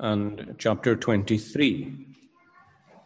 and 0.00 0.54
chapter 0.58 0.94
23. 0.94 2.06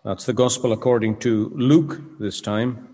That's 0.05 0.27
the 0.27 0.33
Gospel 0.33 0.73
according 0.73 1.19
to 1.21 1.51
Luke 1.55 2.19
this 2.19 2.41
time. 2.41 2.89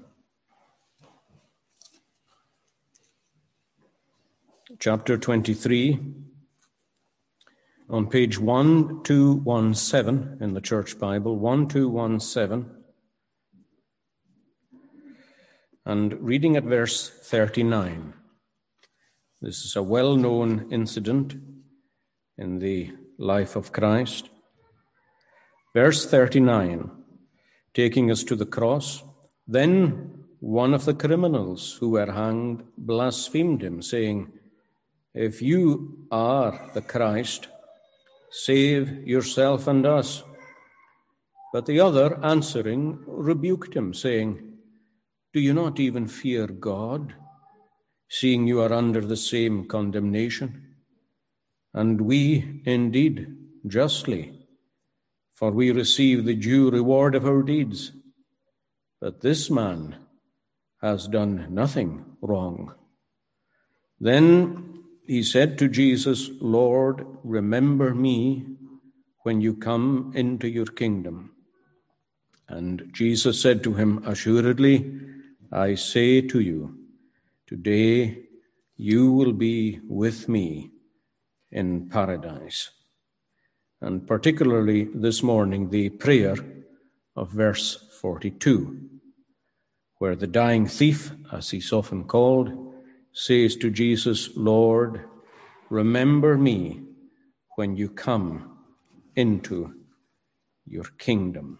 Chapter 4.78 5.18
23, 5.18 5.98
on 7.90 8.06
page 8.06 8.38
1217 8.38 10.38
in 10.40 10.54
the 10.54 10.60
Church 10.60 10.96
Bible, 11.00 11.36
1217, 11.36 12.70
and 15.84 16.14
reading 16.20 16.56
at 16.56 16.62
verse 16.62 17.08
39. 17.08 18.14
This 19.40 19.64
is 19.64 19.74
a 19.74 19.82
well 19.82 20.14
known 20.14 20.68
incident 20.70 21.34
in 22.36 22.60
the 22.60 22.92
life 23.18 23.56
of 23.56 23.72
Christ. 23.72 24.30
Verse 25.74 26.06
39, 26.06 26.90
taking 27.74 28.10
us 28.10 28.22
to 28.24 28.36
the 28.36 28.46
cross, 28.46 29.02
then 29.46 30.24
one 30.40 30.72
of 30.72 30.84
the 30.84 30.94
criminals 30.94 31.76
who 31.80 31.90
were 31.90 32.12
hanged 32.12 32.62
blasphemed 32.76 33.62
him, 33.62 33.82
saying, 33.82 34.32
If 35.14 35.42
you 35.42 36.06
are 36.12 36.70
the 36.74 36.80
Christ, 36.80 37.48
save 38.30 39.06
yourself 39.06 39.66
and 39.66 39.84
us. 39.84 40.22
But 41.52 41.66
the 41.66 41.80
other, 41.80 42.24
answering, 42.24 43.02
rebuked 43.06 43.74
him, 43.74 43.94
saying, 43.94 44.58
Do 45.32 45.40
you 45.40 45.54
not 45.54 45.80
even 45.80 46.06
fear 46.06 46.46
God, 46.46 47.14
seeing 48.08 48.46
you 48.46 48.60
are 48.60 48.72
under 48.72 49.00
the 49.00 49.16
same 49.16 49.66
condemnation? 49.66 50.67
And 51.74 52.00
we 52.00 52.62
indeed 52.64 53.34
justly, 53.66 54.32
for 55.34 55.50
we 55.50 55.70
receive 55.70 56.24
the 56.24 56.34
due 56.34 56.70
reward 56.70 57.14
of 57.14 57.26
our 57.26 57.42
deeds. 57.42 57.92
But 59.00 59.20
this 59.20 59.50
man 59.50 59.96
has 60.82 61.06
done 61.08 61.46
nothing 61.50 62.04
wrong. 62.20 62.74
Then 64.00 64.84
he 65.06 65.22
said 65.22 65.58
to 65.58 65.68
Jesus, 65.68 66.30
Lord, 66.40 67.06
remember 67.22 67.94
me 67.94 68.46
when 69.22 69.40
you 69.40 69.54
come 69.54 70.12
into 70.14 70.48
your 70.48 70.66
kingdom. 70.66 71.32
And 72.48 72.90
Jesus 72.92 73.40
said 73.40 73.62
to 73.64 73.74
him, 73.74 74.02
Assuredly, 74.06 75.00
I 75.52 75.74
say 75.74 76.20
to 76.22 76.40
you, 76.40 76.78
today 77.46 78.24
you 78.76 79.12
will 79.12 79.32
be 79.32 79.80
with 79.86 80.28
me 80.28 80.70
in 81.50 81.88
paradise. 81.88 82.70
And 83.80 84.06
particularly 84.06 84.88
this 84.92 85.22
morning, 85.22 85.70
the 85.70 85.90
prayer 85.90 86.36
of 87.14 87.30
verse 87.30 87.86
42, 88.00 88.88
where 89.98 90.16
the 90.16 90.26
dying 90.26 90.66
thief, 90.66 91.12
as 91.32 91.50
he's 91.50 91.72
often 91.72 92.04
called, 92.04 92.74
says 93.12 93.56
to 93.56 93.70
Jesus, 93.70 94.30
Lord, 94.36 95.04
remember 95.70 96.36
me 96.36 96.82
when 97.56 97.76
you 97.76 97.88
come 97.88 98.58
into 99.16 99.74
your 100.66 100.84
kingdom. 100.98 101.58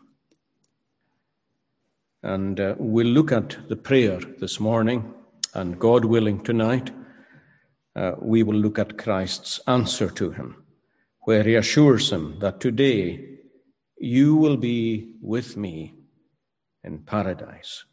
And 2.22 2.58
uh, 2.58 2.74
we'll 2.78 3.06
look 3.06 3.32
at 3.32 3.68
the 3.68 3.76
prayer 3.76 4.20
this 4.38 4.58
morning, 4.58 5.14
and 5.54 5.78
God 5.78 6.04
willing, 6.04 6.40
tonight 6.42 6.90
uh, 7.98 8.14
we 8.20 8.44
will 8.44 8.54
look 8.54 8.78
at 8.78 8.96
Christ's 8.96 9.58
answer 9.66 10.08
to 10.08 10.30
him, 10.30 10.62
where 11.22 11.42
he 11.42 11.56
assures 11.56 12.12
him 12.12 12.38
that 12.38 12.60
today 12.60 13.38
you 13.98 14.36
will 14.36 14.56
be 14.56 15.16
with 15.20 15.56
me 15.56 15.94
in 16.84 17.00
paradise. 17.00 17.84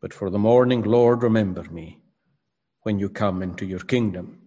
But 0.00 0.14
for 0.14 0.30
the 0.30 0.38
morning, 0.38 0.82
Lord, 0.82 1.24
remember 1.24 1.64
me 1.64 1.98
when 2.82 3.00
you 3.00 3.08
come 3.08 3.42
into 3.42 3.66
your 3.66 3.80
kingdom. 3.80 4.38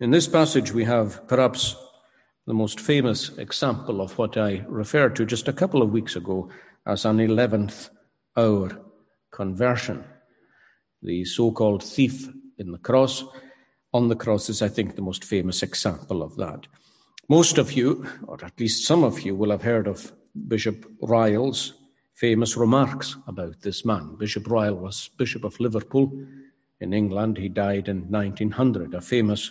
In 0.00 0.10
this 0.10 0.28
passage, 0.28 0.70
we 0.72 0.84
have 0.84 1.26
perhaps 1.26 1.74
the 2.46 2.52
most 2.52 2.78
famous 2.78 3.30
example 3.38 4.02
of 4.02 4.18
what 4.18 4.36
I 4.36 4.66
referred 4.68 5.16
to 5.16 5.24
just 5.24 5.48
a 5.48 5.54
couple 5.54 5.80
of 5.80 5.92
weeks 5.92 6.14
ago 6.14 6.50
as 6.86 7.06
an 7.06 7.16
11th 7.16 7.88
hour 8.36 8.78
conversion. 9.32 10.04
The 11.02 11.24
so 11.24 11.52
called 11.52 11.82
thief 11.82 12.28
in 12.58 12.72
the 12.72 12.78
cross 12.78 13.24
on 13.92 14.08
the 14.08 14.16
cross 14.16 14.48
is, 14.48 14.62
I 14.62 14.68
think, 14.68 14.94
the 14.94 15.02
most 15.02 15.24
famous 15.24 15.62
example 15.62 16.22
of 16.22 16.36
that. 16.36 16.66
Most 17.28 17.58
of 17.58 17.72
you, 17.72 18.06
or 18.26 18.38
at 18.44 18.58
least 18.58 18.86
some 18.86 19.04
of 19.04 19.20
you, 19.20 19.34
will 19.34 19.50
have 19.50 19.62
heard 19.62 19.86
of 19.86 20.12
Bishop 20.48 20.84
Ryle's 21.02 21.74
famous 22.14 22.56
remarks 22.56 23.16
about 23.26 23.60
this 23.62 23.84
man. 23.84 24.16
Bishop 24.16 24.48
Ryle 24.48 24.74
was 24.74 25.10
Bishop 25.16 25.44
of 25.44 25.58
Liverpool 25.58 26.12
in 26.80 26.92
England. 26.92 27.38
He 27.38 27.48
died 27.48 27.88
in 27.88 28.10
1900, 28.10 28.94
a 28.94 29.00
famous 29.00 29.50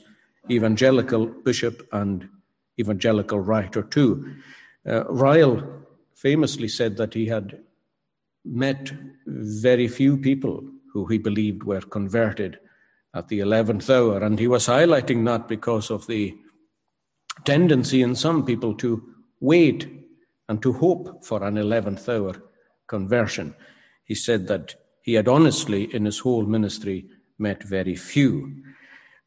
evangelical 0.50 1.25
bishop 1.25 1.88
and 1.91 2.29
evangelical 2.79 3.39
writer, 3.39 3.81
too. 3.81 4.35
Uh, 4.88 5.03
Ryle 5.06 5.63
famously 6.16 6.67
said 6.67 6.97
that 6.97 7.13
he 7.13 7.25
had 7.25 7.59
met 8.45 8.91
very 9.25 9.88
few 9.88 10.17
people 10.17 10.63
who 10.94 11.06
he 11.06 11.17
believed 11.17 11.63
were 11.63 11.81
converted 11.81 12.59
at 13.14 13.28
the 13.28 13.40
11th 13.40 13.90
hour. 13.90 14.24
And 14.24 14.40
he 14.40 14.47
was 14.47 14.68
highlighting 14.68 15.25
that 15.25 15.47
because 15.47 15.90
of 15.90 16.08
the 16.08 16.38
tendency 17.46 18.02
in 18.02 18.16
some 18.16 18.46
people 18.46 18.74
to 18.75 19.03
wait 19.40 19.88
and 20.47 20.62
to 20.62 20.74
hope 20.74 21.25
for 21.25 21.44
an 21.44 21.56
11th 21.56 22.09
hour 22.09 22.42
conversion. 22.88 23.56
He 24.03 24.16
said 24.16 24.48
that 24.48 24.75
he 25.03 25.14
had 25.14 25.28
honestly, 25.28 25.94
in 25.94 26.06
his 26.06 26.19
whole 26.19 26.46
ministry, 26.46 27.06
met 27.38 27.64
very 27.64 27.96
few. 27.96 28.64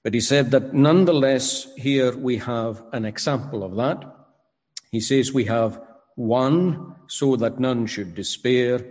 But 0.02 0.14
he 0.14 0.20
said 0.20 0.50
that 0.50 0.74
nonetheless, 0.74 1.68
here 1.76 2.16
we 2.16 2.38
have 2.38 2.82
an 2.92 3.04
example 3.04 3.62
of 3.62 3.76
that. 3.76 4.04
He 4.90 5.00
says 5.00 5.32
we 5.32 5.44
have 5.44 5.80
one 6.16 6.96
so 7.06 7.36
that 7.36 7.58
none 7.58 7.86
should 7.86 8.14
despair, 8.14 8.84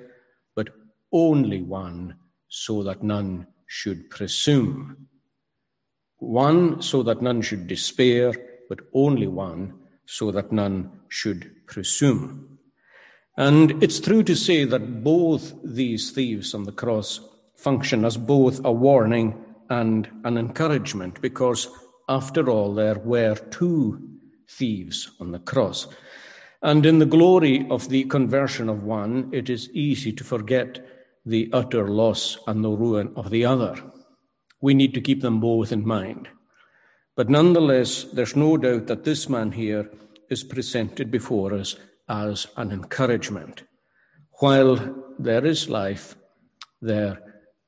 but 0.55 0.69
only 1.11 1.61
one 1.61 2.15
so 2.47 2.83
that 2.83 3.03
none 3.03 3.47
should 3.73 4.09
presume. 4.09 5.07
One, 6.17 6.81
so 6.81 7.03
that 7.03 7.21
none 7.21 7.41
should 7.41 7.67
despair, 7.67 8.33
but 8.67 8.81
only 8.93 9.27
one, 9.27 9.73
so 10.05 10.29
that 10.31 10.51
none 10.51 10.91
should 11.07 11.49
presume. 11.67 12.59
And 13.37 13.81
it's 13.81 14.01
true 14.01 14.23
to 14.23 14.35
say 14.35 14.65
that 14.65 15.05
both 15.05 15.53
these 15.63 16.11
thieves 16.11 16.53
on 16.53 16.63
the 16.65 16.73
cross 16.73 17.21
function 17.55 18.03
as 18.03 18.17
both 18.17 18.59
a 18.65 18.73
warning 18.73 19.41
and 19.69 20.09
an 20.25 20.37
encouragement, 20.37 21.21
because 21.21 21.69
after 22.09 22.49
all, 22.49 22.75
there 22.75 22.99
were 22.99 23.35
two 23.35 24.05
thieves 24.49 25.11
on 25.21 25.31
the 25.31 25.39
cross. 25.39 25.87
And 26.61 26.85
in 26.85 26.99
the 26.99 27.05
glory 27.05 27.65
of 27.69 27.87
the 27.87 28.03
conversion 28.03 28.67
of 28.67 28.83
one, 28.83 29.29
it 29.31 29.49
is 29.49 29.69
easy 29.71 30.11
to 30.11 30.25
forget 30.25 30.85
the 31.25 31.49
utter 31.53 31.87
loss 31.87 32.37
and 32.47 32.63
the 32.63 32.69
ruin 32.69 33.13
of 33.15 33.29
the 33.29 33.45
other. 33.45 33.75
We 34.61 34.73
need 34.73 34.93
to 34.93 35.01
keep 35.01 35.21
them 35.21 35.39
both 35.39 35.71
in 35.71 35.85
mind. 35.85 36.29
But 37.15 37.29
nonetheless, 37.29 38.03
there's 38.05 38.35
no 38.35 38.57
doubt 38.57 38.87
that 38.87 39.03
this 39.03 39.29
man 39.29 39.51
here 39.51 39.91
is 40.29 40.43
presented 40.43 41.11
before 41.11 41.53
us 41.53 41.75
as 42.07 42.47
an 42.57 42.71
encouragement. 42.71 43.63
While 44.39 45.13
there 45.19 45.45
is 45.45 45.69
life, 45.69 46.15
there 46.81 47.19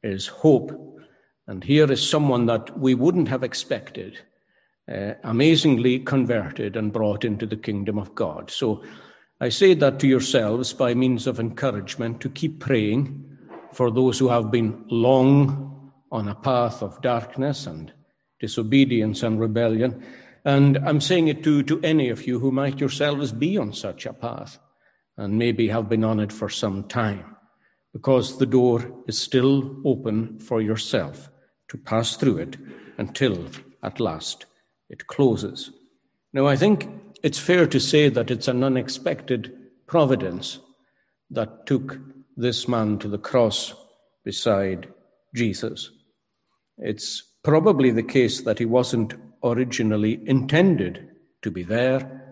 is 0.02 0.28
hope. 0.28 0.72
And 1.48 1.64
here 1.64 1.92
is 1.92 2.08
someone 2.08 2.46
that 2.48 2.78
we 2.80 2.96
wouldn't 2.96 3.28
have 3.28 3.44
expected, 3.44 4.20
uh, 4.92 5.14
amazingly 5.24 6.00
converted 6.00 6.76
and 6.76 6.94
brought 6.94 7.26
into 7.26 7.46
the 7.46 7.58
kingdom 7.58 7.98
of 8.00 8.16
God. 8.16 8.50
So 8.50 8.84
I 9.40 9.50
say 9.50 9.74
that 9.74 10.00
to 10.00 10.08
yourselves 10.08 10.74
by 10.74 10.94
means 10.94 11.28
of 11.28 11.40
encouragement 11.40 12.22
to 12.22 12.30
keep 12.30 12.60
praying 12.60 13.23
for 13.74 13.92
those 13.92 14.20
who 14.20 14.30
have 14.30 14.52
been 14.52 14.86
long 14.90 15.92
on 16.12 16.28
a 16.28 16.36
path 16.36 16.82
of 16.82 17.02
darkness 17.02 17.66
and 17.66 17.92
disobedience 18.40 19.24
and 19.24 19.40
rebellion. 19.40 20.06
And 20.46 20.78
I'm 20.78 21.02
saying 21.02 21.30
it 21.30 21.44
to, 21.44 21.64
to 21.64 21.80
any 21.82 22.10
of 22.10 22.28
you 22.28 22.40
who 22.40 22.52
might 22.52 22.80
yourselves 22.80 23.32
be 23.32 23.58
on 23.58 23.74
such 23.74 24.06
a 24.06 24.14
path 24.14 24.60
and 25.18 25.38
maybe 25.38 25.70
have 25.70 25.90
been 25.90 26.04
on 26.04 26.20
it 26.20 26.32
for 26.32 26.50
some 26.50 26.84
time, 26.88 27.36
because 27.94 28.38
the 28.38 28.46
door 28.46 28.92
is 29.08 29.18
still 29.18 29.76
open 29.86 30.40
for 30.40 30.62
yourself 30.62 31.30
to 31.70 31.78
pass 31.78 32.16
through 32.18 32.38
it 32.38 32.58
until 32.98 33.48
at 33.82 34.00
last 34.00 34.46
it 34.90 35.08
closes. 35.08 35.72
Now, 36.34 36.48
I 36.48 36.56
think 36.56 36.90
it's 37.24 37.40
fair 37.40 37.66
to 37.68 37.80
say 37.80 38.10
that 38.10 38.30
it's 38.30 38.48
an 38.48 38.64
unexpected 38.64 39.56
providence 39.88 40.60
that 41.30 41.66
took 41.66 42.00
this 42.36 42.68
man 42.68 43.00
to 43.00 43.08
the 43.08 43.18
cross 43.18 43.74
beside 44.24 44.88
Jesus. 45.36 45.92
It's 46.78 47.24
probably 47.44 47.92
the 47.92 48.04
case 48.04 48.42
that 48.42 48.60
he 48.60 48.66
wasn't 48.66 49.14
originally 49.44 50.22
intended 50.28 51.10
to 51.42 51.52
be 51.52 51.64
there, 51.64 52.24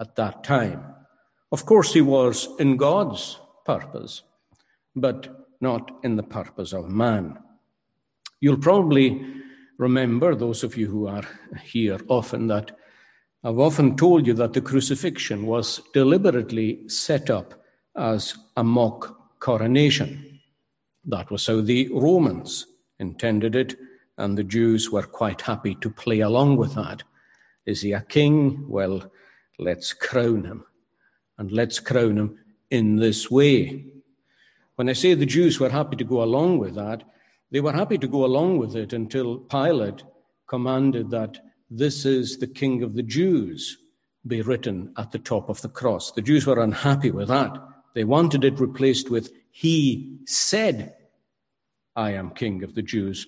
at 0.00 0.16
that 0.16 0.44
time. 0.44 0.82
Of 1.50 1.66
course, 1.66 1.92
he 1.92 2.00
was 2.00 2.48
in 2.58 2.76
God's 2.76 3.38
purpose, 3.64 4.22
but 4.94 5.46
not 5.60 5.90
in 6.04 6.16
the 6.16 6.22
purpose 6.22 6.72
of 6.72 6.90
man. 6.90 7.38
You'll 8.40 8.58
probably 8.58 9.26
remember, 9.78 10.34
those 10.34 10.62
of 10.62 10.76
you 10.76 10.88
who 10.88 11.06
are 11.06 11.24
here 11.62 11.98
often, 12.08 12.46
that 12.48 12.76
I've 13.42 13.58
often 13.58 13.96
told 13.96 14.26
you 14.26 14.34
that 14.34 14.52
the 14.52 14.60
crucifixion 14.60 15.46
was 15.46 15.80
deliberately 15.94 16.88
set 16.88 17.30
up 17.30 17.54
as 17.96 18.36
a 18.56 18.62
mock 18.62 19.17
coronation. 19.40 20.40
That 21.04 21.30
was 21.30 21.46
how 21.46 21.60
the 21.60 21.88
Romans 21.92 22.66
intended 22.98 23.56
it, 23.56 23.76
and 24.16 24.36
the 24.36 24.44
Jews 24.44 24.90
were 24.90 25.02
quite 25.02 25.42
happy 25.42 25.76
to 25.76 25.90
play 25.90 26.20
along 26.20 26.56
with 26.56 26.74
that. 26.74 27.02
Is 27.66 27.82
he 27.82 27.92
a 27.92 28.00
king? 28.00 28.68
Well, 28.68 29.10
let's 29.58 29.92
crown 29.92 30.44
him. 30.44 30.64
And 31.38 31.52
let's 31.52 31.78
crown 31.78 32.18
him 32.18 32.38
in 32.70 32.96
this 32.96 33.30
way. 33.30 33.84
When 34.76 34.88
I 34.88 34.92
say 34.92 35.14
the 35.14 35.26
Jews 35.26 35.60
were 35.60 35.70
happy 35.70 35.96
to 35.96 36.04
go 36.04 36.22
along 36.22 36.58
with 36.58 36.74
that, 36.74 37.04
they 37.50 37.60
were 37.60 37.72
happy 37.72 37.98
to 37.98 38.08
go 38.08 38.24
along 38.24 38.58
with 38.58 38.76
it 38.76 38.92
until 38.92 39.38
Pilate 39.38 40.02
commanded 40.48 41.10
that 41.10 41.38
this 41.70 42.04
is 42.04 42.38
the 42.38 42.46
King 42.46 42.82
of 42.82 42.94
the 42.94 43.02
Jews 43.02 43.78
be 44.26 44.42
written 44.42 44.92
at 44.96 45.12
the 45.12 45.18
top 45.18 45.48
of 45.48 45.62
the 45.62 45.68
cross. 45.68 46.12
The 46.12 46.22
Jews 46.22 46.46
were 46.46 46.62
unhappy 46.62 47.10
with 47.10 47.28
that. 47.28 47.56
They 47.94 48.04
wanted 48.04 48.44
it 48.44 48.60
replaced 48.60 49.10
with, 49.10 49.32
He 49.50 50.18
said, 50.26 50.94
I 51.96 52.12
am 52.12 52.30
King 52.30 52.62
of 52.62 52.74
the 52.74 52.82
Jews. 52.82 53.26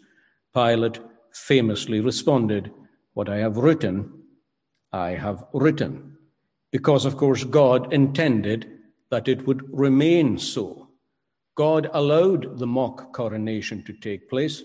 Pilate 0.54 1.00
famously 1.32 2.00
responded, 2.00 2.72
What 3.14 3.28
I 3.28 3.38
have 3.38 3.56
written, 3.56 4.12
I 4.92 5.10
have 5.10 5.44
written. 5.52 6.16
Because, 6.70 7.04
of 7.04 7.16
course, 7.16 7.44
God 7.44 7.92
intended 7.92 8.70
that 9.10 9.28
it 9.28 9.46
would 9.46 9.62
remain 9.76 10.38
so. 10.38 10.88
God 11.56 11.90
allowed 11.92 12.58
the 12.58 12.66
mock 12.66 13.12
coronation 13.12 13.82
to 13.84 13.92
take 13.92 14.30
place 14.30 14.62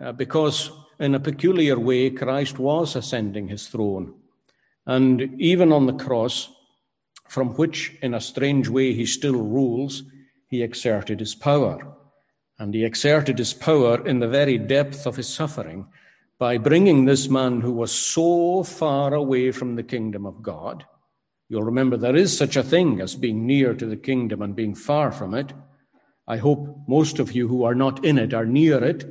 uh, 0.00 0.12
because, 0.12 0.70
in 1.00 1.14
a 1.14 1.20
peculiar 1.20 1.78
way, 1.78 2.10
Christ 2.10 2.58
was 2.58 2.96
ascending 2.96 3.48
his 3.48 3.66
throne. 3.66 4.14
And 4.86 5.40
even 5.40 5.72
on 5.72 5.86
the 5.86 5.92
cross, 5.92 6.48
from 7.32 7.54
which, 7.54 7.96
in 8.02 8.12
a 8.12 8.20
strange 8.20 8.68
way, 8.68 8.92
he 8.92 9.06
still 9.06 9.42
rules, 9.42 10.02
he 10.48 10.62
exerted 10.62 11.18
his 11.18 11.34
power. 11.34 11.96
And 12.58 12.74
he 12.74 12.84
exerted 12.84 13.38
his 13.38 13.54
power 13.54 14.06
in 14.06 14.18
the 14.18 14.28
very 14.28 14.58
depth 14.58 15.06
of 15.06 15.16
his 15.16 15.30
suffering 15.30 15.86
by 16.38 16.58
bringing 16.58 17.06
this 17.06 17.30
man 17.30 17.62
who 17.62 17.72
was 17.72 17.90
so 17.90 18.62
far 18.64 19.14
away 19.14 19.50
from 19.50 19.76
the 19.76 19.82
kingdom 19.82 20.26
of 20.26 20.42
God. 20.42 20.84
You'll 21.48 21.62
remember 21.62 21.96
there 21.96 22.14
is 22.14 22.36
such 22.36 22.54
a 22.54 22.62
thing 22.62 23.00
as 23.00 23.16
being 23.16 23.46
near 23.46 23.72
to 23.72 23.86
the 23.86 23.96
kingdom 23.96 24.42
and 24.42 24.54
being 24.54 24.74
far 24.74 25.10
from 25.10 25.32
it. 25.32 25.54
I 26.28 26.36
hope 26.36 26.80
most 26.86 27.18
of 27.18 27.32
you 27.32 27.48
who 27.48 27.64
are 27.64 27.74
not 27.74 28.04
in 28.04 28.18
it 28.18 28.34
are 28.34 28.44
near 28.44 28.84
it. 28.84 29.06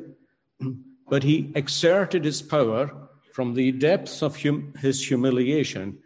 But 1.09 1.23
he 1.23 1.51
exerted 1.55 2.23
his 2.23 2.43
power 2.43 3.09
from 3.33 3.55
the 3.55 3.71
depths 3.71 4.21
of 4.21 4.43
hum- 4.43 4.75
his 4.79 5.07
humiliation 5.07 5.97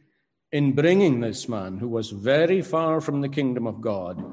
in 0.52 0.74
bringing 0.74 1.20
this 1.20 1.50
man, 1.50 1.78
who 1.78 1.88
was 1.88 2.12
very 2.12 2.62
far 2.62 3.02
from 3.02 3.22
the 3.22 3.30
kingdom 3.30 3.68
of 3.68 3.82
God, 3.82 4.24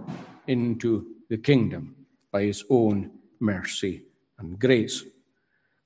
into 0.47 1.06
the 1.29 1.38
kingdom 1.38 1.97
by 2.31 2.43
his 2.43 2.64
own 2.70 3.11
mercy 3.41 4.05
and 4.38 4.59
grace. 4.59 5.05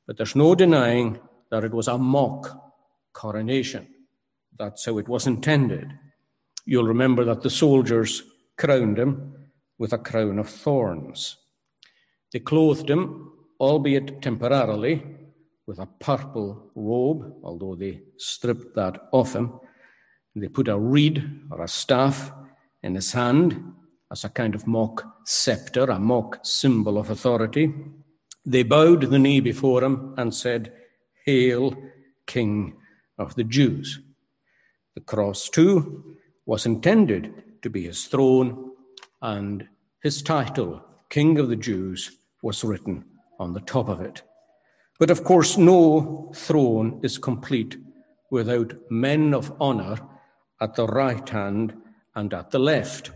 But 0.06 0.16
there's 0.16 0.36
no 0.36 0.54
denying 0.54 1.18
that 1.50 1.64
it 1.64 1.72
was 1.72 1.88
a 1.88 1.98
mock 1.98 2.72
coronation. 3.12 3.86
That's 4.58 4.84
how 4.84 4.98
it 4.98 5.08
was 5.08 5.26
intended. 5.26 5.92
You'll 6.64 6.86
remember 6.86 7.24
that 7.24 7.42
the 7.42 7.50
soldiers 7.50 8.22
crowned 8.56 8.98
him 8.98 9.34
with 9.78 9.92
a 9.92 9.98
crown 9.98 10.38
of 10.38 10.48
thorns. 10.48 11.36
They 12.32 12.40
clothed 12.40 12.90
him, 12.90 13.32
albeit 13.60 14.22
temporarily, 14.22 15.04
with 15.66 15.78
a 15.78 15.86
purple 15.86 16.70
robe, 16.74 17.34
although 17.42 17.74
they 17.74 18.02
stripped 18.16 18.74
that 18.76 19.08
off 19.12 19.34
him. 19.34 19.60
They 20.38 20.48
put 20.48 20.68
a 20.68 20.78
reed 20.78 21.40
or 21.50 21.62
a 21.62 21.68
staff 21.68 22.30
in 22.82 22.94
his 22.94 23.12
hand 23.12 23.72
as 24.12 24.22
a 24.22 24.28
kind 24.28 24.54
of 24.54 24.66
mock 24.66 25.02
scepter, 25.24 25.84
a 25.84 25.98
mock 25.98 26.40
symbol 26.42 26.98
of 26.98 27.08
authority. 27.08 27.72
They 28.44 28.62
bowed 28.62 29.10
the 29.10 29.18
knee 29.18 29.40
before 29.40 29.82
him 29.82 30.12
and 30.18 30.34
said, 30.34 30.74
Hail, 31.24 31.74
King 32.26 32.76
of 33.18 33.34
the 33.34 33.44
Jews. 33.44 33.98
The 34.94 35.00
cross, 35.00 35.48
too, 35.48 36.16
was 36.44 36.66
intended 36.66 37.32
to 37.62 37.70
be 37.70 37.84
his 37.84 38.04
throne, 38.04 38.72
and 39.22 39.66
his 40.02 40.20
title, 40.20 40.84
King 41.08 41.38
of 41.38 41.48
the 41.48 41.56
Jews, 41.56 42.10
was 42.42 42.62
written 42.62 43.06
on 43.40 43.54
the 43.54 43.60
top 43.60 43.88
of 43.88 44.02
it. 44.02 44.22
But 44.98 45.10
of 45.10 45.24
course, 45.24 45.56
no 45.56 46.30
throne 46.34 47.00
is 47.02 47.16
complete 47.16 47.78
without 48.30 48.74
men 48.90 49.32
of 49.32 49.50
honor 49.58 49.98
at 50.60 50.74
the 50.74 50.86
right 50.86 51.28
hand 51.28 51.74
and 52.14 52.32
at 52.32 52.50
the 52.50 52.58
left. 52.58 53.10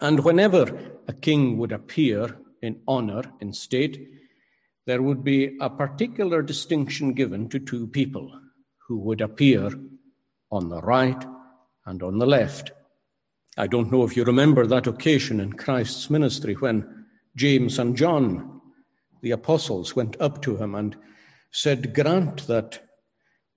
And 0.00 0.24
whenever 0.24 0.92
a 1.06 1.12
king 1.12 1.58
would 1.58 1.72
appear 1.72 2.36
in 2.62 2.80
honor 2.86 3.22
in 3.40 3.52
state, 3.52 4.08
there 4.86 5.02
would 5.02 5.22
be 5.22 5.56
a 5.60 5.70
particular 5.70 6.42
distinction 6.42 7.12
given 7.12 7.48
to 7.50 7.58
two 7.58 7.86
people 7.86 8.32
who 8.86 8.98
would 8.98 9.20
appear 9.20 9.70
on 10.50 10.68
the 10.68 10.80
right 10.80 11.24
and 11.84 12.02
on 12.02 12.18
the 12.18 12.26
left. 12.26 12.72
I 13.56 13.66
don't 13.66 13.90
know 13.90 14.04
if 14.04 14.16
you 14.16 14.24
remember 14.24 14.66
that 14.66 14.86
occasion 14.86 15.40
in 15.40 15.52
Christ's 15.54 16.08
ministry 16.10 16.54
when 16.54 17.06
James 17.36 17.78
and 17.78 17.96
John, 17.96 18.60
the 19.20 19.32
apostles, 19.32 19.96
went 19.96 20.16
up 20.20 20.40
to 20.42 20.56
him 20.56 20.74
and 20.74 20.96
said, 21.50 21.94
Grant 21.94 22.46
that 22.46 22.80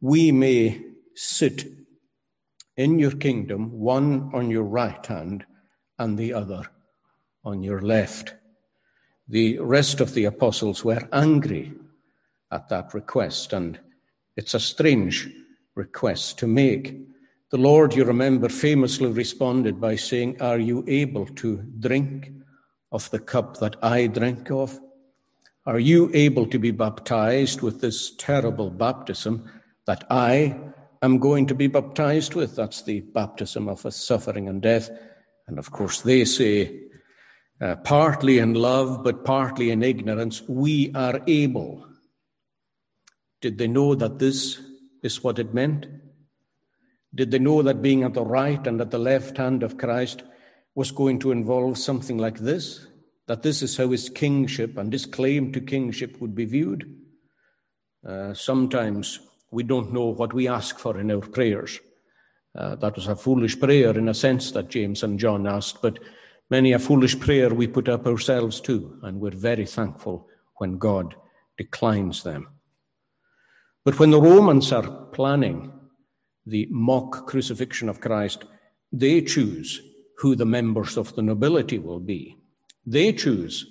we 0.01 0.31
may 0.31 0.81
sit 1.15 1.65
in 2.81 2.97
your 2.97 3.11
kingdom, 3.11 3.71
one 3.71 4.31
on 4.33 4.49
your 4.49 4.63
right 4.63 5.05
hand 5.05 5.45
and 5.99 6.17
the 6.17 6.33
other 6.33 6.63
on 7.45 7.61
your 7.61 7.79
left. 7.81 8.33
The 9.27 9.59
rest 9.59 10.01
of 10.01 10.13
the 10.13 10.25
apostles 10.25 10.83
were 10.83 11.07
angry 11.13 11.73
at 12.51 12.69
that 12.69 12.93
request, 12.93 13.53
and 13.53 13.79
it's 14.35 14.55
a 14.55 14.59
strange 14.59 15.29
request 15.75 16.39
to 16.39 16.47
make. 16.47 16.97
The 17.51 17.57
Lord, 17.57 17.93
you 17.95 18.03
remember, 18.03 18.49
famously 18.49 19.11
responded 19.11 19.79
by 19.79 19.95
saying, 19.95 20.41
Are 20.41 20.59
you 20.59 20.83
able 20.87 21.27
to 21.27 21.57
drink 21.79 22.31
of 22.91 23.09
the 23.11 23.19
cup 23.19 23.57
that 23.57 23.75
I 23.83 24.07
drink 24.07 24.49
of? 24.49 24.79
Are 25.67 25.79
you 25.79 26.09
able 26.13 26.47
to 26.47 26.57
be 26.57 26.71
baptized 26.71 27.61
with 27.61 27.79
this 27.79 28.15
terrible 28.15 28.71
baptism 28.71 29.49
that 29.85 30.03
I 30.09 30.59
am 31.01 31.19
going 31.19 31.47
to 31.47 31.55
be 31.55 31.67
baptized 31.67 32.35
with? 32.35 32.55
That's 32.55 32.83
the 32.83 33.01
baptism 33.01 33.67
of 33.67 33.85
a 33.85 33.91
suffering 33.91 34.47
and 34.47 34.61
death. 34.61 34.89
And 35.47 35.57
of 35.57 35.71
course, 35.71 36.01
they 36.01 36.25
say, 36.25 36.79
uh, 37.59 37.75
partly 37.77 38.39
in 38.39 38.53
love, 38.53 39.03
but 39.03 39.25
partly 39.25 39.71
in 39.71 39.83
ignorance, 39.83 40.41
we 40.47 40.91
are 40.93 41.21
able. 41.27 41.85
Did 43.41 43.57
they 43.57 43.67
know 43.67 43.95
that 43.95 44.19
this 44.19 44.59
is 45.03 45.23
what 45.23 45.39
it 45.39 45.53
meant? 45.53 45.87
Did 47.13 47.31
they 47.31 47.39
know 47.39 47.61
that 47.61 47.81
being 47.81 48.03
at 48.03 48.13
the 48.13 48.23
right 48.23 48.65
and 48.65 48.79
at 48.79 48.91
the 48.91 48.97
left 48.97 49.37
hand 49.37 49.63
of 49.63 49.77
Christ 49.77 50.23
was 50.75 50.91
going 50.91 51.19
to 51.19 51.31
involve 51.31 51.77
something 51.77 52.17
like 52.17 52.39
this? 52.39 52.87
That 53.27 53.43
this 53.43 53.61
is 53.61 53.77
how 53.77 53.89
his 53.89 54.09
kingship 54.09 54.77
and 54.77 54.91
his 54.93 55.05
claim 55.05 55.51
to 55.53 55.61
kingship 55.61 56.21
would 56.21 56.33
be 56.33 56.45
viewed? 56.45 56.97
Uh, 58.07 58.33
sometimes 58.33 59.19
we 59.51 59.63
don't 59.63 59.93
know 59.93 60.05
what 60.05 60.33
we 60.33 60.47
ask 60.47 60.79
for 60.79 60.99
in 60.99 61.11
our 61.11 61.21
prayers. 61.21 61.79
Uh, 62.55 62.75
that 62.75 62.95
was 62.95 63.07
a 63.07 63.15
foolish 63.15 63.59
prayer 63.59 63.97
in 63.97 64.09
a 64.09 64.13
sense 64.13 64.51
that 64.51 64.69
James 64.69 65.03
and 65.03 65.19
John 65.19 65.45
asked, 65.45 65.81
but 65.81 65.99
many 66.49 66.73
a 66.73 66.79
foolish 66.79 67.19
prayer 67.19 67.53
we 67.53 67.67
put 67.67 67.87
up 67.87 68.07
ourselves 68.07 68.59
too, 68.59 68.97
and 69.03 69.19
we're 69.19 69.31
very 69.31 69.65
thankful 69.65 70.27
when 70.57 70.77
God 70.77 71.15
declines 71.57 72.23
them. 72.23 72.47
But 73.83 73.99
when 73.99 74.11
the 74.11 74.21
Romans 74.21 74.71
are 74.71 75.05
planning 75.13 75.71
the 76.45 76.67
mock 76.69 77.27
crucifixion 77.27 77.89
of 77.89 78.01
Christ, 78.01 78.45
they 78.91 79.21
choose 79.21 79.81
who 80.17 80.35
the 80.35 80.45
members 80.45 80.97
of 80.97 81.15
the 81.15 81.21
nobility 81.21 81.79
will 81.79 81.99
be. 81.99 82.37
They 82.85 83.13
choose 83.13 83.65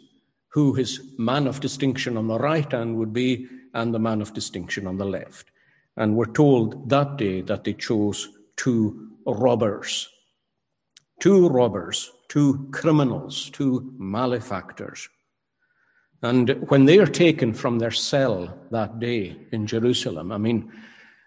who 0.48 0.74
his 0.74 1.00
man 1.18 1.46
of 1.46 1.60
distinction 1.60 2.16
on 2.16 2.26
the 2.26 2.38
right 2.38 2.70
hand 2.70 2.96
would 2.96 3.12
be 3.12 3.48
and 3.74 3.94
the 3.94 3.98
man 3.98 4.20
of 4.20 4.34
distinction 4.34 4.86
on 4.86 4.96
the 4.96 5.04
left. 5.04 5.50
And 5.96 6.16
we're 6.16 6.32
told 6.32 6.88
that 6.88 7.16
day 7.16 7.42
that 7.42 7.64
they 7.64 7.74
chose 7.74 8.28
two 8.56 9.10
robbers, 9.26 10.08
two 11.20 11.48
robbers, 11.48 12.10
two 12.28 12.68
criminals, 12.72 13.50
two 13.50 13.94
malefactors. 13.98 15.08
And 16.22 16.50
when 16.68 16.84
they 16.84 16.98
are 16.98 17.06
taken 17.06 17.54
from 17.54 17.78
their 17.78 17.90
cell 17.90 18.58
that 18.70 19.00
day 19.00 19.36
in 19.52 19.66
Jerusalem, 19.66 20.32
I 20.32 20.38
mean, 20.38 20.70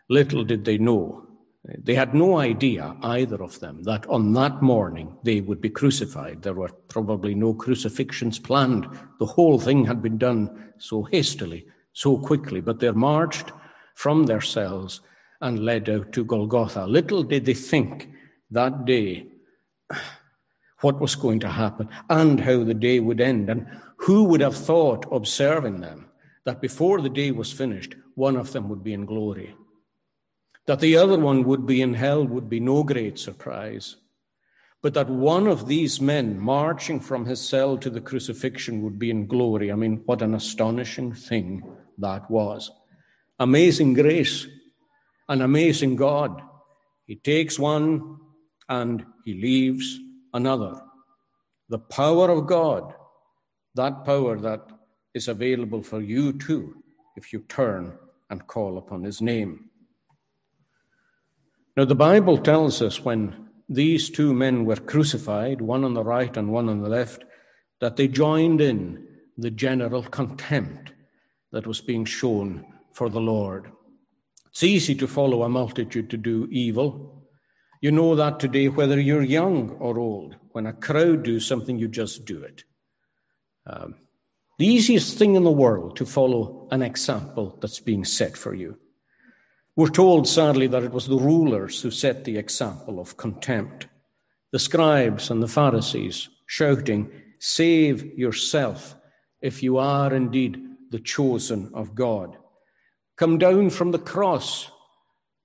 little 0.10 0.44
did 0.44 0.66
they 0.66 0.78
know 0.78 1.28
They 1.66 1.96
had 1.96 2.14
no 2.14 2.40
idea, 2.40 2.96
either 3.02 3.42
of 3.42 3.60
them, 3.62 3.84
that 3.84 4.06
on 4.08 4.34
that 4.34 4.62
morning 4.62 5.18
they 5.24 5.40
would 5.40 5.62
be 5.62 5.70
crucified. 5.70 6.42
There 6.42 6.54
were 6.54 6.72
probably 6.90 7.36
no 7.36 7.54
crucifixions 7.54 8.38
planned. 8.38 8.86
The 9.20 9.26
whole 9.26 9.60
thing 9.60 9.86
had 9.86 10.02
been 10.02 10.18
done 10.18 10.74
so 10.78 11.04
hastily, 11.04 11.66
so 11.94 12.18
quickly, 12.18 12.60
but 12.60 12.80
they're 12.80 12.94
marched 12.94 13.52
from 13.94 14.26
their 14.26 14.42
cells 14.42 15.02
and 15.42 15.66
led 15.66 15.90
out 15.90 16.12
to 16.14 16.24
Golgotha. 16.24 16.86
Little 16.86 17.24
did 17.24 17.46
they 17.46 17.54
think 17.54 18.10
that 18.52 18.86
day 18.86 19.28
what 20.84 21.00
was 21.00 21.16
going 21.16 21.40
to 21.40 21.50
happen 21.50 21.90
and 22.10 22.40
how 22.40 22.64
the 22.64 22.74
day 22.74 23.00
would 23.00 23.22
end. 23.22 23.50
And 23.50 23.66
who 23.98 24.26
would 24.26 24.42
have 24.42 24.56
thought, 24.56 25.06
observing 25.12 25.82
them, 25.82 26.10
that 26.46 26.62
before 26.62 27.02
the 27.02 27.10
day 27.10 27.32
was 27.32 27.52
finished, 27.52 27.96
one 28.16 28.36
of 28.36 28.52
them 28.52 28.70
would 28.70 28.84
be 28.84 28.94
in 28.94 29.06
glory? 29.06 29.56
That 30.66 30.80
the 30.80 30.98
other 30.98 31.18
one 31.18 31.44
would 31.44 31.66
be 31.66 31.82
in 31.82 31.94
hell 31.94 32.26
would 32.26 32.50
be 32.50 32.60
no 32.60 32.84
great 32.84 33.18
surprise. 33.18 33.96
But 34.82 34.94
that 34.96 35.10
one 35.10 35.48
of 35.48 35.68
these 35.68 36.02
men 36.02 36.38
marching 36.38 37.00
from 37.00 37.26
his 37.26 37.40
cell 37.40 37.78
to 37.78 37.90
the 37.90 38.02
crucifixion 38.02 38.82
would 38.82 39.00
be 39.00 39.10
in 39.10 39.28
glory. 39.28 39.72
I 39.72 39.76
mean, 39.76 40.02
what 40.06 40.22
an 40.22 40.36
astonishing 40.36 41.14
thing 41.14 41.64
that 41.98 42.30
was. 42.30 42.70
Amazing 43.44 43.96
grace, 43.96 44.48
an 45.28 45.42
amazing 45.42 45.98
God. 45.98 46.42
He 47.06 47.18
takes 47.18 47.60
one 47.60 48.18
and 48.70 49.06
he 49.26 49.34
leaves 49.34 50.00
another. 50.34 50.82
The 51.68 51.80
power 51.80 52.30
of 52.30 52.48
God, 52.48 52.94
that 53.76 54.06
power 54.06 54.40
that 54.40 54.62
is 55.14 55.28
available 55.28 55.84
for 55.84 56.00
you 56.00 56.32
too, 56.32 56.82
if 57.18 57.34
you 57.34 57.42
turn 57.50 57.98
and 58.30 58.48
call 58.48 58.78
upon 58.78 59.04
his 59.04 59.22
name. 59.22 59.70
Now, 61.76 61.84
the 61.84 61.96
Bible 61.96 62.38
tells 62.38 62.82
us 62.82 63.04
when 63.04 63.50
these 63.68 64.10
two 64.10 64.34
men 64.34 64.64
were 64.64 64.78
crucified, 64.78 65.60
one 65.60 65.84
on 65.84 65.96
the 65.96 66.06
right 66.06 66.38
and 66.38 66.54
one 66.54 66.70
on 66.70 66.82
the 66.82 66.88
left, 66.88 67.26
that 67.82 67.98
they 67.98 68.08
joined 68.08 68.62
in 68.62 69.06
the 69.38 69.52
general 69.52 70.04
contempt 70.04 70.94
that 71.52 71.68
was 71.68 71.82
being 71.82 72.06
shown 72.06 72.66
for 72.94 73.10
the 73.10 73.22
Lord. 73.22 73.72
It's 74.48 74.64
easy 74.64 74.96
to 74.96 75.08
follow 75.08 75.44
a 75.44 75.50
multitude 75.50 76.10
to 76.12 76.18
do 76.18 76.48
evil. 76.52 77.24
You 77.82 77.92
know 77.92 78.16
that 78.16 78.40
today, 78.40 78.70
whether 78.70 79.00
you're 79.00 79.24
young 79.24 79.72
or 79.72 80.00
old. 80.00 80.36
When 80.52 80.68
a 80.68 80.74
crowd 80.74 81.24
do 81.24 81.40
something, 81.40 81.80
you 81.80 81.88
just 81.88 82.26
do 82.26 82.44
it. 82.44 82.64
Um, 83.66 83.96
the 84.60 84.68
easiest 84.68 85.18
thing 85.18 85.36
in 85.36 85.44
the 85.44 85.52
world 85.52 85.98
to 85.98 86.06
follow 86.06 86.68
an 86.72 86.84
example 86.84 87.58
that's 87.60 87.80
being 87.80 88.06
set 88.06 88.38
for 88.38 88.54
you. 88.54 88.78
We're 89.76 89.90
told, 89.90 90.28
sadly, 90.28 90.68
that 90.68 90.84
it 90.84 90.92
was 90.92 91.08
the 91.08 91.18
rulers 91.18 91.82
who 91.82 91.90
set 91.90 92.24
the 92.24 92.38
example 92.38 93.00
of 93.00 93.18
contempt. 93.18 93.88
The 94.52 94.60
scribes 94.60 95.32
and 95.32 95.42
the 95.42 95.48
Pharisees 95.48 96.30
shouting, 96.46 97.12
Save 97.40 98.18
yourself 98.18 98.96
if 99.42 99.64
you 99.64 99.78
are 99.78 100.14
indeed 100.14 100.64
the 100.92 101.00
chosen 101.00 101.72
of 101.74 101.96
God. 101.96 102.38
Come 103.18 103.38
down 103.38 103.70
from 103.70 103.92
the 103.92 104.00
cross 104.00 104.72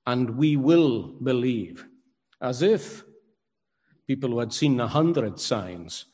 and 0.07 0.31
we 0.31 0.57
will 0.57 1.09
believe. 1.23 1.87
As 2.41 2.63
if 2.63 3.05
people 4.07 4.31
who 4.31 4.39
had 4.39 4.53
seen 4.53 4.81
a 4.81 4.89
hundred 4.89 5.39
signs 5.39 6.07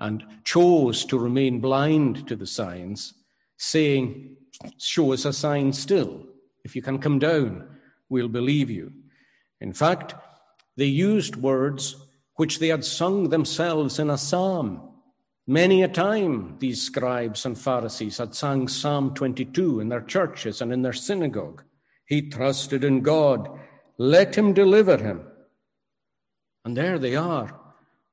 and 0.00 0.24
chose 0.44 1.04
to 1.04 1.18
remain 1.18 1.60
blind 1.60 2.26
to 2.26 2.34
the 2.34 2.46
signs, 2.46 3.14
saying, 3.56 4.36
Show 4.78 5.12
us 5.12 5.24
a 5.24 5.32
sign 5.32 5.72
still. 5.72 6.26
If 6.64 6.74
you 6.74 6.82
can 6.82 6.98
come 6.98 7.18
down, 7.18 7.68
we'll 8.08 8.28
believe 8.28 8.70
you. 8.70 8.92
In 9.60 9.72
fact, 9.72 10.14
they 10.76 10.86
used 10.86 11.36
words 11.36 11.96
which 12.34 12.58
they 12.58 12.68
had 12.68 12.84
sung 12.84 13.28
themselves 13.28 13.98
in 13.98 14.10
a 14.10 14.18
psalm. 14.18 14.95
Many 15.46 15.82
a 15.82 15.88
time, 15.88 16.56
these 16.58 16.82
scribes 16.82 17.46
and 17.46 17.56
Pharisees 17.56 18.18
had 18.18 18.34
sung 18.34 18.66
Psalm 18.66 19.14
22 19.14 19.78
in 19.78 19.88
their 19.88 20.00
churches 20.00 20.60
and 20.60 20.72
in 20.72 20.82
their 20.82 20.92
synagogue. 20.92 21.62
He 22.04 22.28
trusted 22.28 22.82
in 22.82 23.02
God. 23.02 23.48
Let 23.96 24.36
him 24.36 24.52
deliver 24.52 24.96
him. 24.96 25.26
And 26.64 26.76
there 26.76 26.98
they 26.98 27.14
are, 27.14 27.60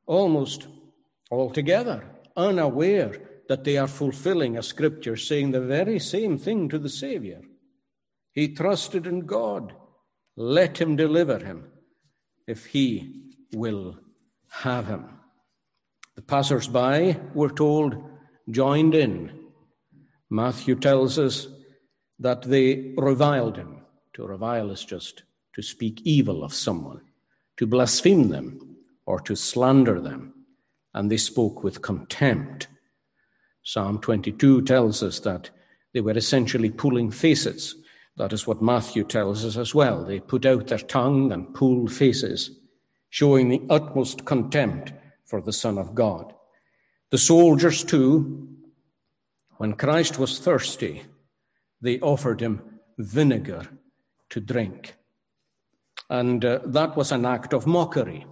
almost 0.05 0.67
altogether, 1.31 2.07
unaware 2.37 3.19
that 3.49 3.63
they 3.63 3.77
are 3.77 3.87
fulfilling 3.87 4.55
a 4.55 4.63
scripture 4.63 5.17
saying 5.17 5.51
the 5.51 5.61
very 5.61 5.97
same 5.97 6.37
thing 6.37 6.69
to 6.69 6.77
the 6.77 6.89
Savior. 6.89 7.41
He 8.31 8.53
trusted 8.53 9.07
in 9.07 9.21
God. 9.21 9.73
Let 10.35 10.79
him 10.79 10.95
deliver 10.95 11.39
him 11.39 11.71
if 12.47 12.67
he 12.67 13.31
will 13.53 13.97
have 14.49 14.87
him. 14.87 15.19
The 16.15 16.21
passers 16.21 16.67
by, 16.67 17.19
we're 17.33 17.49
told, 17.49 17.95
joined 18.49 18.95
in. 18.95 19.31
Matthew 20.29 20.75
tells 20.75 21.17
us 21.17 21.47
that 22.19 22.43
they 22.43 22.93
reviled 22.97 23.57
him. 23.57 23.81
To 24.13 24.27
revile 24.27 24.69
is 24.71 24.85
just 24.85 25.23
to 25.55 25.61
speak 25.61 26.01
evil 26.03 26.43
of 26.43 26.53
someone, 26.53 27.01
to 27.57 27.65
blaspheme 27.65 28.29
them, 28.29 28.77
or 29.05 29.19
to 29.21 29.35
slander 29.35 29.99
them. 29.99 30.33
And 30.93 31.09
they 31.11 31.17
spoke 31.17 31.63
with 31.63 31.81
contempt. 31.81 32.67
Psalm 33.63 33.99
22 33.99 34.61
tells 34.63 35.01
us 35.01 35.19
that 35.21 35.49
they 35.93 36.01
were 36.01 36.17
essentially 36.17 36.69
pulling 36.69 37.09
faces 37.11 37.75
that 38.17 38.33
is 38.33 38.45
what 38.45 38.61
Matthew 38.61 39.03
tells 39.03 39.43
us 39.43 39.57
as 39.57 39.73
well. 39.73 40.03
They 40.03 40.19
put 40.19 40.45
out 40.45 40.67
their 40.67 40.77
tongue 40.77 41.31
and 41.31 41.53
pulled 41.53 41.91
faces, 41.91 42.51
showing 43.09 43.49
the 43.49 43.61
utmost 43.69 44.25
contempt 44.25 44.93
for 45.33 45.41
the 45.41 45.51
Son 45.51 45.79
of 45.79 45.95
God. 45.95 46.31
The 47.09 47.17
soldiers, 47.17 47.83
too, 47.83 48.49
when 49.57 49.73
Christ 49.73 50.19
was 50.19 50.37
thirsty, 50.37 51.05
they 51.81 51.99
offered 52.01 52.39
him 52.39 52.61
vinegar 52.99 53.67
to 54.29 54.39
drink. 54.39 54.95
And 56.07 56.45
uh, 56.45 56.59
that 56.65 56.95
was 56.95 57.11
an 57.11 57.25
act 57.25 57.51
of 57.51 57.65
mockery. 57.65 58.27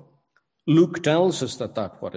Luke 0.67 1.01
tells 1.01 1.41
us 1.41 1.55
that, 1.55 1.73
that 1.73 1.99
what 2.03 2.13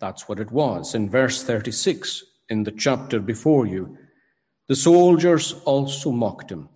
that's 0.00 0.26
what 0.26 0.40
it 0.40 0.50
was. 0.50 0.94
In 0.94 1.10
verse 1.10 1.42
36 1.42 2.24
in 2.48 2.62
the 2.64 2.72
chapter 2.72 3.20
before 3.20 3.66
you, 3.66 3.98
the 4.68 4.76
soldiers 4.76 5.52
also 5.66 6.10
mocked 6.10 6.50
him 6.50 6.70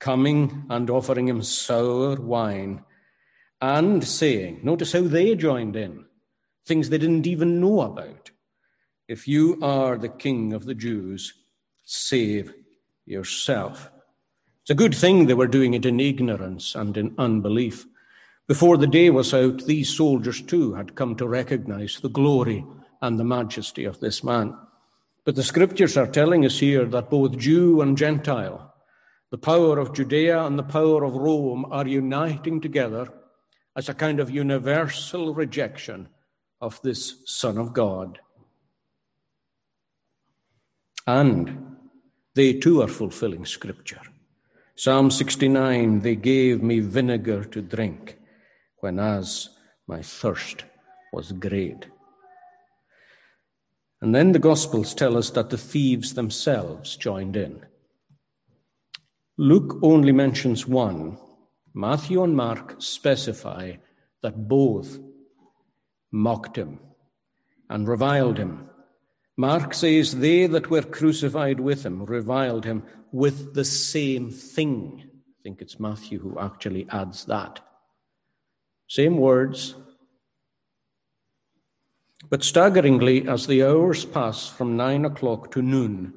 coming 0.00 0.64
and 0.70 0.90
offering 0.90 1.28
him 1.28 1.40
sour 1.40 2.16
wine, 2.16 2.82
and 3.60 4.02
saying, 4.02 4.58
notice 4.64 4.92
how 4.92 5.02
they 5.02 5.36
joined 5.36 5.76
in, 5.76 6.03
things 6.64 6.88
they 6.88 6.98
didn't 6.98 7.26
even 7.26 7.60
know 7.60 7.82
about. 7.82 8.30
If 9.06 9.28
you 9.28 9.58
are 9.62 9.98
the 9.98 10.08
king 10.08 10.54
of 10.54 10.64
the 10.64 10.74
Jews, 10.74 11.34
save 11.84 12.54
yourself. 13.04 13.90
It's 14.62 14.70
a 14.70 14.74
good 14.74 14.94
thing 14.94 15.26
they 15.26 15.34
were 15.34 15.46
doing 15.46 15.74
it 15.74 15.84
in 15.84 16.00
ignorance 16.00 16.74
and 16.74 16.96
in 16.96 17.14
unbelief. 17.18 17.86
Before 18.48 18.78
the 18.78 18.86
day 18.86 19.10
was 19.10 19.34
out, 19.34 19.66
these 19.66 19.94
soldiers 19.94 20.40
too 20.40 20.74
had 20.74 20.94
come 20.94 21.16
to 21.16 21.28
recognize 21.28 22.00
the 22.00 22.08
glory 22.08 22.64
and 23.02 23.18
the 23.18 23.24
majesty 23.24 23.84
of 23.84 24.00
this 24.00 24.24
man. 24.24 24.56
But 25.24 25.36
the 25.36 25.42
scriptures 25.42 25.96
are 25.98 26.06
telling 26.06 26.46
us 26.46 26.58
here 26.58 26.86
that 26.86 27.10
both 27.10 27.38
Jew 27.38 27.82
and 27.82 27.96
Gentile, 27.96 28.74
the 29.30 29.38
power 29.38 29.78
of 29.78 29.94
Judea 29.94 30.44
and 30.44 30.58
the 30.58 30.62
power 30.62 31.04
of 31.04 31.14
Rome 31.14 31.66
are 31.70 31.86
uniting 31.86 32.60
together 32.60 33.12
as 33.76 33.88
a 33.88 33.94
kind 33.94 34.20
of 34.20 34.30
universal 34.30 35.34
rejection 35.34 36.08
of 36.60 36.80
this 36.82 37.22
Son 37.26 37.58
of 37.58 37.72
God. 37.72 38.20
And 41.06 41.76
they 42.34 42.54
too 42.54 42.82
are 42.82 42.88
fulfilling 42.88 43.44
Scripture. 43.44 44.00
Psalm 44.76 45.10
69 45.10 46.00
They 46.00 46.16
gave 46.16 46.62
me 46.62 46.80
vinegar 46.80 47.44
to 47.44 47.62
drink, 47.62 48.18
when 48.78 48.98
as 48.98 49.50
my 49.86 50.02
thirst 50.02 50.64
was 51.12 51.32
great. 51.32 51.86
And 54.00 54.14
then 54.14 54.32
the 54.32 54.38
Gospels 54.38 54.94
tell 54.94 55.16
us 55.16 55.30
that 55.30 55.50
the 55.50 55.58
thieves 55.58 56.14
themselves 56.14 56.96
joined 56.96 57.36
in. 57.36 57.64
Luke 59.38 59.78
only 59.82 60.12
mentions 60.12 60.66
one. 60.66 61.18
Matthew 61.72 62.22
and 62.22 62.36
Mark 62.36 62.76
specify 62.78 63.74
that 64.22 64.48
both 64.48 64.98
mocked 66.14 66.56
him 66.56 66.78
and 67.68 67.88
reviled 67.88 68.38
him. 68.38 68.70
Mark 69.36 69.74
says 69.74 70.20
they 70.20 70.46
that 70.46 70.70
were 70.70 70.82
crucified 70.82 71.58
with 71.58 71.84
him 71.84 72.04
reviled 72.04 72.64
him 72.64 72.84
with 73.10 73.54
the 73.54 73.64
same 73.64 74.30
thing. 74.30 75.02
I 75.04 75.42
think 75.42 75.60
it's 75.60 75.80
Matthew 75.80 76.20
who 76.20 76.38
actually 76.38 76.86
adds 76.90 77.24
that. 77.24 77.60
Same 78.88 79.18
words. 79.18 79.74
But 82.30 82.44
staggeringly, 82.44 83.28
as 83.28 83.46
the 83.46 83.64
hours 83.64 84.04
pass 84.04 84.48
from 84.48 84.76
nine 84.76 85.04
o'clock 85.04 85.50
to 85.52 85.62
noon, 85.62 86.14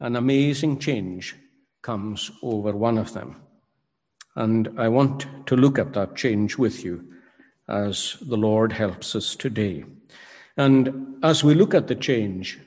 an 0.00 0.16
amazing 0.16 0.78
change 0.78 1.34
comes 1.80 2.30
over 2.42 2.72
one 2.72 2.98
of 2.98 3.14
them. 3.14 3.36
And 4.36 4.68
I 4.78 4.88
want 4.88 5.26
to 5.46 5.56
look 5.56 5.78
at 5.78 5.94
that 5.94 6.14
change 6.14 6.58
with 6.58 6.84
you 6.84 7.12
as 7.72 8.18
the 8.20 8.36
Lord 8.36 8.72
helps 8.72 9.16
us 9.16 9.34
today. 9.34 9.84
And 10.56 11.16
as 11.24 11.42
we 11.42 11.54
look 11.54 11.74
at 11.74 11.88
the 11.88 11.94
change, 11.94 12.60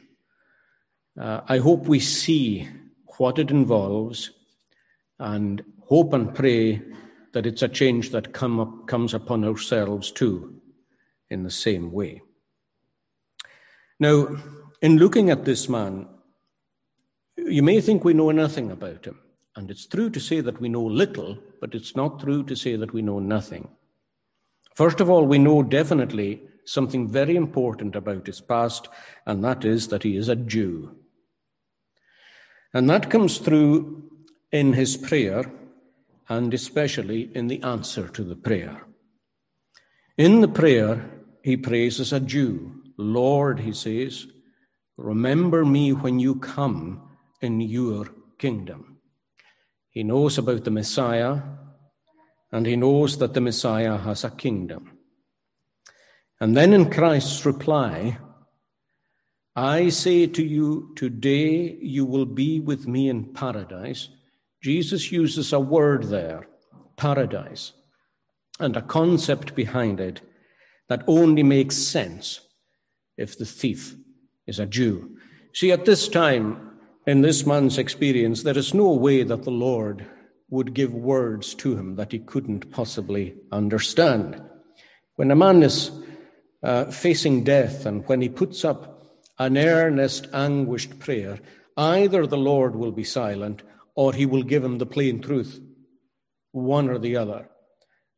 uh, 1.19 1.41
I 1.47 1.59
hope 1.59 1.85
we 1.85 1.99
see 1.99 2.67
what 3.17 3.37
it 3.37 3.51
involves 3.51 4.31
and 5.19 5.63
hope 5.87 6.11
and 6.13 6.33
pray 6.33 6.81
that 7.33 7.45
it's 7.45 7.61
a 7.61 7.69
change 7.69 8.09
that 8.09 8.33
come 8.33 8.59
up, 8.59 8.87
comes 8.87 9.13
upon 9.13 9.45
ourselves 9.45 10.11
too 10.11 10.61
in 11.29 11.43
the 11.43 11.51
same 11.51 11.91
way. 11.91 12.21
Now, 13.99 14.37
in 14.81 14.97
looking 14.97 15.29
at 15.29 15.45
this 15.45 15.69
man, 15.69 16.07
you 17.37 17.61
may 17.61 17.79
think 17.79 18.03
we 18.03 18.13
know 18.13 18.31
nothing 18.31 18.71
about 18.71 19.05
him. 19.05 19.19
And 19.55 19.71
it's 19.71 19.85
true 19.85 20.09
to 20.09 20.19
say 20.19 20.41
that 20.41 20.59
we 20.59 20.67
know 20.67 20.83
little, 20.83 21.37
but 21.61 21.75
it's 21.75 21.95
not 21.95 22.19
true 22.19 22.43
to 22.43 22.55
say 22.55 22.75
that 22.75 22.93
we 22.93 23.01
know 23.01 23.19
nothing. 23.19 23.69
First 24.75 24.99
of 24.99 25.09
all, 25.09 25.25
we 25.25 25.39
know 25.39 25.63
definitely 25.63 26.41
something 26.65 27.07
very 27.07 27.35
important 27.35 27.95
about 27.95 28.27
his 28.27 28.41
past, 28.41 28.89
and 29.25 29.43
that 29.43 29.63
is 29.63 29.87
that 29.87 30.03
he 30.03 30.17
is 30.17 30.29
a 30.29 30.35
Jew. 30.35 30.95
And 32.73 32.89
that 32.89 33.09
comes 33.09 33.37
through 33.37 34.11
in 34.51 34.73
his 34.73 34.97
prayer, 34.97 35.49
and 36.27 36.53
especially 36.53 37.31
in 37.33 37.47
the 37.47 37.63
answer 37.63 38.09
to 38.09 38.23
the 38.23 38.35
prayer. 38.35 38.85
In 40.17 40.41
the 40.41 40.47
prayer, 40.47 41.09
he 41.41 41.55
prays 41.55 41.99
as 41.99 42.11
a 42.11 42.19
Jew. 42.19 42.81
Lord, 42.97 43.61
he 43.61 43.71
says, 43.71 44.27
remember 44.97 45.63
me 45.63 45.93
when 45.93 46.19
you 46.19 46.35
come 46.35 47.01
in 47.41 47.61
your 47.61 48.07
kingdom. 48.39 48.97
He 49.89 50.03
knows 50.03 50.37
about 50.37 50.63
the 50.65 50.71
Messiah, 50.71 51.41
and 52.55 52.65
he 52.65 52.77
knows 52.77 53.17
that 53.17 53.33
the 53.33 53.41
Messiah 53.41 53.97
has 53.97 54.23
a 54.23 54.29
kingdom. 54.29 54.97
And 56.39 56.55
then 56.55 56.71
in 56.71 56.89
Christ's 56.89 57.45
reply, 57.45 58.17
I 59.57 59.89
say 59.89 60.25
to 60.27 60.41
you, 60.41 60.93
today 60.95 61.77
you 61.81 62.05
will 62.05 62.25
be 62.25 62.61
with 62.61 62.87
me 62.87 63.09
in 63.09 63.33
paradise. 63.33 64.07
Jesus 64.63 65.11
uses 65.11 65.51
a 65.51 65.59
word 65.59 66.05
there, 66.05 66.47
paradise, 66.95 67.73
and 68.57 68.77
a 68.77 68.81
concept 68.81 69.53
behind 69.53 69.99
it 69.99 70.21
that 70.87 71.03
only 71.07 71.43
makes 71.43 71.75
sense 71.75 72.39
if 73.17 73.37
the 73.37 73.45
thief 73.45 73.97
is 74.47 74.59
a 74.59 74.65
Jew. 74.65 75.17
See, 75.53 75.73
at 75.73 75.83
this 75.83 76.07
time, 76.07 76.79
in 77.05 77.19
this 77.19 77.45
man's 77.45 77.77
experience, 77.77 78.43
there 78.43 78.57
is 78.57 78.73
no 78.73 78.93
way 78.93 79.23
that 79.23 79.43
the 79.43 79.51
Lord 79.51 80.07
would 80.55 80.73
give 80.73 80.93
words 80.93 81.53
to 81.53 81.77
him 81.77 81.95
that 81.97 82.13
he 82.13 82.19
couldn't 82.19 82.71
possibly 82.71 83.35
understand. 83.51 84.41
When 85.17 85.29
a 85.29 85.35
man 85.35 85.61
is 85.63 85.91
uh, 86.63 86.85
facing 86.85 87.43
death 87.43 87.85
and 87.85 88.07
when 88.07 88.21
he 88.21 88.29
puts 88.29 88.63
up 88.63 89.05
an 89.37 89.57
earnest, 89.57 90.27
anguished 90.33 90.97
prayer, 90.99 91.39
either 91.75 92.25
the 92.25 92.37
Lord 92.37 92.73
will 92.77 92.93
be 92.93 93.03
silent 93.03 93.63
or 93.95 94.13
he 94.13 94.25
will 94.25 94.43
give 94.43 94.63
him 94.63 94.77
the 94.77 94.85
plain 94.85 95.21
truth, 95.21 95.59
one 96.53 96.89
or 96.89 96.99
the 96.99 97.17
other. 97.17 97.49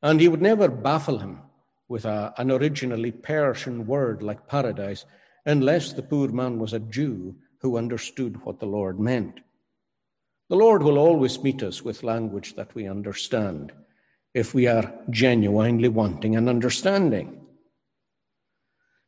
And 0.03 0.21
he 0.21 0.27
would 0.27 0.41
never 0.41 0.67
baffle 0.67 1.17
him 1.17 1.41
with 1.89 2.05
a, 2.05 2.35
an 2.37 2.51
originally 2.51 3.11
Persian 3.11 3.87
word 3.87 4.21
like 4.21 4.47
paradise 4.47 5.05
unless 5.43 5.91
the 5.93 6.03
poor 6.03 6.27
man 6.27 6.59
was 6.59 6.73
a 6.73 6.79
Jew 6.79 7.35
who 7.61 7.77
understood 7.77 8.43
what 8.43 8.59
the 8.59 8.67
Lord 8.67 8.99
meant. 8.99 9.39
The 10.49 10.55
Lord 10.55 10.81
will 10.81 10.97
always 10.97 11.43
meet 11.43 11.61
us 11.61 11.83
with 11.83 12.03
language 12.03 12.55
that 12.55 12.73
we 12.73 12.87
understand 12.87 13.73
if 14.33 14.53
we 14.53 14.67
are 14.67 14.93
genuinely 15.09 15.89
wanting 15.89 16.35
an 16.35 16.47
understanding. 16.47 17.41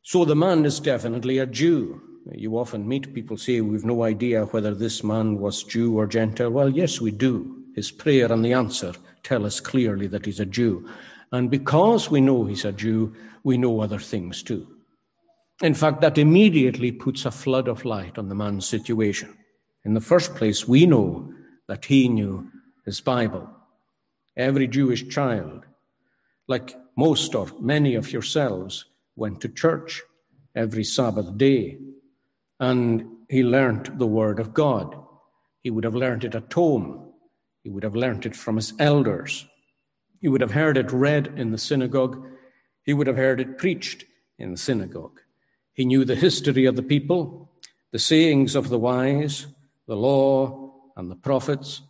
So 0.02 0.24
the 0.24 0.36
man 0.36 0.66
is 0.66 0.80
definitely 0.80 1.38
a 1.38 1.46
Jew. 1.46 2.02
You 2.32 2.58
often 2.58 2.86
meet 2.86 3.14
people 3.14 3.38
say, 3.38 3.60
We've 3.60 3.84
no 3.84 4.02
idea 4.02 4.44
whether 4.46 4.74
this 4.74 5.02
man 5.02 5.38
was 5.38 5.62
Jew 5.62 5.98
or 5.98 6.06
Gentile. 6.06 6.50
Well, 6.50 6.68
yes, 6.68 7.00
we 7.00 7.10
do. 7.10 7.64
His 7.74 7.90
prayer 7.90 8.30
and 8.30 8.44
the 8.44 8.52
answer 8.52 8.92
tell 9.22 9.46
us 9.46 9.60
clearly 9.60 10.06
that 10.08 10.26
he's 10.26 10.40
a 10.40 10.46
Jew. 10.46 10.88
And 11.32 11.50
because 11.50 12.10
we 12.10 12.20
know 12.20 12.44
he's 12.44 12.64
a 12.64 12.72
Jew, 12.72 13.14
we 13.44 13.56
know 13.56 13.80
other 13.80 13.98
things 13.98 14.42
too. 14.42 14.66
In 15.62 15.74
fact, 15.74 16.00
that 16.00 16.18
immediately 16.18 16.90
puts 16.92 17.24
a 17.24 17.30
flood 17.30 17.68
of 17.68 17.84
light 17.84 18.18
on 18.18 18.28
the 18.28 18.34
man's 18.34 18.66
situation. 18.66 19.36
In 19.84 19.94
the 19.94 20.00
first 20.00 20.34
place, 20.34 20.66
we 20.66 20.86
know 20.86 21.32
that 21.70 21.84
he 21.84 22.08
knew 22.08 22.50
his 22.84 23.00
Bible. 23.00 23.48
Every 24.36 24.66
Jewish 24.66 25.08
child, 25.08 25.64
like 26.48 26.74
most 26.96 27.32
or 27.36 27.46
many 27.60 27.94
of 27.94 28.12
yourselves, 28.12 28.86
went 29.14 29.40
to 29.42 29.48
church 29.48 30.02
every 30.56 30.82
Sabbath 30.82 31.38
day, 31.38 31.78
and 32.58 33.06
he 33.28 33.44
learnt 33.44 34.00
the 34.00 34.06
Word 34.08 34.40
of 34.40 34.52
God. 34.52 34.96
He 35.62 35.70
would 35.70 35.84
have 35.84 35.94
learnt 35.94 36.24
it 36.24 36.34
at 36.34 36.52
home. 36.52 37.12
He 37.62 37.70
would 37.70 37.84
have 37.84 37.94
learnt 37.94 38.26
it 38.26 38.34
from 38.34 38.56
his 38.56 38.72
elders. 38.80 39.46
He 40.20 40.26
would 40.26 40.40
have 40.40 40.50
heard 40.50 40.76
it 40.76 40.90
read 40.90 41.34
in 41.36 41.52
the 41.52 41.58
synagogue. 41.58 42.20
He 42.82 42.92
would 42.92 43.06
have 43.06 43.16
heard 43.16 43.40
it 43.40 43.58
preached 43.58 44.06
in 44.40 44.50
the 44.50 44.56
synagogue. 44.56 45.20
He 45.72 45.84
knew 45.84 46.04
the 46.04 46.16
history 46.16 46.64
of 46.64 46.74
the 46.74 46.82
people, 46.82 47.52
the 47.92 48.00
sayings 48.00 48.56
of 48.56 48.70
the 48.70 48.78
wise, 48.78 49.46
the 49.86 49.94
law 49.94 50.59
and 51.00 51.10
the 51.10 51.16
prophets, 51.16 51.80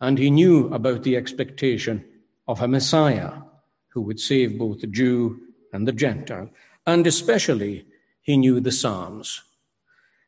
and 0.00 0.18
he 0.18 0.30
knew 0.30 0.72
about 0.74 1.02
the 1.02 1.16
expectation 1.16 2.04
of 2.48 2.60
a 2.60 2.68
Messiah 2.68 3.32
who 3.90 4.00
would 4.00 4.18
save 4.18 4.58
both 4.58 4.80
the 4.80 4.86
Jew 4.86 5.38
and 5.72 5.86
the 5.86 5.92
Gentile. 5.92 6.50
And 6.86 7.06
especially, 7.06 7.86
he 8.22 8.36
knew 8.36 8.60
the 8.60 8.72
Psalms. 8.72 9.42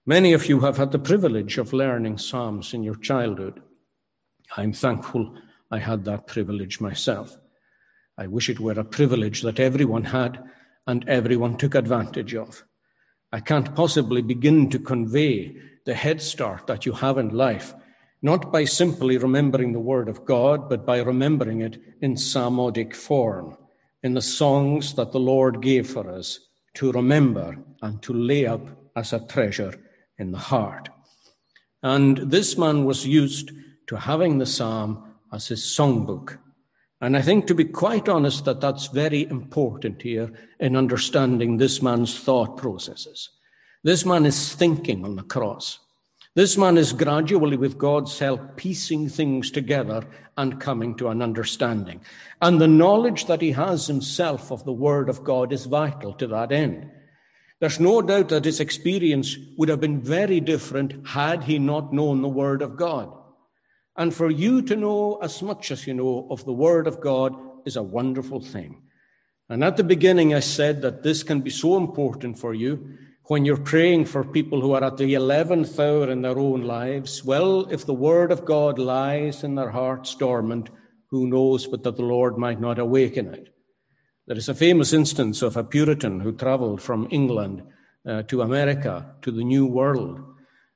Many 0.07 0.33
of 0.33 0.47
you 0.47 0.61
have 0.61 0.77
had 0.77 0.93
the 0.93 0.99
privilege 0.99 1.59
of 1.59 1.73
learning 1.73 2.19
Psalms 2.19 2.73
in 2.73 2.83
your 2.83 2.97
childhood. 2.97 3.61
I'm 4.57 4.73
thankful 4.73 5.35
I 5.71 5.79
had 5.79 6.05
that 6.05 6.27
privilege 6.27 6.81
myself. 6.81 7.39
I 8.17 8.27
wish 8.27 8.49
it 8.49 8.61
were 8.61 8.73
a 8.73 8.85
privilege 8.85 9.43
that 9.43 9.61
everyone 9.61 10.05
had 10.05 10.43
and 10.87 11.09
everyone 11.09 11.57
took 11.57 11.75
advantage 11.75 12.35
of. 12.35 12.65
I 13.33 13.41
can't 13.41 13.75
possibly 13.75 14.23
begin 14.23 14.71
to 14.71 14.79
convey 14.79 15.57
the 15.85 15.95
head 15.95 16.21
start 16.21 16.67
that 16.67 16.87
you 16.87 16.93
have 16.93 17.19
in 17.19 17.31
life, 17.31 17.75
not 18.23 18.53
by 18.53 18.65
simply 18.65 19.17
remembering 19.17 19.73
the 19.73 19.81
Word 19.81 20.09
of 20.09 20.25
God, 20.25 20.69
but 20.69 20.85
by 20.85 21.01
remembering 21.01 21.61
it 21.61 21.81
in 22.01 22.17
psalmodic 22.17 22.95
form, 22.95 23.57
in 24.03 24.15
the 24.15 24.23
songs 24.23 24.95
that 24.95 25.13
the 25.13 25.21
Lord 25.21 25.63
gave 25.63 25.89
for 25.89 26.11
us 26.11 26.41
to 26.75 26.93
remember 26.93 27.57
and 27.83 28.03
to 28.03 28.13
lay 28.13 28.47
up 28.47 28.67
as 28.97 29.13
a 29.13 29.27
treasure 29.27 29.75
in 30.19 30.33
the 30.33 30.39
heart. 30.39 30.89
And 31.83 32.19
this 32.19 32.59
man 32.59 32.85
was 32.85 33.07
used 33.07 33.53
to 33.87 33.97
having 33.97 34.39
the 34.39 34.47
psalm 34.47 35.15
as 35.33 35.49
his 35.49 35.63
songbook. 35.63 36.39
And 37.01 37.17
I 37.17 37.23
think, 37.23 37.47
to 37.47 37.55
be 37.55 37.65
quite 37.65 38.09
honest, 38.09 38.45
that 38.45 38.61
that's 38.61 38.89
very 38.89 39.23
important 39.31 40.03
here 40.03 40.33
in 40.59 40.77
understanding 40.77 41.57
this 41.57 41.81
man's 41.81 42.19
thought 42.19 42.57
processes. 42.57 43.31
This 43.85 44.05
man 44.05 44.27
is 44.27 44.55
thinking 44.55 45.05
on 45.05 45.15
the 45.15 45.23
cross. 45.23 45.79
This 46.35 46.57
man 46.57 46.79
is 46.79 46.93
gradually, 46.93 47.57
with 47.57 47.79
God's 47.79 48.19
help, 48.19 48.57
piecing 48.57 49.09
things 49.09 49.51
together 49.51 50.05
and 50.37 50.61
coming 50.61 50.95
to 50.97 51.09
an 51.09 51.21
understanding. 51.21 52.01
And 52.41 52.61
the 52.61 52.69
knowledge 52.69 53.27
that 53.27 53.41
he 53.41 53.53
has 53.53 53.87
himself 53.87 54.53
of 54.53 54.65
the 54.65 54.73
Word 54.73 55.09
of 55.09 55.25
God 55.25 55.53
is 55.53 55.65
vital 55.65 56.13
to 56.15 56.27
that 56.29 56.53
end. 56.53 56.91
There's 57.61 57.81
no 57.81 58.03
doubt 58.03 58.29
that 58.29 58.45
his 58.45 58.61
experience 58.61 59.37
would 59.57 59.69
have 59.69 59.81
been 59.81 60.01
very 60.01 60.39
different 60.39 61.09
had 61.09 61.45
he 61.45 61.59
not 61.59 61.93
known 61.93 62.23
the 62.23 62.29
Word 62.29 62.63
of 62.63 62.77
God. 62.77 63.13
And 63.97 64.15
for 64.15 64.31
you 64.31 64.63
to 64.63 64.77
know 64.77 65.19
as 65.21 65.43
much 65.43 65.73
as 65.73 65.87
you 65.87 65.95
know 65.95 66.29
of 66.31 66.45
the 66.45 66.53
Word 66.53 66.87
of 66.87 67.01
God 67.01 67.35
is 67.65 67.75
a 67.75 67.83
wonderful 67.83 68.41
thing. 68.41 68.83
And 69.49 69.65
at 69.65 69.77
the 69.77 69.83
beginning, 69.83 70.35
I 70.35 70.41
said 70.41 70.83
that 70.83 71.03
this 71.03 71.25
can 71.25 71.41
be 71.41 71.51
so 71.51 71.77
important 71.77 72.39
for 72.39 72.55
you 72.55 72.97
when 73.29 73.45
you're 73.45 73.57
praying 73.57 74.05
for 74.05 74.25
people 74.25 74.61
who 74.61 74.73
are 74.73 74.83
at 74.83 74.97
the 74.97 75.15
11th 75.15 75.79
hour 75.79 76.11
in 76.11 76.23
their 76.23 76.39
own 76.39 76.63
lives. 76.63 77.25
Well, 77.25 77.67
if 77.71 77.87
the 77.87 77.95
Word 77.95 78.33
of 78.33 78.45
God 78.45 78.79
lies 78.79 79.45
in 79.45 79.55
their 79.55 79.71
hearts 79.71 80.15
dormant, 80.15 80.71
who 81.11 81.27
knows 81.27 81.67
but 81.67 81.83
that 81.85 81.97
the 81.97 82.03
Lord 82.03 82.37
might 82.37 82.61
not 82.61 82.79
awaken 82.79 83.33
it? 83.33 83.55
There 84.27 84.37
is 84.37 84.49
a 84.49 84.55
famous 84.55 84.93
instance 84.93 85.43
of 85.43 85.57
a 85.57 85.65
Puritan 85.65 86.21
who 86.21 86.33
traveled 86.33 86.83
from 86.83 87.09
England 87.11 87.63
uh, 88.07 88.23
to 88.25 88.43
America, 88.43 89.15
to 89.23 89.31
the 89.31 89.45
New 89.45 89.67
World 89.67 90.21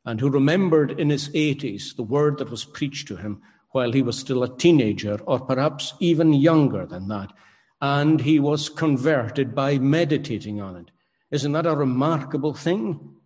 and 0.05 0.21
who 0.21 0.31
remembered 0.31 0.99
in 0.99 1.11
his 1.11 1.29
80s 1.31 1.97
the 1.97 2.03
word 2.03 2.39
that 2.39 2.51
was 2.51 2.65
preached 2.65 3.09
to 3.09 3.17
him 3.17 3.41
while 3.71 3.93
he 3.93 4.03
was 4.03 4.19
still 4.19 4.43
a 4.43 4.59
teenager, 4.59 5.19
or 5.25 5.41
perhaps 5.41 5.95
even 5.99 6.35
younger 6.35 6.85
than 6.85 7.09
that. 7.09 7.33
And 7.81 8.21
he 8.21 8.39
was 8.39 8.69
converted 8.69 9.55
by 9.55 9.79
meditating 9.79 10.61
on 10.61 10.77
it. 10.77 10.91
Isn't 11.33 11.53
that 11.53 11.67
a 11.67 11.75
remarkable 11.75 12.53
thing? 12.53 13.17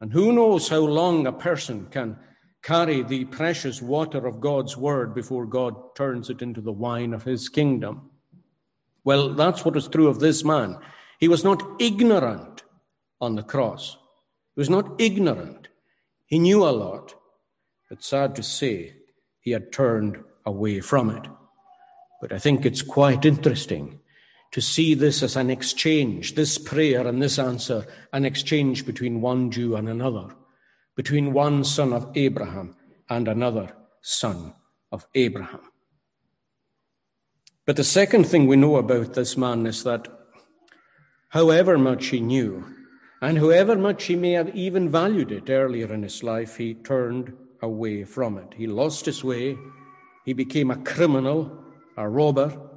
And 0.00 0.12
who 0.12 0.32
knows 0.32 0.68
how 0.68 0.80
long 0.80 1.26
a 1.26 1.32
person 1.32 1.86
can 1.90 2.18
carry 2.62 3.02
the 3.02 3.24
precious 3.24 3.80
water 3.80 4.26
of 4.26 4.40
God's 4.40 4.76
word 4.76 5.14
before 5.14 5.46
God 5.46 5.94
turns 5.94 6.28
it 6.28 6.42
into 6.42 6.60
the 6.60 6.72
wine 6.72 7.14
of 7.14 7.24
his 7.24 7.48
kingdom. 7.48 8.10
Well, 9.04 9.32
that's 9.32 9.64
what 9.64 9.76
is 9.76 9.88
true 9.88 10.08
of 10.08 10.20
this 10.20 10.44
man. 10.44 10.78
He 11.18 11.28
was 11.28 11.42
not 11.42 11.62
ignorant 11.80 12.62
on 13.20 13.36
the 13.36 13.42
cross. 13.42 13.96
He 14.54 14.60
was 14.60 14.70
not 14.70 15.00
ignorant. 15.00 15.68
He 16.26 16.38
knew 16.38 16.62
a 16.62 16.70
lot. 16.70 17.14
But 17.88 18.04
sad 18.04 18.34
to 18.36 18.42
say, 18.42 18.96
he 19.40 19.52
had 19.52 19.72
turned 19.72 20.22
away 20.44 20.80
from 20.80 21.08
it. 21.08 21.26
But 22.20 22.32
I 22.32 22.38
think 22.38 22.66
it's 22.66 22.82
quite 22.82 23.24
interesting 23.24 23.99
to 24.52 24.60
see 24.60 24.94
this 24.94 25.22
as 25.22 25.36
an 25.36 25.50
exchange, 25.50 26.34
this 26.34 26.58
prayer 26.58 27.06
and 27.06 27.22
this 27.22 27.38
answer, 27.38 27.86
an 28.12 28.24
exchange 28.24 28.84
between 28.84 29.20
one 29.20 29.50
Jew 29.50 29.76
and 29.76 29.88
another, 29.88 30.34
between 30.96 31.32
one 31.32 31.64
son 31.64 31.92
of 31.92 32.10
Abraham 32.14 32.76
and 33.08 33.28
another 33.28 33.72
son 34.02 34.54
of 34.90 35.06
Abraham. 35.14 35.60
But 37.64 37.76
the 37.76 37.84
second 37.84 38.24
thing 38.24 38.46
we 38.46 38.56
know 38.56 38.76
about 38.76 39.14
this 39.14 39.36
man 39.36 39.66
is 39.66 39.84
that 39.84 40.08
however 41.28 41.78
much 41.78 42.06
he 42.06 42.20
knew, 42.20 42.64
and 43.22 43.38
however 43.38 43.76
much 43.76 44.04
he 44.04 44.16
may 44.16 44.32
have 44.32 44.54
even 44.56 44.88
valued 44.88 45.30
it 45.30 45.48
earlier 45.50 45.92
in 45.92 46.02
his 46.02 46.24
life, 46.24 46.56
he 46.56 46.74
turned 46.74 47.32
away 47.62 48.04
from 48.04 48.38
it. 48.38 48.54
He 48.56 48.66
lost 48.66 49.06
his 49.06 49.22
way. 49.22 49.56
He 50.24 50.32
became 50.32 50.70
a 50.70 50.82
criminal, 50.82 51.56
a 51.96 52.08
robber, 52.08 52.69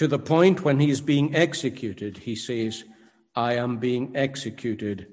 to 0.00 0.08
the 0.08 0.18
point 0.18 0.64
when 0.64 0.80
he 0.80 0.88
is 0.88 1.02
being 1.02 1.36
executed, 1.36 2.16
he 2.16 2.34
says, 2.34 2.84
I 3.36 3.56
am 3.56 3.76
being 3.76 4.16
executed 4.16 5.08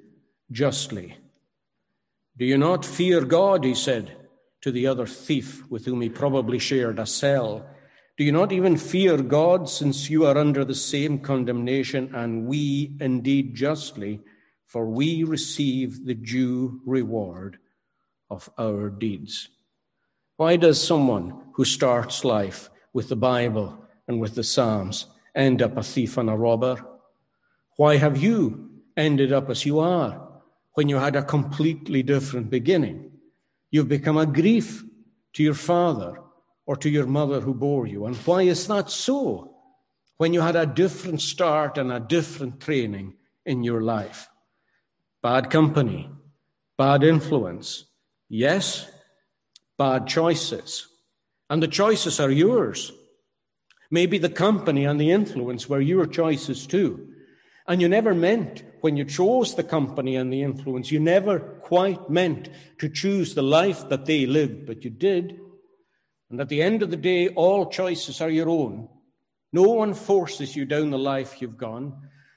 justly. 0.50 1.18
Do 2.38 2.46
you 2.46 2.58
not 2.58 2.86
fear 2.86 3.26
God? 3.26 3.66
He 3.66 3.76
said 3.76 4.16
to 4.62 4.72
the 4.72 4.88
other 4.88 5.06
thief 5.06 5.70
with 5.70 5.84
whom 5.84 6.00
he 6.00 6.08
probably 6.08 6.58
shared 6.58 7.00
a 7.00 7.06
cell. 7.06 7.70
Do 8.18 8.24
you 8.24 8.32
not 8.32 8.54
even 8.54 8.78
fear 8.78 9.18
God, 9.22 9.68
since 9.68 10.10
you 10.10 10.26
are 10.26 10.38
under 10.38 10.64
the 10.64 10.74
same 10.74 11.20
condemnation, 11.20 12.16
and 12.16 12.48
we 12.48 12.96
indeed 13.02 13.56
justly, 13.56 14.22
for 14.68 14.86
we 14.86 15.26
receive 15.26 16.06
the 16.06 16.16
due 16.16 16.80
reward 16.86 17.58
of 18.30 18.50
our 18.58 18.90
deeds? 18.90 19.50
Why 20.38 20.56
does 20.56 20.82
someone 20.82 21.42
who 21.56 21.66
starts 21.66 22.24
life 22.24 22.70
with 22.94 23.10
the 23.10 23.18
Bible 23.18 23.84
and 24.08 24.20
with 24.20 24.36
the 24.36 24.44
Psalms 24.44 25.08
end 25.36 25.62
up 25.62 25.78
a 25.78 25.84
thief 25.84 26.18
and 26.18 26.30
a 26.30 26.36
robber? 26.36 26.84
Why 27.76 27.98
have 27.98 28.18
you 28.18 28.72
ended 28.96 29.32
up 29.32 29.50
as 29.50 29.66
you 29.66 29.80
are 29.80 30.28
when 30.74 30.90
you 30.90 30.98
had 30.98 31.16
a 31.16 31.24
completely 31.24 32.04
different 32.04 32.50
beginning? 32.50 33.12
You've 33.70 33.90
become 33.90 34.18
a 34.18 34.26
grief 34.26 34.84
to 35.34 35.44
your 35.44 35.54
father 35.54 36.20
or 36.66 36.76
to 36.78 36.90
your 36.90 37.06
mother 37.06 37.42
who 37.42 37.54
bore 37.54 37.88
you. 37.88 38.06
And 38.06 38.16
why 38.18 38.44
is 38.44 38.68
that 38.68 38.90
so? 38.90 39.56
When 40.18 40.34
you 40.34 40.42
had 40.42 40.56
a 40.56 40.66
different 40.66 41.22
start 41.22 41.78
and 41.78 41.92
a 41.92 42.00
different 42.00 42.60
training 42.60 43.14
in 43.46 43.64
your 43.64 43.82
life. 43.82 44.28
Bad 45.22 45.50
company, 45.50 46.10
bad 46.78 47.04
influence. 47.04 47.86
Yes, 48.30 48.90
bad 49.78 50.08
choices. 50.08 50.88
And 51.50 51.62
the 51.62 51.68
choices 51.68 52.20
are 52.20 52.32
yours. 52.32 52.92
Maybe 53.90 54.18
the 54.18 54.30
company 54.30 54.86
and 54.86 55.00
the 55.00 55.12
influence 55.12 55.70
were 55.70 55.82
your 55.82 56.06
choices 56.06 56.68
too. 56.68 57.08
And 57.68 57.82
you 57.82 57.90
never 57.90 58.14
meant, 58.14 58.64
when 58.82 58.96
you 58.96 59.04
chose 59.04 59.56
the 59.56 59.64
company 59.64 60.16
and 60.16 60.32
the 60.32 60.42
influence, 60.42 60.92
you 60.92 61.00
never 61.00 61.40
quite 61.40 62.10
meant 62.10 62.50
to 62.80 62.90
choose 62.90 63.34
the 63.34 63.44
life 63.44 63.90
that 63.90 64.06
they 64.06 64.26
lived, 64.26 64.66
but 64.66 64.84
you 64.84 64.90
did. 64.90 65.40
And 66.30 66.40
at 66.40 66.50
the 66.50 66.62
end 66.62 66.82
of 66.82 66.92
the 66.92 66.98
day, 66.98 67.30
all 67.30 67.70
choices 67.70 68.22
are 68.22 68.30
your 68.30 68.50
own. 68.50 68.88
No 69.52 69.64
one 69.64 69.94
forces 69.94 70.56
you 70.56 70.66
down 70.66 70.92
the 70.92 70.98
life 70.98 71.42
you've 71.42 71.58
gone. 71.58 71.94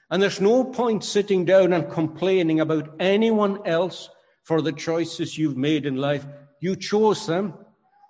And 0.09 0.21
there's 0.21 0.41
no 0.41 0.65
point 0.65 1.03
sitting 1.03 1.45
down 1.45 1.71
and 1.71 1.89
complaining 1.89 2.59
about 2.59 2.95
anyone 2.99 3.65
else 3.65 4.09
for 4.43 4.61
the 4.61 4.73
choices 4.73 5.37
you've 5.37 5.57
made 5.57 5.85
in 5.85 5.95
life. 5.95 6.25
You 6.59 6.75
chose 6.75 7.27
them. 7.27 7.53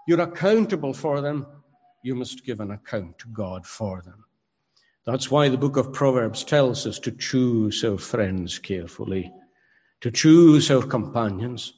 You're 0.07 0.21
accountable 0.21 0.93
for 0.93 1.21
them. 1.21 1.45
You 2.03 2.15
must 2.15 2.45
give 2.45 2.59
an 2.59 2.71
account 2.71 3.19
to 3.19 3.27
God 3.27 3.67
for 3.67 4.01
them. 4.01 4.25
That's 5.05 5.29
why 5.29 5.49
the 5.49 5.57
book 5.57 5.77
of 5.77 5.93
Proverbs 5.93 6.43
tells 6.43 6.87
us 6.87 6.97
to 6.99 7.11
choose 7.11 7.83
our 7.83 7.97
friends 7.97 8.57
carefully, 8.57 9.31
to 10.01 10.09
choose 10.09 10.71
our 10.71 10.81
companions, 10.81 11.73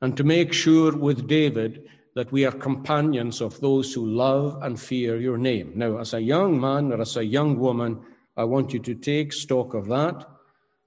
and 0.00 0.16
to 0.16 0.24
make 0.24 0.52
sure 0.52 0.96
with 0.96 1.28
David 1.28 1.88
that 2.16 2.32
we 2.32 2.44
are 2.44 2.52
companions 2.52 3.40
of 3.40 3.60
those 3.60 3.94
who 3.94 4.04
love 4.04 4.60
and 4.62 4.80
fear 4.80 5.16
your 5.16 5.38
name. 5.38 5.72
Now, 5.76 5.98
as 5.98 6.12
a 6.12 6.20
young 6.20 6.60
man 6.60 6.92
or 6.92 7.00
as 7.00 7.16
a 7.16 7.24
young 7.24 7.58
woman, 7.58 8.00
I 8.36 8.44
want 8.44 8.72
you 8.72 8.80
to 8.80 8.94
take 8.96 9.32
stock 9.32 9.74
of 9.74 9.86
that. 9.88 10.26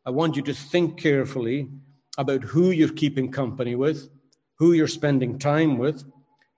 I 0.05 0.09
want 0.09 0.35
you 0.35 0.41
to 0.43 0.53
think 0.53 0.99
carefully 0.99 1.69
about 2.17 2.43
who 2.43 2.71
you're 2.71 2.89
keeping 2.89 3.31
company 3.31 3.75
with, 3.75 4.09
who 4.59 4.73
you're 4.73 4.87
spending 4.87 5.39
time 5.39 5.77
with, 5.77 6.03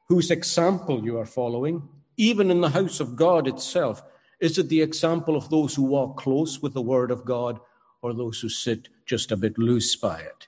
whose 0.10 0.32
example 0.32 1.04
you 1.04 1.18
are 1.18 1.26
following, 1.26 1.88
even 2.18 2.52
in 2.52 2.62
the 2.62 2.72
house 2.72 3.00
of 3.00 3.16
God 3.16 3.48
itself. 3.48 4.04
Is 4.40 4.58
it 4.58 4.70
the 4.70 4.82
example 4.82 5.36
of 5.36 5.50
those 5.50 5.76
who 5.76 5.84
walk 5.84 6.18
close 6.18 6.62
with 6.62 6.74
the 6.74 6.82
word 6.82 7.12
of 7.12 7.26
God 7.26 7.60
or 8.02 8.14
those 8.14 8.40
who 8.40 8.50
sit 8.50 8.90
just 9.06 9.32
a 9.32 9.38
bit 9.38 9.58
loose 9.58 9.96
by 9.96 10.20
it? 10.20 10.48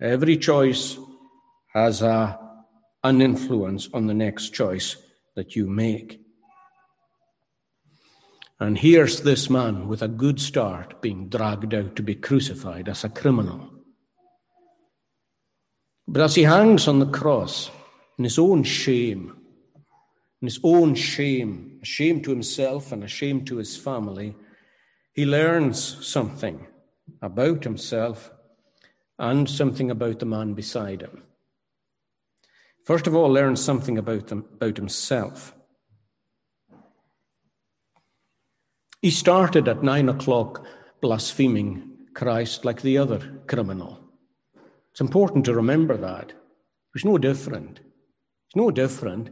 Every 0.00 0.36
choice 0.36 0.98
has 1.74 2.02
a 2.02 2.38
an 3.02 3.22
influence 3.22 3.88
on 3.94 4.06
the 4.06 4.14
next 4.14 4.50
choice 4.50 4.96
that 5.34 5.56
you 5.56 5.66
make. 5.66 6.20
And 8.58 8.76
here's 8.76 9.22
this 9.22 9.48
man 9.48 9.88
with 9.88 10.02
a 10.02 10.08
good 10.08 10.38
start 10.38 11.00
being 11.00 11.30
dragged 11.30 11.72
out 11.72 11.96
to 11.96 12.02
be 12.02 12.14
crucified 12.14 12.88
as 12.88 13.04
a 13.04 13.08
criminal. 13.08 13.70
But 16.06 16.22
as 16.22 16.34
he 16.34 16.42
hangs 16.42 16.88
on 16.88 16.98
the 16.98 17.06
cross 17.06 17.70
in 18.18 18.24
his 18.24 18.38
own 18.38 18.64
shame, 18.64 19.39
in 20.40 20.46
his 20.46 20.60
own 20.62 20.94
shame, 20.94 21.78
a 21.82 21.84
shame 21.84 22.22
to 22.22 22.30
himself 22.30 22.92
and 22.92 23.04
a 23.04 23.08
shame 23.08 23.44
to 23.44 23.56
his 23.56 23.76
family, 23.76 24.34
he 25.12 25.26
learns 25.26 26.06
something 26.06 26.66
about 27.20 27.64
himself 27.64 28.30
and 29.18 29.48
something 29.48 29.90
about 29.90 30.18
the 30.18 30.26
man 30.26 30.54
beside 30.54 31.02
him. 31.02 31.22
First 32.84 33.06
of 33.06 33.14
all, 33.14 33.28
learn 33.28 33.56
something 33.56 33.98
about, 33.98 34.28
them, 34.28 34.46
about 34.54 34.76
himself. 34.76 35.54
He 39.02 39.10
started 39.10 39.68
at 39.68 39.82
nine 39.82 40.08
o'clock 40.08 40.66
blaspheming 41.00 41.90
Christ 42.14 42.64
like 42.64 42.82
the 42.82 42.98
other 42.98 43.40
criminal. 43.46 44.00
It's 44.90 45.00
important 45.00 45.44
to 45.44 45.54
remember 45.54 45.96
that. 45.96 46.32
Was 46.94 47.04
no 47.04 47.18
different. 47.18 47.78
It's 47.78 48.56
no 48.56 48.70
different. 48.70 49.30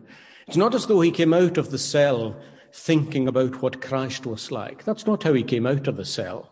It's 0.49 0.57
not 0.57 0.75
as 0.75 0.87
though 0.87 1.03
he 1.03 1.11
came 1.11 1.35
out 1.35 1.59
of 1.59 1.71
the 1.71 1.77
cell 1.77 2.35
thinking 2.73 3.29
about 3.29 3.61
what 3.61 3.83
Christ 3.83 4.25
was 4.25 4.51
like. 4.51 4.83
That's 4.83 5.07
not 5.07 5.23
how 5.23 5.35
he 5.35 5.43
came 5.43 5.67
out 5.67 5.87
of 5.87 5.99
the 5.99 6.07
cell. 6.07 6.49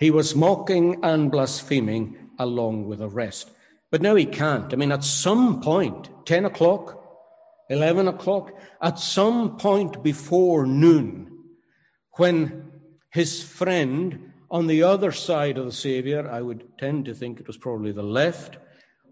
He 0.00 0.10
was 0.10 0.34
mocking 0.34 0.98
and 1.04 1.30
blaspheming 1.30 2.16
along 2.40 2.86
with 2.86 2.98
the 2.98 3.08
rest. 3.08 3.52
But 3.92 4.02
now 4.02 4.16
he 4.16 4.26
can't. 4.26 4.72
I 4.72 4.76
mean, 4.76 4.90
at 4.90 5.04
some 5.04 5.60
point, 5.60 6.08
10 6.26 6.44
o'clock, 6.44 7.00
11 7.68 8.08
o'clock, 8.08 8.52
at 8.82 8.98
some 8.98 9.56
point 9.56 10.02
before 10.02 10.66
noon, 10.66 11.30
when 12.16 12.72
his 13.12 13.44
friend 13.44 14.32
on 14.50 14.66
the 14.66 14.82
other 14.82 15.12
side 15.12 15.56
of 15.56 15.66
the 15.66 15.72
Savior, 15.72 16.28
I 16.28 16.40
would 16.40 16.76
tend 16.78 17.04
to 17.04 17.14
think 17.14 17.38
it 17.38 17.46
was 17.46 17.58
probably 17.58 17.92
the 17.92 18.02
left, 18.02 18.56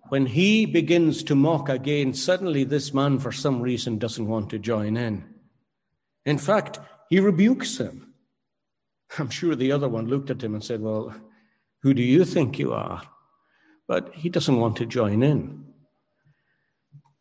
when 0.08 0.26
he 0.26 0.66
begins 0.66 1.22
to 1.24 1.34
mock 1.34 1.68
again, 1.68 2.14
suddenly 2.14 2.64
this 2.64 2.94
man, 2.94 3.18
for 3.18 3.32
some 3.32 3.60
reason, 3.60 3.98
doesn't 3.98 4.26
want 4.26 4.50
to 4.50 4.58
join 4.58 4.96
in. 4.96 5.24
In 6.24 6.38
fact, 6.38 6.78
he 7.08 7.20
rebukes 7.20 7.78
him. 7.78 8.14
I'm 9.18 9.30
sure 9.30 9.54
the 9.54 9.72
other 9.72 9.88
one 9.88 10.08
looked 10.08 10.30
at 10.30 10.42
him 10.42 10.54
and 10.54 10.64
said, 10.64 10.80
Well, 10.80 11.14
who 11.82 11.94
do 11.94 12.02
you 12.02 12.24
think 12.24 12.58
you 12.58 12.72
are? 12.72 13.02
but 13.88 14.14
he 14.14 14.28
doesn't 14.28 14.60
want 14.60 14.76
to 14.76 14.86
join 14.86 15.22
in. 15.22 15.64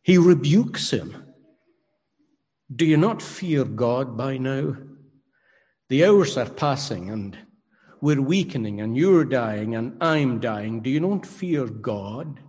He 0.04 0.18
rebukes 0.18 0.92
him. 0.92 1.34
Do 2.74 2.86
you 2.86 2.98
not 2.98 3.22
fear 3.22 3.64
God 3.64 4.18
by 4.18 4.38
now? 4.38 4.76
The 5.90 6.06
hours 6.06 6.38
are 6.38 6.50
passing 6.50 7.10
and 7.10 7.38
we're 8.02 8.22
weakening 8.22 8.82
and 8.82 8.98
you're 8.98 9.24
dying 9.24 9.74
and 9.74 9.98
I'm 10.04 10.40
dying. 10.40 10.82
Do 10.82 10.90
you 10.90 11.00
not 11.00 11.26
fear 11.26 11.66
God? 11.66 12.42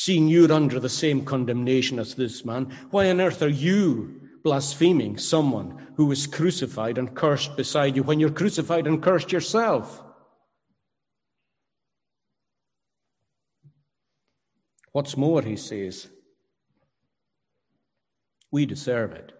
Seeing 0.00 0.28
you're 0.28 0.52
under 0.52 0.78
the 0.78 0.88
same 0.88 1.24
condemnation 1.24 1.98
as 1.98 2.14
this 2.14 2.44
man, 2.44 2.72
why 2.92 3.10
on 3.10 3.20
earth 3.20 3.42
are 3.42 3.48
you 3.48 4.20
blaspheming 4.44 5.18
someone 5.18 5.88
who 5.96 6.06
was 6.06 6.28
crucified 6.28 6.98
and 6.98 7.16
cursed 7.16 7.56
beside 7.56 7.96
you 7.96 8.04
when 8.04 8.20
you're 8.20 8.30
crucified 8.30 8.86
and 8.86 9.02
cursed 9.02 9.32
yourself? 9.32 10.00
What's 14.92 15.16
more, 15.16 15.42
he 15.42 15.56
says, 15.56 16.06
we 18.52 18.66
deserve 18.66 19.10
it. 19.10 19.32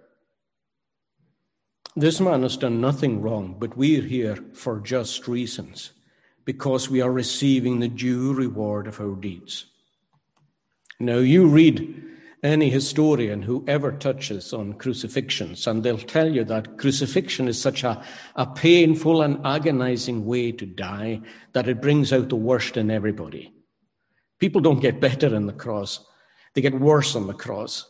This 1.94 2.18
man 2.18 2.42
has 2.42 2.57
done 2.57 2.81
nothing 2.81 3.23
wrong, 3.23 3.55
but 3.61 3.77
we're 3.77 4.03
here 4.03 4.38
for 4.55 4.81
just 4.81 5.29
reasons, 5.29 5.92
because 6.44 6.90
we 6.90 7.01
are 7.01 7.12
receiving 7.12 7.79
the 7.79 7.87
due 7.87 8.35
reward 8.35 8.88
of 8.88 9.01
our 9.01 9.14
deeds. 9.14 9.66
Now, 11.00 11.18
you 11.18 11.46
read 11.46 11.94
any 12.42 12.70
historian 12.70 13.42
who 13.42 13.64
ever 13.68 13.92
touches 13.92 14.52
on 14.52 14.74
crucifixions, 14.74 15.66
and 15.66 15.82
they'll 15.82 15.96
tell 15.96 16.32
you 16.32 16.42
that 16.44 16.76
crucifixion 16.76 17.46
is 17.46 17.61
such 17.61 17.84
a, 17.84 18.02
a 18.34 18.46
painful 18.46 19.22
and 19.22 19.44
agonizing 19.46 20.26
way 20.26 20.50
to 20.52 20.66
die 20.66 21.20
that 21.52 21.68
it 21.68 21.80
brings 21.80 22.12
out 22.12 22.28
the 22.28 22.37
worst 22.37 22.76
in 22.76 22.90
everybody. 22.90 23.52
People 24.40 24.61
don't 24.61 24.80
get 24.80 25.00
better 25.00 25.34
in 25.34 25.46
the 25.46 25.52
cross, 25.52 26.04
they 26.54 26.61
get 26.61 26.78
worse 26.78 27.14
on 27.14 27.28
the 27.28 27.34
cross. 27.34 27.88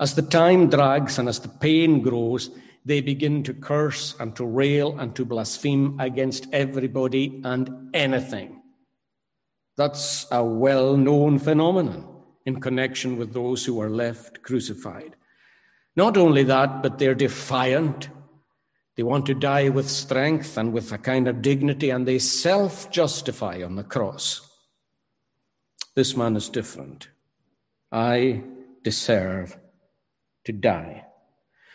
As 0.00 0.14
the 0.14 0.22
time 0.22 0.68
drags 0.68 1.18
and 1.18 1.28
as 1.28 1.38
the 1.38 1.48
pain 1.48 2.02
grows, 2.02 2.50
they 2.84 3.00
begin 3.00 3.44
to 3.44 3.54
curse 3.54 4.16
and 4.18 4.34
to 4.34 4.44
rail 4.44 4.98
and 4.98 5.14
to 5.14 5.24
blaspheme 5.24 5.98
against 6.00 6.46
everybody 6.52 7.40
and 7.44 7.90
anything. 7.94 8.62
That's 9.76 10.26
a 10.32 10.44
well 10.44 10.96
known 10.96 11.38
phenomenon 11.38 12.15
in 12.46 12.60
connection 12.60 13.18
with 13.18 13.34
those 13.34 13.64
who 13.64 13.80
are 13.80 13.90
left 13.90 14.42
crucified. 14.42 15.16
Not 15.96 16.16
only 16.16 16.44
that, 16.44 16.82
but 16.82 16.98
they're 16.98 17.14
defiant. 17.14 18.08
They 18.96 19.02
want 19.02 19.26
to 19.26 19.34
die 19.34 19.68
with 19.68 19.90
strength 19.90 20.56
and 20.56 20.72
with 20.72 20.92
a 20.92 20.98
kind 20.98 21.26
of 21.28 21.42
dignity, 21.42 21.90
and 21.90 22.06
they 22.06 22.18
self 22.18 22.90
justify 22.90 23.62
on 23.62 23.74
the 23.74 23.84
cross. 23.84 24.48
This 25.94 26.16
man 26.16 26.36
is 26.36 26.48
different. 26.48 27.08
I 27.90 28.42
deserve 28.82 29.56
to 30.44 30.52
die. 30.52 31.04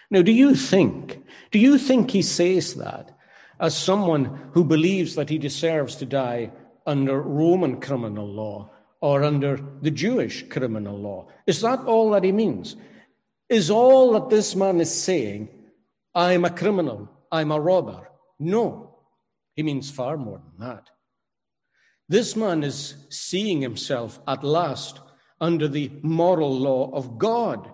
Now, 0.09 0.21
do 0.21 0.31
you 0.31 0.55
think, 0.55 1.23
do 1.51 1.59
you 1.59 1.77
think 1.77 2.11
he 2.11 2.21
says 2.21 2.75
that 2.75 3.17
as 3.59 3.75
someone 3.75 4.49
who 4.53 4.63
believes 4.63 5.15
that 5.15 5.29
he 5.29 5.37
deserves 5.37 5.95
to 5.97 6.05
die 6.05 6.51
under 6.85 7.21
Roman 7.21 7.79
criminal 7.79 8.27
law 8.27 8.71
or 9.01 9.23
under 9.23 9.59
the 9.81 9.91
Jewish 9.91 10.47
criminal 10.47 10.97
law. 10.97 11.27
Is 11.47 11.61
that 11.61 11.79
all 11.85 12.11
that 12.11 12.23
he 12.23 12.31
means? 12.31 12.75
Is 13.49 13.69
all 13.69 14.13
that 14.13 14.29
this 14.29 14.55
man 14.55 14.79
is 14.79 14.93
saying, 14.93 15.49
I'm 16.15 16.45
a 16.45 16.51
criminal, 16.51 17.09
I'm 17.31 17.51
a 17.51 17.59
robber? 17.59 18.09
No, 18.39 18.99
he 19.55 19.63
means 19.63 19.89
far 19.89 20.17
more 20.17 20.39
than 20.39 20.67
that. 20.67 20.89
This 22.07 22.35
man 22.35 22.63
is 22.63 22.95
seeing 23.09 23.61
himself 23.61 24.19
at 24.27 24.43
last 24.43 24.99
under 25.39 25.67
the 25.67 25.91
moral 26.03 26.53
law 26.53 26.91
of 26.91 27.17
God, 27.17 27.71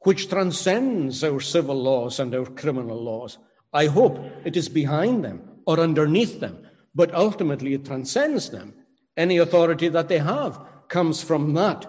which 0.00 0.28
transcends 0.28 1.22
our 1.22 1.40
civil 1.40 1.80
laws 1.80 2.18
and 2.18 2.34
our 2.34 2.46
criminal 2.46 3.00
laws. 3.02 3.38
I 3.72 3.86
hope 3.86 4.18
it 4.44 4.56
is 4.56 4.68
behind 4.68 5.24
them 5.24 5.42
or 5.66 5.78
underneath 5.78 6.40
them, 6.40 6.66
but 6.94 7.14
ultimately 7.14 7.74
it 7.74 7.84
transcends 7.84 8.50
them 8.50 8.74
any 9.16 9.38
authority 9.38 9.88
that 9.88 10.08
they 10.08 10.18
have 10.18 10.60
comes 10.88 11.22
from 11.22 11.54
that 11.54 11.86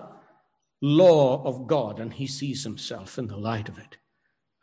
law 0.81 1.43
of 1.43 1.67
God, 1.67 1.99
and 1.99 2.13
he 2.13 2.27
sees 2.27 2.63
himself 2.63 3.17
in 3.17 3.27
the 3.27 3.37
light 3.37 3.69
of 3.69 3.77
it. 3.77 3.97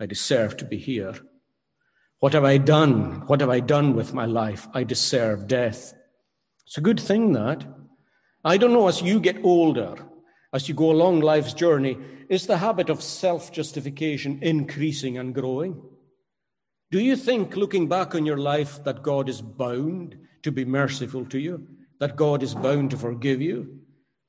I 0.00 0.06
deserve 0.06 0.56
to 0.58 0.64
be 0.64 0.78
here. 0.78 1.14
What 2.20 2.34
have 2.34 2.44
I 2.44 2.58
done? 2.58 3.26
What 3.26 3.40
have 3.40 3.50
I 3.50 3.60
done 3.60 3.94
with 3.94 4.14
my 4.14 4.26
life? 4.26 4.68
I 4.72 4.84
deserve 4.84 5.48
death. 5.48 5.94
It's 6.66 6.78
a 6.78 6.82
good 6.82 7.00
thing 7.00 7.32
that. 7.32 7.64
I 8.44 8.56
don't 8.56 8.72
know, 8.72 8.88
as 8.88 9.02
you 9.02 9.20
get 9.20 9.44
older, 9.44 9.96
as 10.52 10.68
you 10.68 10.74
go 10.74 10.90
along 10.90 11.20
life's 11.20 11.54
journey, 11.54 11.98
is 12.28 12.46
the 12.46 12.58
habit 12.58 12.90
of 12.90 13.02
self 13.02 13.52
justification 13.52 14.38
increasing 14.42 15.18
and 15.18 15.34
growing? 15.34 15.82
Do 16.90 17.00
you 17.00 17.16
think, 17.16 17.56
looking 17.56 17.88
back 17.88 18.14
on 18.14 18.26
your 18.26 18.36
life, 18.36 18.84
that 18.84 19.02
God 19.02 19.28
is 19.28 19.40
bound 19.40 20.16
to 20.42 20.52
be 20.52 20.64
merciful 20.64 21.24
to 21.26 21.38
you? 21.38 21.66
That 22.02 22.16
God 22.16 22.42
is 22.42 22.52
bound 22.56 22.90
to 22.90 22.96
forgive 22.96 23.40
you? 23.40 23.78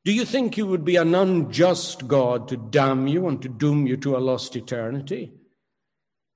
Do 0.05 0.13
you 0.13 0.25
think 0.25 0.57
you 0.57 0.67
would 0.67 0.85
be 0.85 0.95
an 0.95 1.15
unjust 1.15 2.07
God 2.07 2.47
to 2.49 2.55
damn 2.55 3.07
you 3.07 3.27
and 3.27 3.41
to 3.41 3.49
doom 3.49 3.87
you 3.87 3.97
to 3.97 4.15
a 4.15 4.19
lost 4.19 4.55
eternity? 4.55 5.33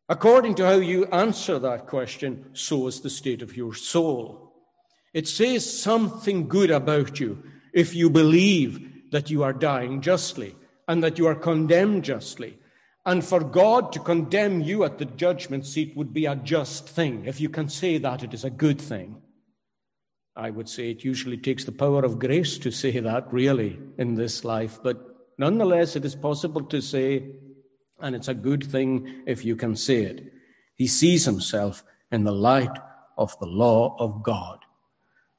According 0.10 0.56
to 0.56 0.65
how 0.65 0.78
you 0.78 1.06
answer 1.12 1.60
that 1.60 1.86
question, 1.86 2.50
so 2.54 2.88
is 2.88 3.02
the 3.02 3.12
state 3.12 3.43
of 3.43 3.56
your 3.56 3.76
soul. 3.76 4.56
It 5.13 5.28
says 5.28 5.80
something 5.80 6.47
good 6.47 6.71
about 6.71 7.19
you 7.19 7.43
if 7.71 7.93
you 7.93 8.10
believe 8.10 9.12
that 9.12 9.30
you 9.30 9.43
are 9.43 9.54
dying 9.54 10.02
justly 10.02 10.56
and 10.88 11.04
that 11.04 11.19
you 11.19 11.28
are 11.28 11.36
condemned 11.36 12.04
justly. 12.04 12.58
And 13.06 13.23
for 13.23 13.43
God 13.43 13.93
to 13.93 14.00
condemn 14.00 14.62
you 14.62 14.84
at 14.84 14.97
the 14.97 15.06
judgment 15.06 15.67
seat 15.67 15.95
would 15.95 16.13
be 16.13 16.26
a 16.26 16.36
just 16.36 16.89
thing. 16.89 17.26
If 17.26 17.39
you 17.39 17.50
can 17.50 17.69
say 17.69 18.00
that, 18.00 18.23
it 18.23 18.34
is 18.34 18.43
a 18.43 18.50
good 18.50 18.82
thing. 18.82 19.21
I 20.38 20.52
would 20.52 20.69
say 20.69 20.91
it 20.91 21.04
usually 21.04 21.38
takes 21.38 21.65
the 21.65 21.71
power 21.71 22.06
of 22.06 22.19
grace 22.19 22.60
to 22.60 22.69
say 22.69 23.00
that, 23.00 23.34
really, 23.34 23.80
in 23.97 24.13
this 24.13 24.45
life. 24.45 24.80
But 24.84 25.04
nonetheless, 25.39 25.95
it 25.95 26.06
is 26.06 26.15
possible 26.15 26.62
to 26.65 26.80
say, 26.80 27.32
and 28.00 28.15
it's 28.15 28.28
a 28.28 28.36
good 28.36 28.63
thing 28.63 29.23
if 29.26 29.43
you 29.43 29.56
can 29.56 29.76
say 29.76 30.04
it. 30.04 30.32
He 30.76 30.86
sees 30.86 31.26
himself 31.26 31.84
in 32.12 32.23
the 32.23 32.32
light 32.32 32.78
of 33.17 33.38
the 33.39 33.47
law 33.47 33.95
of 33.97 34.21
God. 34.21 34.60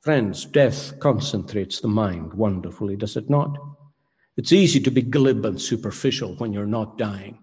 Friends, 0.01 0.45
death 0.45 0.99
concentrates 0.99 1.81
the 1.81 1.87
mind 1.89 2.35
wonderfully, 2.35 2.97
does 2.97 3.17
it 3.17 3.31
not? 3.31 3.57
It's 4.37 4.53
easy 4.53 4.81
to 4.81 4.91
be 4.91 5.03
glib 5.03 5.45
and 5.45 5.63
superficial 5.63 6.35
when 6.37 6.53
you're 6.53 6.67
not 6.67 6.99
dying. 6.99 7.39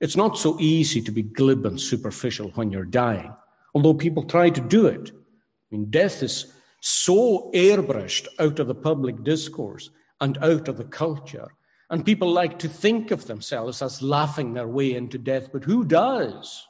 It's 0.00 0.16
not 0.16 0.38
so 0.38 0.56
easy 0.60 1.00
to 1.02 1.10
be 1.10 1.22
glib 1.22 1.66
and 1.66 1.80
superficial 1.80 2.50
when 2.54 2.70
you're 2.70 2.84
dying, 2.84 3.34
although 3.74 3.94
people 3.94 4.22
try 4.22 4.50
to 4.50 4.60
do 4.60 4.86
it. 4.86 5.10
I 5.10 5.74
mean, 5.74 5.90
death 5.90 6.22
is 6.22 6.52
so 6.80 7.50
airbrushed 7.54 8.28
out 8.38 8.58
of 8.58 8.66
the 8.66 8.74
public 8.74 9.22
discourse 9.24 9.90
and 10.20 10.38
out 10.38 10.68
of 10.68 10.76
the 10.76 10.84
culture. 10.84 11.48
And 11.90 12.04
people 12.04 12.30
like 12.30 12.58
to 12.60 12.68
think 12.68 13.10
of 13.10 13.26
themselves 13.26 13.80
as 13.80 14.02
laughing 14.02 14.54
their 14.54 14.68
way 14.68 14.94
into 14.94 15.18
death, 15.18 15.50
but 15.52 15.64
who 15.64 15.84
does? 15.84 16.66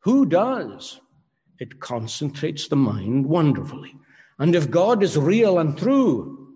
Who 0.00 0.26
does? 0.26 1.00
It 1.58 1.80
concentrates 1.80 2.68
the 2.68 2.76
mind 2.76 3.26
wonderfully. 3.26 3.94
And 4.38 4.54
if 4.54 4.70
God 4.70 5.02
is 5.02 5.18
real 5.18 5.58
and 5.58 5.76
true, 5.76 6.54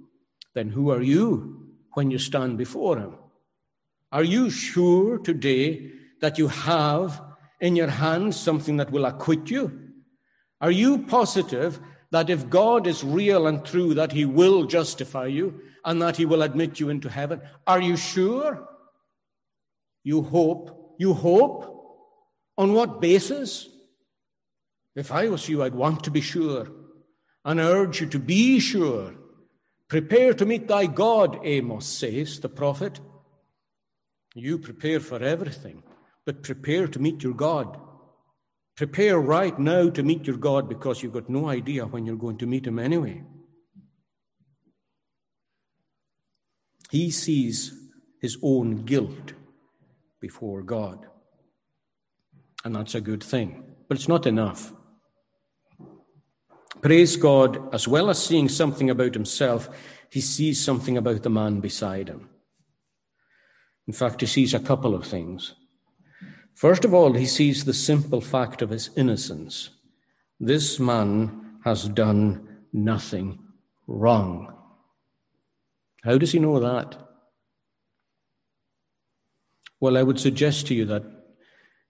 then 0.55 0.71
who 0.71 0.91
are 0.91 1.03
you 1.03 1.69
when 1.93 2.11
you 2.11 2.19
stand 2.19 2.57
before 2.57 2.99
Him? 2.99 3.17
Are 4.11 4.25
you 4.25 4.49
sure 4.49 5.19
today 5.19 5.91
that 6.21 6.39
you 6.39 6.49
have 6.49 7.21
in 7.61 7.77
your 7.77 7.89
hands 7.89 8.39
something 8.39 8.77
that 8.79 8.91
will 8.91 9.05
acquit 9.05 9.51
you? 9.51 9.81
Are 10.61 10.71
you 10.71 10.99
positive 10.99 11.81
that 12.15 12.31
if 12.31 12.49
God 12.49 12.87
is 12.87 13.03
real 13.03 13.49
and 13.49 13.65
true, 13.65 13.93
that 13.95 14.13
he 14.13 14.25
will 14.25 14.67
justify 14.67 15.27
you 15.27 15.61
and 15.85 16.01
that 16.01 16.17
he 16.17 16.25
will 16.25 16.43
admit 16.43 16.79
you 16.79 16.89
into 16.89 17.09
heaven. 17.09 17.41
Are 17.67 17.81
you 17.81 17.97
sure? 17.97 18.69
You 20.05 20.23
hope. 20.23 20.95
You 20.97 21.13
hope? 21.13 21.61
On 22.57 22.73
what 22.73 23.01
basis? 23.01 23.69
If 24.95 25.11
I 25.11 25.29
was 25.29 25.49
you, 25.49 25.65
I'd 25.65 25.75
want 25.75 26.05
to 26.05 26.13
be 26.13 26.21
sure 26.21 26.69
and 27.45 27.61
I 27.61 27.65
urge 27.65 28.01
you 28.01 28.07
to 28.07 28.19
be 28.21 28.61
sure. 28.61 29.15
Prepare 29.89 30.35
to 30.35 30.47
meet 30.47 30.69
thy 30.69 30.87
God, 30.87 31.41
Amos 31.43 31.85
says, 31.85 32.39
the 32.39 32.49
prophet. 32.49 33.01
You 34.37 34.59
prepare 34.59 35.01
for 35.01 35.21
everything, 35.21 35.83
but 36.25 36.45
prepare 36.45 36.87
to 36.87 37.01
meet 37.01 37.25
your 37.25 37.35
God. 37.35 37.77
Prepare 38.77 39.21
right 39.21 39.59
now 39.59 39.89
to 39.89 40.03
meet 40.03 40.27
your 40.27 40.37
God 40.37 40.69
because 40.69 41.03
you've 41.03 41.13
got 41.13 41.31
no 41.31 41.49
idea 41.49 41.87
when 41.87 42.07
you're 42.07 42.17
going 42.17 42.39
to 42.39 42.47
meet 42.47 42.67
Him 42.67 42.79
anyway. 42.79 43.23
He 46.91 47.11
sees 47.11 47.73
his 48.21 48.39
own 48.41 48.85
guilt 48.85 49.33
before 50.21 50.63
God. 50.63 51.07
And 52.65 52.77
that's 52.77 52.95
a 52.95 53.01
good 53.01 53.23
thing. 53.23 53.65
But 53.89 53.99
it's 53.99 54.09
not 54.09 54.27
enough. 54.27 54.73
Praise 56.81 57.17
God, 57.17 57.75
as 57.75 57.89
well 57.89 58.11
as 58.11 58.25
seeing 58.25 58.49
something 58.49 58.91
about 58.91 59.13
himself, 59.13 59.69
he 60.09 60.21
sees 60.21 60.65
something 60.65 60.97
about 60.97 61.25
the 61.25 61.31
man 61.31 61.59
beside 61.59 62.09
him. 62.09 62.31
In 63.89 63.93
fact, 63.93 64.21
he 64.21 64.27
sees 64.29 64.55
a 64.55 64.61
couple 64.61 64.95
of 64.95 65.05
things. 65.05 65.55
First 66.55 66.85
of 66.85 66.95
all, 66.95 67.13
he 67.13 67.27
sees 67.27 67.65
the 67.65 67.75
simple 67.75 68.21
fact 68.21 68.63
of 68.63 68.71
his 68.71 68.91
innocence. 68.97 69.71
This 70.39 70.79
man 70.79 71.59
has 71.65 71.89
done 71.89 72.49
nothing 72.73 73.39
wrong. 73.87 74.55
How 76.03 76.19
does 76.19 76.33
he 76.33 76.39
know 76.39 76.61
that? 76.61 76.97
Well, 79.81 79.97
I 79.97 80.03
would 80.03 80.21
suggest 80.21 80.67
to 80.69 80.75
you 80.75 80.85
that 80.87 81.05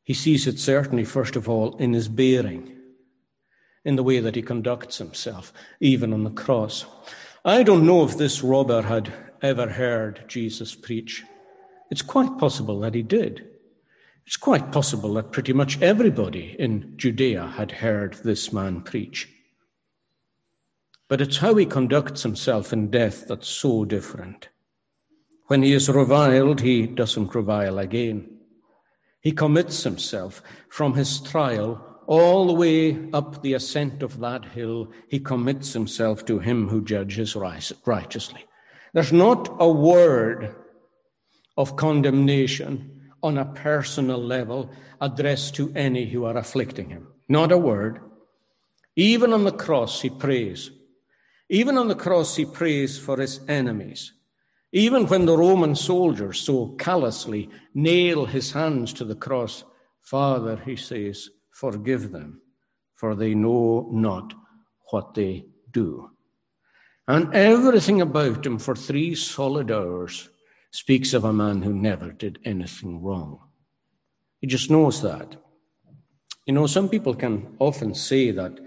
he 0.03 0.15
sees 0.15 0.47
it 0.47 0.59
certainly, 0.59 1.05
first 1.05 1.37
of 1.37 1.49
all, 1.49 1.77
in 1.77 1.93
his 1.93 2.09
bearing, 2.09 2.77
in 3.85 3.97
the 3.97 4.03
way 4.03 4.21
that 4.21 4.35
he 4.35 4.43
conducts 4.43 4.99
himself, 4.99 5.53
even 5.81 6.13
on 6.13 6.25
the 6.25 6.31
cross. 6.31 6.87
I 7.45 7.63
don't 7.63 7.87
know 7.87 8.05
if 8.05 8.17
this 8.17 8.43
robber 8.43 8.83
had 8.83 9.13
ever 9.43 9.69
heard 9.69 10.25
Jesus 10.27 10.75
preach? 10.75 11.23
It's 11.91 12.03
quite 12.03 12.39
possible 12.39 12.81
that 12.81 12.95
he 12.95 13.03
did. 13.03 13.47
It's 14.27 14.37
quite 14.37 14.73
possible 14.73 15.15
that 15.15 15.33
pretty 15.33 15.53
much 15.53 15.81
everybody 15.83 16.57
in 16.59 16.95
Judea 16.97 17.55
had 17.57 17.73
heard 17.73 18.15
this 18.15 18.53
man 18.53 18.81
preach. 18.81 19.29
But 21.09 21.21
it's 21.21 21.39
how 21.39 21.55
he 21.57 21.67
conducts 21.67 22.23
himself 22.23 22.73
in 22.73 22.91
death 22.91 23.29
that's 23.29 23.49
so 23.49 23.85
different. 23.85 24.49
When 25.49 25.63
he 25.63 25.75
is 25.75 25.91
reviled, 25.91 26.63
he 26.63 26.87
doesn't 26.87 27.35
revile 27.35 27.79
again. 27.79 28.39
He 29.21 29.33
commits 29.33 29.83
himself 29.83 30.43
from 30.71 30.95
his 30.95 31.21
trial 31.21 32.01
all 32.07 32.47
the 32.47 32.55
way 32.55 33.11
up 33.13 33.43
the 33.43 33.53
ascent 33.53 34.03
of 34.03 34.21
that 34.21 34.47
hill. 34.47 34.91
He 35.09 35.21
commits 35.21 35.75
himself 35.75 36.25
to 36.27 36.39
him 36.39 36.69
who 36.69 36.83
judges 36.83 37.37
righteously. 37.37 38.47
There's 38.95 39.13
not 39.13 39.55
a 39.59 39.71
word 39.71 40.55
of 41.57 41.77
condemnation 41.77 43.04
on 43.25 43.39
a 43.39 43.47
personal 43.47 44.23
level 44.23 44.71
addressed 45.01 45.55
to 45.55 45.73
any 45.75 46.05
who 46.11 46.27
are 46.27 46.37
afflicting 46.37 46.91
him. 46.91 47.09
Not 47.29 47.51
a 47.51 47.59
word. 47.59 48.01
Even 48.97 49.33
on 49.33 49.45
the 49.45 49.53
cross, 49.53 50.03
he 50.03 50.11
prays. 50.11 50.71
Even 51.49 51.79
on 51.79 51.89
the 51.89 51.95
cross, 51.95 52.37
he 52.37 52.45
prays 52.45 52.99
for 52.99 53.19
his 53.19 53.41
enemies. 53.49 54.13
Even 54.73 55.07
when 55.07 55.25
the 55.25 55.37
Roman 55.37 55.75
soldiers 55.75 56.39
so 56.41 56.75
callously 56.79 57.49
nail 57.73 58.27
his 58.27 58.53
hands 58.53 58.93
to 58.93 59.05
the 59.05 59.15
cross, 59.15 59.65
Father, 60.03 60.61
he 60.65 60.77
says, 60.77 61.31
forgive 61.51 62.13
them, 62.13 62.43
for 62.95 63.15
they 63.15 63.35
know 63.35 63.89
not 63.91 64.35
what 64.91 65.15
they 65.15 65.47
do. 65.73 66.11
And 67.09 67.35
everything 67.35 68.01
about 68.03 68.45
him 68.45 68.59
for 68.59 68.77
three 68.77 69.15
solid 69.15 69.71
hours 69.71 70.29
speaks 70.75 71.15
of 71.15 71.23
a 71.23 71.33
man 71.33 71.63
who 71.63 71.73
never 71.73 72.11
did 72.11 72.37
anything 72.45 73.01
wrong. 73.01 73.39
He 74.41 74.49
just 74.49 74.73
knows 74.73 75.03
that. 75.03 75.37
You 76.47 76.53
know, 76.53 76.67
some 76.67 76.89
people 76.89 77.15
can 77.15 77.55
often 77.61 77.95
say 77.95 78.33
that 78.33 78.59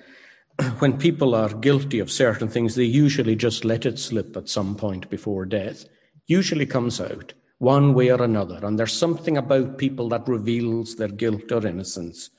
when 0.80 0.98
people 0.98 1.36
are 1.36 1.54
guilty 1.54 2.00
of 2.00 2.10
certain 2.10 2.48
things, 2.48 2.76
they 2.76 2.86
usually 2.86 3.36
just 3.36 3.66
let 3.66 3.86
it 3.86 4.00
slip 4.00 4.38
at 4.38 4.48
some 4.48 4.74
point 4.74 5.10
before 5.10 5.46
death 5.46 5.84
usually 6.28 6.66
comes 6.66 7.02
out 7.02 7.34
one 7.58 7.94
way 7.94 8.10
or 8.10 8.24
another, 8.24 8.66
and 8.66 8.80
there's 8.80 8.94
something 8.94 9.36
about 9.36 9.78
people 9.78 10.08
that 10.08 10.30
reveals 10.30 10.96
their 10.96 11.10
guilt 11.10 11.52
or 11.52 11.68
innocence. 11.68 12.30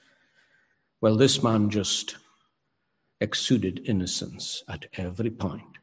Well, 1.03 1.17
this 1.17 1.43
man 1.43 1.69
just 1.69 2.17
exuded 3.21 3.83
innocence 3.85 4.65
at 4.67 4.87
every 4.95 5.31
point. 5.31 5.77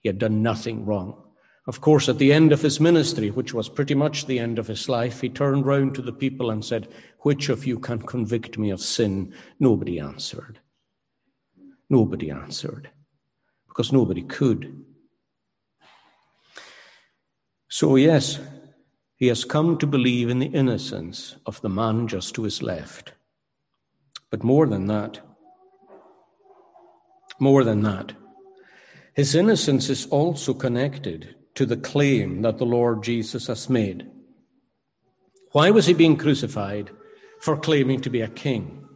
He 0.00 0.08
had 0.08 0.18
done 0.18 0.42
nothing 0.42 0.84
wrong. 0.84 1.22
Of 1.68 1.82
course, 1.82 2.08
at 2.08 2.16
the 2.16 2.32
end 2.32 2.50
of 2.50 2.62
his 2.62 2.80
ministry, 2.80 3.30
which 3.30 3.52
was 3.52 3.68
pretty 3.68 3.94
much 3.94 4.24
the 4.24 4.38
end 4.38 4.58
of 4.58 4.68
his 4.68 4.88
life, 4.88 5.20
he 5.20 5.28
turned 5.28 5.66
round 5.66 5.94
to 5.96 6.02
the 6.02 6.14
people 6.14 6.50
and 6.50 6.64
said, 6.64 6.88
Which 7.20 7.50
of 7.50 7.66
you 7.66 7.78
can 7.78 8.00
convict 8.00 8.56
me 8.56 8.70
of 8.70 8.80
sin? 8.80 9.34
Nobody 9.60 10.00
answered. 10.00 10.60
Nobody 11.90 12.30
answered, 12.30 12.88
because 13.66 13.92
nobody 13.92 14.22
could. 14.22 14.82
So, 17.68 17.96
yes, 17.96 18.38
he 19.16 19.26
has 19.26 19.44
come 19.44 19.76
to 19.76 19.86
believe 19.86 20.30
in 20.30 20.38
the 20.38 20.46
innocence 20.46 21.36
of 21.44 21.60
the 21.60 21.68
man 21.68 22.08
just 22.08 22.34
to 22.36 22.44
his 22.44 22.62
left. 22.62 23.12
But 24.30 24.42
more 24.42 24.66
than 24.66 24.86
that, 24.86 25.20
more 27.38 27.62
than 27.62 27.82
that, 27.82 28.14
his 29.12 29.34
innocence 29.34 29.90
is 29.90 30.06
also 30.06 30.54
connected 30.54 31.34
to 31.58 31.66
the 31.66 31.76
claim 31.76 32.42
that 32.42 32.56
the 32.58 32.64
Lord 32.64 33.02
Jesus 33.02 33.48
has 33.48 33.68
made. 33.68 34.08
Why 35.50 35.72
was 35.72 35.86
he 35.86 35.92
being 35.92 36.16
crucified? 36.16 36.92
For 37.40 37.56
claiming 37.56 38.00
to 38.02 38.10
be 38.10 38.20
a 38.20 38.28
king. 38.28 38.86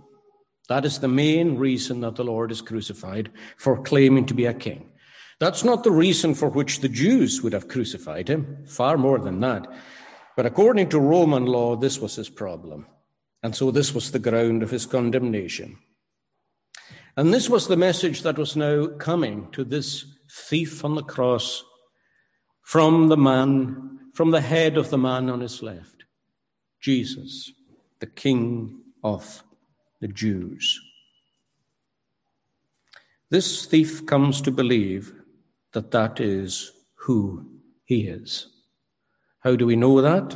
That 0.69 0.85
is 0.85 1.01
the 1.01 1.09
main 1.09 1.57
reason 1.57 2.03
that 2.03 2.15
the 2.15 2.23
Lord 2.23 2.53
is 2.53 2.63
crucified, 2.63 3.33
for 3.57 3.83
claiming 3.83 4.27
to 4.27 4.35
be 4.35 4.47
a 4.47 4.55
king. 4.55 4.93
That's 5.41 5.65
not 5.65 5.83
the 5.83 5.91
reason 5.91 6.37
for 6.37 6.49
which 6.49 6.79
the 6.79 6.89
Jews 6.89 7.43
would 7.43 7.53
have 7.53 7.67
crucified 7.67 8.29
him, 8.29 8.65
far 8.69 8.97
more 8.97 9.19
than 9.19 9.41
that. 9.41 9.67
But 10.37 10.47
according 10.47 10.91
to 10.91 11.01
Roman 11.01 11.47
law, 11.47 11.75
this 11.75 11.99
was 11.99 12.15
his 12.15 12.31
problem. 12.31 12.87
And 13.43 13.57
so 13.57 13.73
this 13.73 13.93
was 13.93 14.13
the 14.13 14.21
ground 14.21 14.63
of 14.63 14.71
his 14.71 14.87
condemnation. 14.87 15.79
And 17.17 17.35
this 17.35 17.51
was 17.51 17.67
the 17.67 17.77
message 17.77 18.23
that 18.23 18.39
was 18.39 18.55
now 18.55 18.87
coming 18.87 19.51
to 19.51 19.65
this 19.65 20.05
thief 20.31 20.85
on 20.85 20.95
the 20.95 21.03
cross 21.03 21.65
from 22.73 23.09
the 23.09 23.19
man, 23.19 23.99
from 24.15 24.31
the 24.31 24.41
head 24.41 24.79
of 24.79 24.89
the 24.89 24.97
man 24.97 25.29
on 25.29 25.41
his 25.41 25.63
left 25.63 26.05
Jesus, 26.81 27.53
the 28.01 28.07
King 28.07 28.81
of 29.05 29.43
the 30.01 30.09
Jews. 30.09 30.81
This 33.29 33.67
thief 33.67 34.07
comes 34.07 34.41
to 34.41 34.51
believe 34.51 35.13
that 35.73 35.91
that 35.91 36.19
is 36.19 36.73
who 36.95 37.47
he 37.85 38.07
is. 38.09 38.47
How 39.41 39.55
do 39.55 39.67
we 39.67 39.77
know 39.77 40.01
that? 40.01 40.35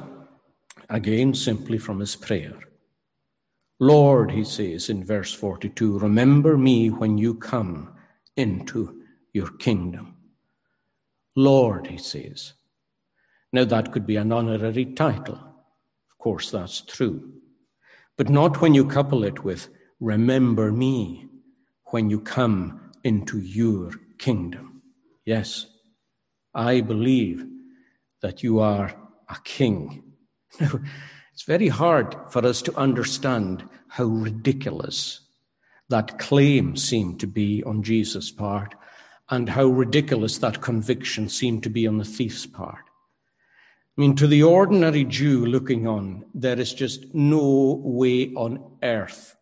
Again, 0.91 1.33
simply 1.33 1.79
from 1.79 2.01
his 2.01 2.17
prayer. 2.17 2.59
Lord, 3.81 4.31
he 4.31 4.45
says 4.45 4.91
in 4.91 5.07
verse 5.07 5.33
42, 5.33 6.01
remember 6.01 6.59
me 6.59 6.91
when 6.91 7.17
you 7.17 7.33
come 7.33 7.95
into 8.37 9.01
your 9.33 9.49
kingdom. 9.53 10.16
Lord, 11.37 11.87
he 11.87 11.99
says. 11.99 12.55
Now, 13.53 13.65
that 13.65 13.93
could 13.93 14.07
be 14.07 14.17
an 14.17 14.33
honorary 14.33 14.87
title. 14.87 15.35
Of 15.37 16.19
course, 16.19 16.51
that's 16.51 16.81
true. 16.81 17.33
But 18.17 18.31
not 18.31 18.61
when 18.61 18.75
you 18.75 18.87
couple 18.87 19.23
it 19.23 19.45
with, 19.45 19.69
remember 20.01 20.73
me 20.73 21.29
when 21.87 22.11
you 22.11 22.21
come 22.21 22.91
into 23.05 23.39
your 23.39 23.93
kingdom. 24.19 24.83
Yes, 25.25 25.67
I 26.55 26.81
believe 26.81 27.47
that 28.23 28.43
you 28.43 28.59
are 28.59 28.95
a 29.29 29.37
king. 29.45 30.03
It's 30.59 31.43
very 31.47 31.69
hard 31.69 32.17
for 32.31 32.45
us 32.47 32.63
to 32.63 32.77
understand 32.77 33.69
how 33.89 34.05
ridiculous 34.05 35.21
that 35.91 36.19
claim 36.19 36.77
seemed 36.77 37.21
to 37.21 37.27
be 37.27 37.63
on 37.65 37.83
Jesus' 37.83 38.31
part 38.31 38.75
and 39.29 39.49
how 39.49 39.67
ridiculous 39.67 40.39
that 40.39 40.61
conviction 40.61 41.29
seemed 41.29 41.63
to 41.63 41.71
be 41.71 41.87
on 41.87 41.99
the 41.99 42.05
thief's 42.05 42.47
part. 42.47 42.85
I 43.97 44.01
mean, 44.01 44.15
to 44.17 44.27
the 44.27 44.43
ordinary 44.43 45.05
Jew 45.05 45.47
looking 45.47 45.87
on, 45.87 46.27
there 46.35 46.59
is 46.59 46.75
just 46.75 47.15
no 47.15 47.81
way 47.83 48.33
on 48.35 48.79
earth 48.83 49.37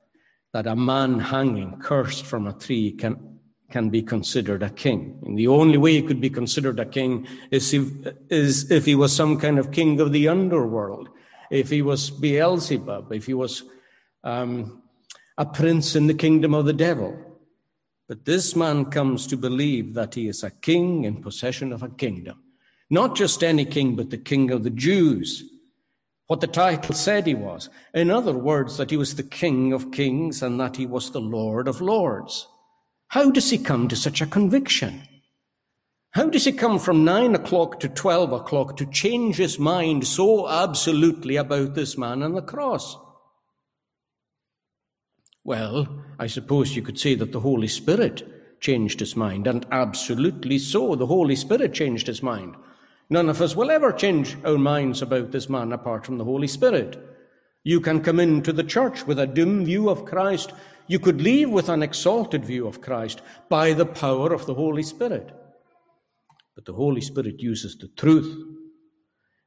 that 0.53 0.67
a 0.67 0.77
man 0.77 1.19
hanging 1.19 1.79
cursed 1.81 2.25
from 2.25 2.47
a 2.47 2.53
tree 2.53 2.93
can 2.93 3.35
can 3.71 3.91
be 3.91 4.03
considered 4.03 4.63
a 4.63 4.71
king. 4.71 5.19
And 5.25 5.37
the 5.37 5.49
only 5.49 5.79
way 5.79 5.95
he 5.95 6.03
could 6.03 6.21
be 6.21 6.31
considered 6.31 6.79
a 6.79 6.85
king 6.85 7.27
is 7.51 7.75
if, 7.75 7.89
is 8.31 8.71
if 8.71 8.85
he 8.85 8.95
was 8.95 9.13
some 9.13 9.37
kind 9.41 9.59
of 9.59 9.73
king 9.73 10.01
of 10.01 10.13
the 10.13 10.29
underworld, 10.29 11.09
if 11.51 11.71
he 11.71 11.83
was 11.83 12.09
Beelzebub, 12.09 13.13
if 13.13 13.27
he 13.27 13.35
was 13.35 13.65
um, 14.23 14.83
a 15.37 15.45
prince 15.45 15.97
in 15.97 16.07
the 16.07 16.15
kingdom 16.15 16.55
of 16.55 16.67
the 16.67 16.73
devil. 16.73 17.19
But 18.07 18.27
this 18.27 18.55
man 18.55 18.87
comes 18.87 19.27
to 19.29 19.37
believe 19.37 19.95
that 19.95 20.15
he 20.15 20.29
is 20.29 20.43
a 20.43 20.51
king 20.51 21.05
in 21.05 21.23
possession 21.23 21.73
of 21.73 21.83
a 21.83 21.89
kingdom. 21.89 22.43
Not 22.91 23.17
just 23.17 23.43
any 23.43 23.65
king, 23.65 23.97
but 23.97 24.11
the 24.11 24.19
king 24.19 24.51
of 24.51 24.63
the 24.63 24.71
Jews. 24.71 25.43
What 26.27 26.41
the 26.41 26.47
title 26.47 26.95
said 26.95 27.27
he 27.27 27.35
was. 27.35 27.71
In 27.95 28.11
other 28.11 28.35
words, 28.35 28.77
that 28.77 28.91
he 28.91 28.97
was 28.97 29.15
the 29.15 29.23
king 29.23 29.73
of 29.73 29.93
kings 29.93 30.43
and 30.43 30.61
that 30.61 30.77
he 30.77 30.87
was 30.87 31.11
the 31.11 31.21
lord 31.21 31.67
of 31.67 31.81
lords. 31.81 32.47
How 33.09 33.31
does 33.31 33.51
he 33.51 33.59
come 33.59 33.89
to 33.89 33.97
such 33.97 34.21
a 34.21 34.27
conviction? 34.27 35.03
How 36.11 36.29
does 36.29 36.45
he 36.45 36.53
come 36.53 36.79
from 36.79 37.05
nine 37.05 37.35
o'clock 37.35 37.81
to 37.81 37.89
12 37.89 38.33
o'clock 38.33 38.77
to 38.77 38.87
change 38.87 39.37
his 39.37 39.59
mind 39.59 40.07
so 40.07 40.49
absolutely 40.49 41.37
about 41.37 41.75
this 41.75 41.99
man 41.99 42.23
on 42.23 42.35
the 42.35 42.43
cross? 42.43 42.97
Well, 45.45 46.03
I 46.19 46.27
suppose 46.27 46.75
you 46.75 46.83
could 46.83 46.99
say 46.99 47.15
that 47.17 47.33
the 47.33 47.41
Holy 47.41 47.69
Spirit 47.69 48.61
changed 48.61 49.01
his 49.01 49.15
mind, 49.15 49.47
and 49.47 49.67
absolutely 49.71 50.59
so. 50.59 50.95
The 50.95 51.07
Holy 51.07 51.37
Spirit 51.37 51.75
changed 51.75 52.07
his 52.07 52.23
mind. 52.23 52.57
None 53.11 53.29
of 53.29 53.43
us 53.43 53.55
will 53.55 53.71
ever 53.71 53.93
change 53.93 54.37
our 54.45 54.57
minds 54.57 55.03
about 55.03 55.31
this 55.31 55.49
man 55.51 55.73
apart 55.73 56.07
from 56.07 56.17
the 56.17 56.25
Holy 56.25 56.49
Spirit. 56.49 56.99
You 57.63 57.81
can 57.81 58.03
come 58.03 58.19
into 58.19 58.53
the 58.53 58.65
church 58.65 59.07
with 59.07 59.19
a 59.19 59.27
dim 59.27 59.65
view 59.65 59.91
of 59.91 60.07
Christ 60.07 60.53
you 60.87 60.99
could 60.99 61.23
leave 61.23 61.51
with 61.51 61.69
an 61.69 61.83
exalted 61.83 62.45
view 62.45 62.67
of 62.67 62.81
Christ 62.81 63.23
by 63.49 63.73
the 63.73 63.87
power 63.87 64.35
of 64.35 64.45
the 64.47 64.55
Holy 64.55 64.83
Spirit. 64.83 65.31
But 66.55 66.67
the 66.67 66.75
Holy 66.75 67.01
Spirit 67.01 67.41
uses 67.41 67.77
the 67.77 67.89
truth. 67.89 68.54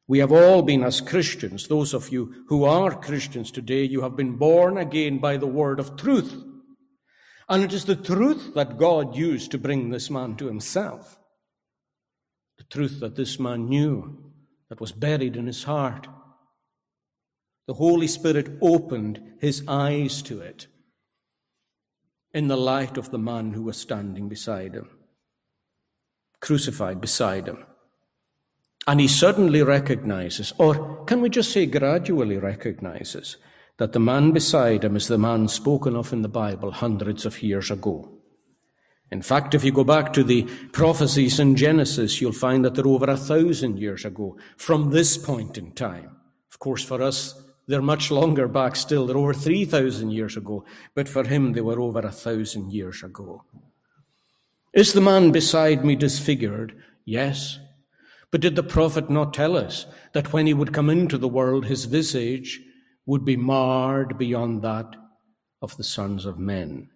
We 0.07 0.19
have 0.19 0.31
all 0.31 0.61
been, 0.61 0.83
as 0.83 1.01
Christians, 1.01 1.67
those 1.67 1.93
of 1.93 2.09
you 2.13 2.45
who 2.47 2.63
are 2.63 2.95
Christians 2.95 3.51
today, 3.51 3.83
you 3.83 4.01
have 4.01 4.15
been 4.15 4.37
born 4.37 4.77
again 4.77 5.17
by 5.17 5.35
the 5.37 5.47
word 5.47 5.79
of 5.79 5.97
truth. 5.97 6.43
And 7.49 7.63
it 7.63 7.73
is 7.73 7.85
the 7.85 7.95
truth 7.95 8.53
that 8.55 8.77
God 8.77 9.15
used 9.15 9.51
to 9.51 9.57
bring 9.57 9.89
this 9.89 10.09
man 10.09 10.35
to 10.37 10.47
himself. 10.47 11.17
the 12.57 12.63
truth 12.65 12.99
that 12.99 13.15
this 13.15 13.39
man 13.39 13.69
knew, 13.69 14.31
that 14.69 14.81
was 14.81 14.91
buried 14.91 15.35
in 15.35 15.47
his 15.47 15.63
heart. 15.63 16.07
The 17.67 17.75
Holy 17.75 18.07
Spirit 18.07 18.57
opened 18.61 19.21
his 19.39 19.63
eyes 19.67 20.21
to 20.23 20.41
it 20.41 20.67
in 22.33 22.47
the 22.47 22.57
light 22.57 22.97
of 22.97 23.11
the 23.11 23.17
man 23.17 23.53
who 23.53 23.63
was 23.63 23.77
standing 23.77 24.27
beside 24.27 24.73
him, 24.73 24.89
crucified 26.41 26.99
beside 26.99 27.47
him. 27.47 27.65
And 28.87 29.01
he 29.01 29.07
suddenly 29.07 29.61
recognizes, 29.61 30.53
or 30.57 31.03
can 31.05 31.21
we 31.21 31.29
just 31.29 31.51
say 31.51 31.65
gradually 31.65 32.37
recognizes, 32.37 33.35
that 33.77 33.93
the 33.93 33.99
man 33.99 34.31
beside 34.31 34.83
him 34.83 34.95
is 34.95 35.07
the 35.07 35.17
man 35.17 35.47
spoken 35.47 35.95
of 35.95 36.13
in 36.13 36.21
the 36.21 36.29
Bible 36.29 36.71
hundreds 36.71 37.25
of 37.25 37.43
years 37.43 37.69
ago. 37.69 38.09
In 39.11 39.21
fact, 39.21 39.53
if 39.53 39.63
you 39.63 39.71
go 39.71 39.83
back 39.83 40.11
to 40.13 40.23
the 40.23 40.43
prophecies 40.71 41.39
in 41.39 41.55
Genesis, 41.55 42.19
you'll 42.19 42.33
find 42.33 42.65
that 42.65 42.75
they're 42.75 42.87
over 42.87 43.09
a 43.09 43.17
thousand 43.17 43.77
years 43.77 44.03
ago 44.03 44.37
from 44.57 44.89
this 44.89 45.17
point 45.17 45.57
in 45.57 45.71
time. 45.73 46.17
Of 46.51 46.59
course, 46.59 46.83
for 46.83 47.01
us, 47.01 47.41
they're 47.67 47.81
much 47.81 48.09
longer 48.09 48.47
back 48.47 48.75
still. 48.75 49.05
They're 49.05 49.17
over 49.17 49.33
3,000 49.33 50.11
years 50.11 50.37
ago. 50.37 50.65
But 50.95 51.07
for 51.07 51.25
him, 51.25 51.53
they 51.53 51.61
were 51.61 51.79
over 51.79 51.99
a 51.99 52.11
thousand 52.11 52.71
years 52.71 53.03
ago. 53.03 53.43
Is 54.73 54.93
the 54.93 55.01
man 55.01 55.31
beside 55.31 55.85
me 55.85 55.95
disfigured? 55.95 56.75
Yes. 57.05 57.59
But 58.31 58.41
did 58.41 58.55
the 58.55 58.63
prophet 58.63 59.09
not 59.09 59.33
tell 59.33 59.55
us 59.55 59.85
that 60.13 60.33
when 60.33 60.47
he 60.47 60.53
would 60.53 60.73
come 60.73 60.89
into 60.89 61.17
the 61.17 61.27
world, 61.27 61.65
his 61.65 61.85
visage 61.85 62.59
would 63.05 63.23
be 63.23 63.37
marred 63.37 64.17
beyond 64.17 64.61
that 64.61 64.95
of 65.61 65.77
the 65.77 65.83
sons 65.83 66.25
of 66.25 66.37
men. 66.37 66.89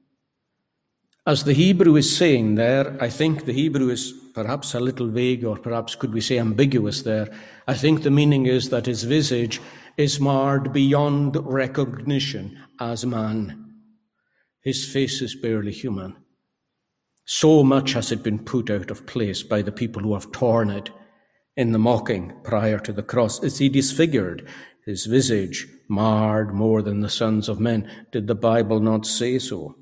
As 1.26 1.44
the 1.44 1.54
Hebrew 1.54 1.96
is 1.96 2.18
saying 2.18 2.56
there, 2.56 2.98
I 3.02 3.10
think 3.10 3.46
the 3.46 3.54
Hebrew 3.54 3.90
is 3.90 4.14
perhaps 4.34 4.74
a 4.74 4.80
little 4.80 5.08
vague, 5.08 5.46
or 5.46 5.58
perhaps 5.58 5.96
could 5.96 6.14
we 6.14 6.22
say 6.22 6.40
ambiguous 6.40 7.04
there. 7.04 7.30
I 7.68 7.76
think 7.76 8.02
the 8.02 8.12
meaning 8.12 8.48
is 8.48 8.70
that 8.70 8.88
his 8.88 9.04
visage 9.04 9.62
is 9.98 10.20
marred 10.20 10.74
beyond 10.74 11.38
recognition 11.46 12.58
as 12.80 13.06
man. 13.06 13.76
His 14.62 14.86
face 14.86 15.22
is 15.22 15.36
barely 15.36 15.72
human. 15.72 16.16
So 17.26 17.64
much 17.64 17.94
has 17.94 18.12
it 18.12 18.24
been 18.24 18.40
put 18.40 18.70
out 18.70 18.90
of 18.92 19.06
place 19.06 19.44
by 19.44 19.62
the 19.62 19.72
people 19.72 20.02
who 20.02 20.14
have 20.14 20.32
torn 20.32 20.70
it 20.70 20.90
in 21.56 21.72
the 21.72 21.80
mocking 21.80 22.34
prior 22.44 22.80
to 22.80 22.94
the 22.94 23.04
cross. 23.04 23.44
Is 23.44 23.58
he 23.58 23.70
disfigured? 23.70 24.48
his 24.86 25.06
visage 25.06 25.68
marred 25.88 26.54
more 26.54 26.82
than 26.82 27.02
the 27.02 27.10
sons 27.10 27.48
of 27.48 27.60
men. 27.60 27.90
Did 28.12 28.28
the 28.28 28.36
Bible 28.36 28.80
not 28.80 29.06
say 29.06 29.40
so? 29.40 29.76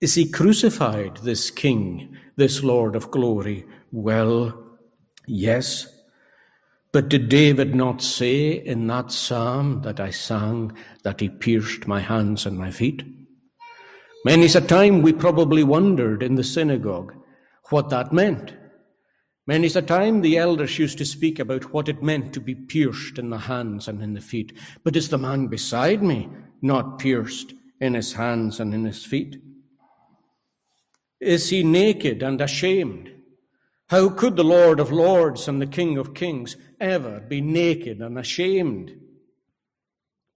Is 0.00 0.14
he 0.14 0.28
crucified, 0.28 1.18
this 1.18 1.50
King, 1.50 2.16
this 2.36 2.62
Lord 2.62 2.94
of 2.94 3.10
glory? 3.10 3.64
Well, 3.90 4.78
yes. 5.26 5.88
But 6.92 7.08
did 7.08 7.28
David 7.28 7.74
not 7.74 8.02
say 8.02 8.50
in 8.52 8.86
that 8.88 9.10
psalm 9.10 9.82
that 9.82 10.00
I 10.00 10.10
sang 10.10 10.76
that 11.02 11.20
he 11.20 11.28
pierced 11.28 11.86
my 11.86 12.00
hands 12.00 12.44
and 12.44 12.58
my 12.58 12.70
feet? 12.70 13.02
Many's 14.24 14.56
a 14.56 14.60
time 14.60 15.02
we 15.02 15.12
probably 15.12 15.62
wondered 15.62 16.22
in 16.22 16.34
the 16.34 16.44
synagogue 16.44 17.14
what 17.70 17.90
that 17.90 18.12
meant. 18.12 18.54
Many's 19.46 19.76
a 19.76 19.82
time 19.82 20.22
the 20.22 20.36
elders 20.36 20.78
used 20.78 20.98
to 20.98 21.04
speak 21.04 21.38
about 21.38 21.72
what 21.72 21.88
it 21.88 22.02
meant 22.02 22.32
to 22.32 22.40
be 22.40 22.54
pierced 22.54 23.16
in 23.16 23.30
the 23.30 23.38
hands 23.38 23.86
and 23.86 24.02
in 24.02 24.14
the 24.14 24.20
feet. 24.20 24.52
But 24.82 24.96
is 24.96 25.08
the 25.08 25.18
man 25.18 25.46
beside 25.46 26.02
me 26.02 26.28
not 26.60 26.98
pierced 26.98 27.54
in 27.80 27.94
his 27.94 28.14
hands 28.14 28.58
and 28.58 28.74
in 28.74 28.84
his 28.84 29.04
feet? 29.04 29.40
Is 31.20 31.50
he 31.50 31.62
naked 31.62 32.24
and 32.24 32.40
ashamed? 32.40 33.12
How 33.88 34.08
could 34.08 34.34
the 34.34 34.42
Lord 34.42 34.80
of 34.80 34.90
Lords 34.90 35.46
and 35.46 35.62
the 35.62 35.66
King 35.66 35.96
of 35.96 36.12
Kings 36.12 36.56
ever 36.80 37.20
be 37.20 37.40
naked 37.40 38.00
and 38.02 38.18
ashamed? 38.18 38.98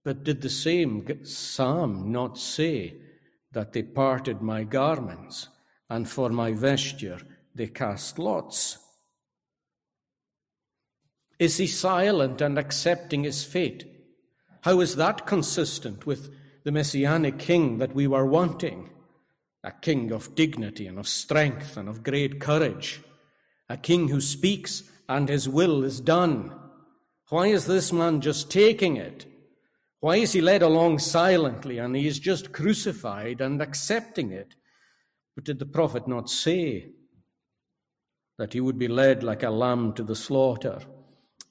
But 0.05 0.23
did 0.23 0.41
the 0.41 0.49
same 0.49 1.05
psalm 1.25 2.13
not 2.13 2.37
say 2.37 2.95
that 3.51 3.73
they 3.73 3.83
parted 3.83 4.41
my 4.41 4.63
garments 4.63 5.49
and 5.89 6.09
for 6.09 6.29
my 6.29 6.53
vesture 6.53 7.19
they 7.53 7.67
cast 7.67 8.17
lots? 8.17 8.77
Is 11.41 11.57
he 11.57 11.65
silent 11.65 12.39
and 12.39 12.59
accepting 12.59 13.23
his 13.23 13.43
fate? 13.43 13.87
How 14.61 14.79
is 14.79 14.95
that 14.97 15.25
consistent 15.25 16.05
with 16.05 16.29
the 16.63 16.71
messianic 16.71 17.39
king 17.39 17.79
that 17.79 17.95
we 17.95 18.05
were 18.05 18.27
wanting? 18.27 18.91
A 19.63 19.71
king 19.71 20.11
of 20.11 20.35
dignity 20.35 20.85
and 20.85 20.99
of 20.99 21.07
strength 21.07 21.77
and 21.77 21.89
of 21.89 22.03
great 22.03 22.39
courage. 22.39 23.01
A 23.67 23.75
king 23.75 24.09
who 24.09 24.21
speaks 24.21 24.83
and 25.09 25.29
his 25.29 25.49
will 25.49 25.83
is 25.83 25.99
done. 25.99 26.53
Why 27.29 27.47
is 27.47 27.65
this 27.65 27.91
man 27.91 28.21
just 28.21 28.51
taking 28.51 28.97
it? 28.97 29.25
Why 29.99 30.17
is 30.17 30.33
he 30.33 30.41
led 30.41 30.61
along 30.61 30.99
silently 30.99 31.79
and 31.79 31.95
he 31.95 32.05
is 32.05 32.19
just 32.19 32.51
crucified 32.51 33.41
and 33.41 33.63
accepting 33.63 34.31
it? 34.31 34.53
But 35.33 35.45
did 35.45 35.57
the 35.57 35.65
prophet 35.65 36.07
not 36.07 36.29
say 36.29 36.91
that 38.37 38.53
he 38.53 38.61
would 38.61 38.77
be 38.77 38.87
led 38.87 39.23
like 39.23 39.41
a 39.41 39.49
lamb 39.49 39.93
to 39.93 40.03
the 40.03 40.15
slaughter? 40.15 40.81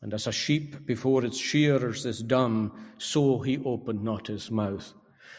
And 0.03 0.15
as 0.15 0.27
a 0.27 0.33
sheep 0.33 0.87
before 0.87 1.25
its 1.25 1.39
shearers 1.39 2.07
is 2.07 2.23
dumb, 2.23 2.73
so 2.99 3.41
he 3.41 3.59
opened 3.65 4.03
not 4.03 4.29
his 4.29 4.51
mouth. 4.51 4.95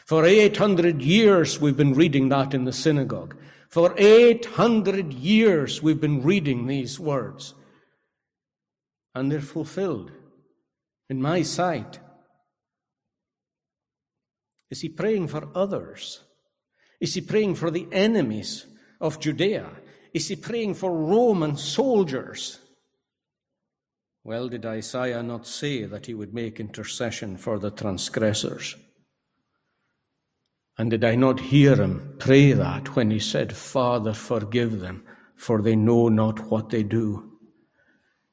For 0.05 0.25
800 0.25 1.01
years 1.01 1.59
we've 1.59 1.77
been 1.77 1.93
reading 1.93 2.29
that 2.29 2.53
in 2.53 2.65
the 2.65 2.73
synagogue. 2.73 3.35
For 3.69 3.93
800 3.97 5.13
years 5.13 5.81
we've 5.81 6.01
been 6.01 6.21
reading 6.21 6.67
these 6.67 6.99
words. 6.99 7.53
And 9.15 9.31
they're 9.31 9.41
fulfilled 9.41 10.11
in 11.09 11.21
my 11.21 11.41
sight. 11.41 11.99
Is 14.69 14.81
he 14.81 14.89
praying 14.89 15.27
for 15.27 15.49
others? 15.53 16.23
Is 17.01 17.15
he 17.15 17.21
praying 17.21 17.55
for 17.55 17.71
the 17.71 17.87
enemies 17.91 18.65
of 19.01 19.19
Judea? 19.19 19.69
Is 20.13 20.29
he 20.29 20.35
praying 20.35 20.75
for 20.75 20.95
Roman 20.95 21.57
soldiers? 21.57 22.59
Well, 24.23 24.49
did 24.49 24.65
Isaiah 24.65 25.23
not 25.23 25.47
say 25.47 25.85
that 25.85 26.05
he 26.05 26.13
would 26.13 26.33
make 26.33 26.59
intercession 26.59 27.37
for 27.37 27.57
the 27.57 27.71
transgressors? 27.71 28.75
And 30.77 30.91
did 30.91 31.03
I 31.03 31.15
not 31.15 31.39
hear 31.39 31.75
him 31.75 32.15
pray 32.19 32.51
that 32.53 32.95
when 32.95 33.09
he 33.11 33.19
said, 33.19 33.55
Father, 33.55 34.13
forgive 34.13 34.79
them, 34.79 35.03
for 35.35 35.61
they 35.61 35.75
know 35.75 36.07
not 36.07 36.51
what 36.51 36.69
they 36.69 36.83
do? 36.83 37.31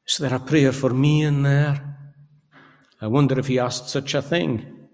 Is 0.07 0.18
there 0.18 0.34
a 0.34 0.39
prayer 0.39 0.72
for 0.72 0.91
me 0.91 1.22
in 1.22 1.43
there? 1.43 1.97
I 3.01 3.07
wonder 3.07 3.39
if 3.39 3.47
he 3.47 3.59
asked 3.59 3.89
such 3.89 4.14
a 4.14 4.22
thing. 4.22 4.89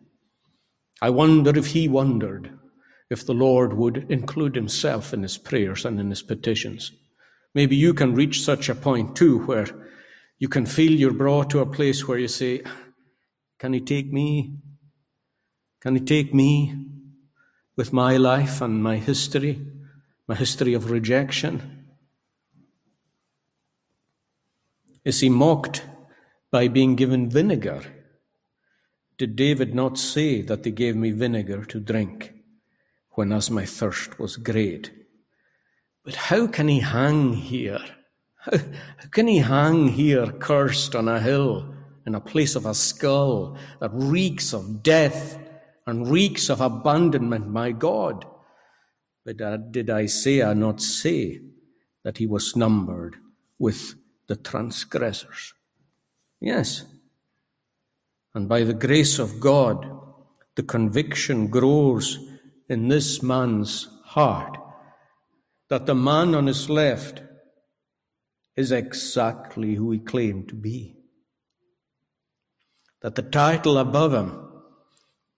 I 1.02 1.10
wonder 1.10 1.56
if 1.58 1.66
he 1.66 1.88
wondered 1.88 2.56
if 3.10 3.26
the 3.26 3.34
Lord 3.34 3.74
would 3.74 4.10
include 4.10 4.54
himself 4.54 5.12
in 5.12 5.22
his 5.22 5.38
prayers 5.38 5.84
and 5.84 5.98
in 6.00 6.10
his 6.10 6.22
petitions. 6.22 6.92
Maybe 7.54 7.76
you 7.76 7.94
can 7.94 8.14
reach 8.14 8.42
such 8.42 8.68
a 8.68 8.74
point 8.74 9.16
too 9.16 9.40
where 9.40 9.66
you 10.38 10.48
can 10.48 10.66
feel 10.66 10.92
you're 10.92 11.12
brought 11.12 11.50
to 11.50 11.60
a 11.60 11.66
place 11.66 12.06
where 12.06 12.18
you 12.18 12.28
say, 12.28 12.62
Can 13.58 13.72
He 13.72 13.80
take 13.80 14.12
me? 14.12 14.58
Can 15.80 15.94
He 15.94 16.00
take 16.00 16.34
me 16.34 16.86
with 17.76 17.92
my 17.92 18.16
life 18.16 18.60
and 18.60 18.82
my 18.82 18.96
history, 18.96 19.64
my 20.26 20.34
history 20.34 20.74
of 20.74 20.90
rejection? 20.90 21.84
Is 25.04 25.20
He 25.20 25.28
mocked 25.28 25.84
by 26.50 26.68
being 26.68 26.94
given 26.96 27.28
vinegar? 27.28 27.82
Did 29.16 29.36
David 29.36 29.74
not 29.74 29.96
say 29.96 30.42
that 30.42 30.64
they 30.64 30.72
gave 30.72 30.96
me 30.96 31.12
vinegar 31.12 31.64
to 31.66 31.78
drink 31.78 32.32
when 33.10 33.32
as 33.32 33.50
my 33.50 33.64
thirst 33.64 34.18
was 34.18 34.36
great? 34.36 34.90
But 36.04 36.16
how 36.16 36.46
can 36.48 36.68
he 36.68 36.80
hang 36.80 37.34
here? 37.34 37.84
How, 38.44 38.58
how 38.58 39.08
can 39.10 39.26
he 39.26 39.38
hang 39.38 39.88
here 39.88 40.26
cursed 40.26 40.94
on 40.94 41.08
a 41.08 41.20
hill 41.20 41.74
in 42.06 42.14
a 42.14 42.20
place 42.20 42.54
of 42.54 42.66
a 42.66 42.74
skull 42.74 43.56
that 43.80 43.90
reeks 43.94 44.52
of 44.52 44.82
death 44.82 45.38
and 45.86 46.10
reeks 46.10 46.50
of 46.50 46.60
abandonment, 46.60 47.48
my 47.48 47.72
God? 47.72 48.26
But 49.24 49.40
uh, 49.40 49.56
did 49.56 49.88
Isaiah 49.88 50.54
not 50.54 50.82
say 50.82 51.40
that 52.02 52.18
he 52.18 52.26
was 52.26 52.54
numbered 52.54 53.16
with 53.58 53.94
the 54.26 54.36
transgressors? 54.36 55.54
Yes. 56.40 56.84
And 58.34 58.48
by 58.48 58.64
the 58.64 58.74
grace 58.74 59.18
of 59.18 59.40
God, 59.40 59.90
the 60.56 60.62
conviction 60.62 61.46
grows 61.46 62.18
in 62.68 62.88
this 62.88 63.22
man's 63.22 63.88
heart 64.04 64.58
that 65.68 65.86
the 65.86 65.94
man 65.94 66.34
on 66.34 66.46
his 66.46 66.68
left 66.68 67.22
is 68.56 68.72
exactly 68.72 69.74
who 69.74 69.90
he 69.90 69.98
claimed 69.98 70.48
to 70.48 70.54
be. 70.54 70.96
That 73.02 73.16
the 73.16 73.22
title 73.22 73.78
above 73.78 74.14
him 74.14 74.40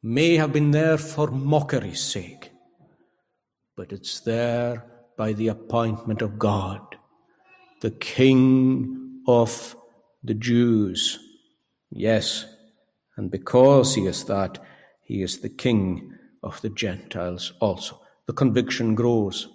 may 0.02 0.36
have 0.36 0.52
been 0.52 0.70
there 0.70 0.98
for 0.98 1.30
mockery's 1.30 2.00
sake, 2.00 2.52
but 3.76 3.92
it's 3.92 4.20
there 4.20 4.84
by 5.16 5.32
the 5.32 5.48
appointment 5.48 6.22
of 6.22 6.38
God 6.38 6.96
the 7.82 7.90
King 7.90 9.20
of 9.28 9.76
the 10.22 10.34
Jews. 10.34 11.18
Yes, 11.90 12.46
and 13.16 13.30
because 13.30 13.94
he 13.94 14.06
is 14.06 14.24
that, 14.24 14.58
he 15.02 15.22
is 15.22 15.40
the 15.40 15.48
King 15.48 16.12
of 16.42 16.60
the 16.62 16.70
Gentiles 16.70 17.52
also. 17.60 18.00
The 18.26 18.32
conviction 18.32 18.94
grows. 18.94 19.48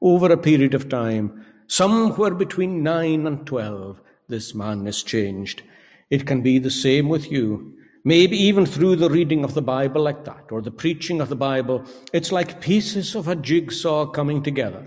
Over 0.00 0.32
a 0.32 0.36
period 0.36 0.74
of 0.74 0.88
time, 0.88 1.44
somewhere 1.72 2.34
between 2.34 2.82
9 2.82 3.26
and 3.26 3.46
12, 3.46 3.98
this 4.28 4.54
man 4.54 4.86
is 4.86 5.02
changed. 5.02 5.62
It 6.10 6.26
can 6.26 6.42
be 6.42 6.58
the 6.58 6.70
same 6.70 7.08
with 7.08 7.32
you. 7.32 7.72
Maybe 8.04 8.36
even 8.36 8.66
through 8.66 8.96
the 8.96 9.08
reading 9.08 9.42
of 9.42 9.54
the 9.54 9.62
Bible 9.62 10.02
like 10.02 10.26
that, 10.26 10.44
or 10.50 10.60
the 10.60 10.70
preaching 10.70 11.22
of 11.22 11.30
the 11.30 11.36
Bible, 11.36 11.82
it's 12.12 12.30
like 12.30 12.60
pieces 12.60 13.14
of 13.14 13.26
a 13.26 13.34
jigsaw 13.34 14.04
coming 14.04 14.42
together. 14.42 14.86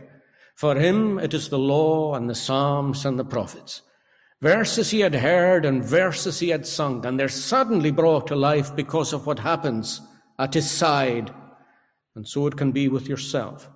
For 0.56 0.76
him, 0.76 1.18
it 1.18 1.34
is 1.34 1.50
the 1.50 1.58
law 1.58 2.14
and 2.14 2.30
the 2.30 2.36
Psalms 2.36 3.04
and 3.04 3.18
the 3.18 3.26
prophets. 3.26 3.82
Verses 4.40 4.92
he 4.92 5.00
had 5.00 5.16
heard 5.16 5.66
and 5.66 5.84
verses 5.84 6.40
he 6.40 6.50
had 6.50 6.68
sung, 6.68 7.04
and 7.04 7.20
they're 7.20 7.30
suddenly 7.30 7.90
brought 7.90 8.28
to 8.28 8.36
life 8.36 8.76
because 8.76 9.12
of 9.12 9.26
what 9.26 9.40
happens 9.40 10.02
at 10.38 10.54
his 10.54 10.70
side. 10.70 11.34
And 12.16 12.28
so 12.28 12.46
it 12.46 12.58
can 12.58 12.72
be 12.72 12.88
with 12.90 13.10
yourself. 13.10 13.72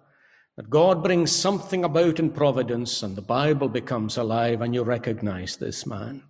That 0.59 0.69
God 0.69 1.01
brings 1.01 1.31
something 1.31 1.85
about 1.85 2.19
in 2.19 2.31
providence, 2.31 3.01
and 3.01 3.15
the 3.15 3.21
Bible 3.21 3.69
becomes 3.69 4.17
alive, 4.17 4.59
and 4.59 4.75
you 4.75 4.83
recognize 4.83 5.55
this 5.55 5.85
man. 5.85 6.23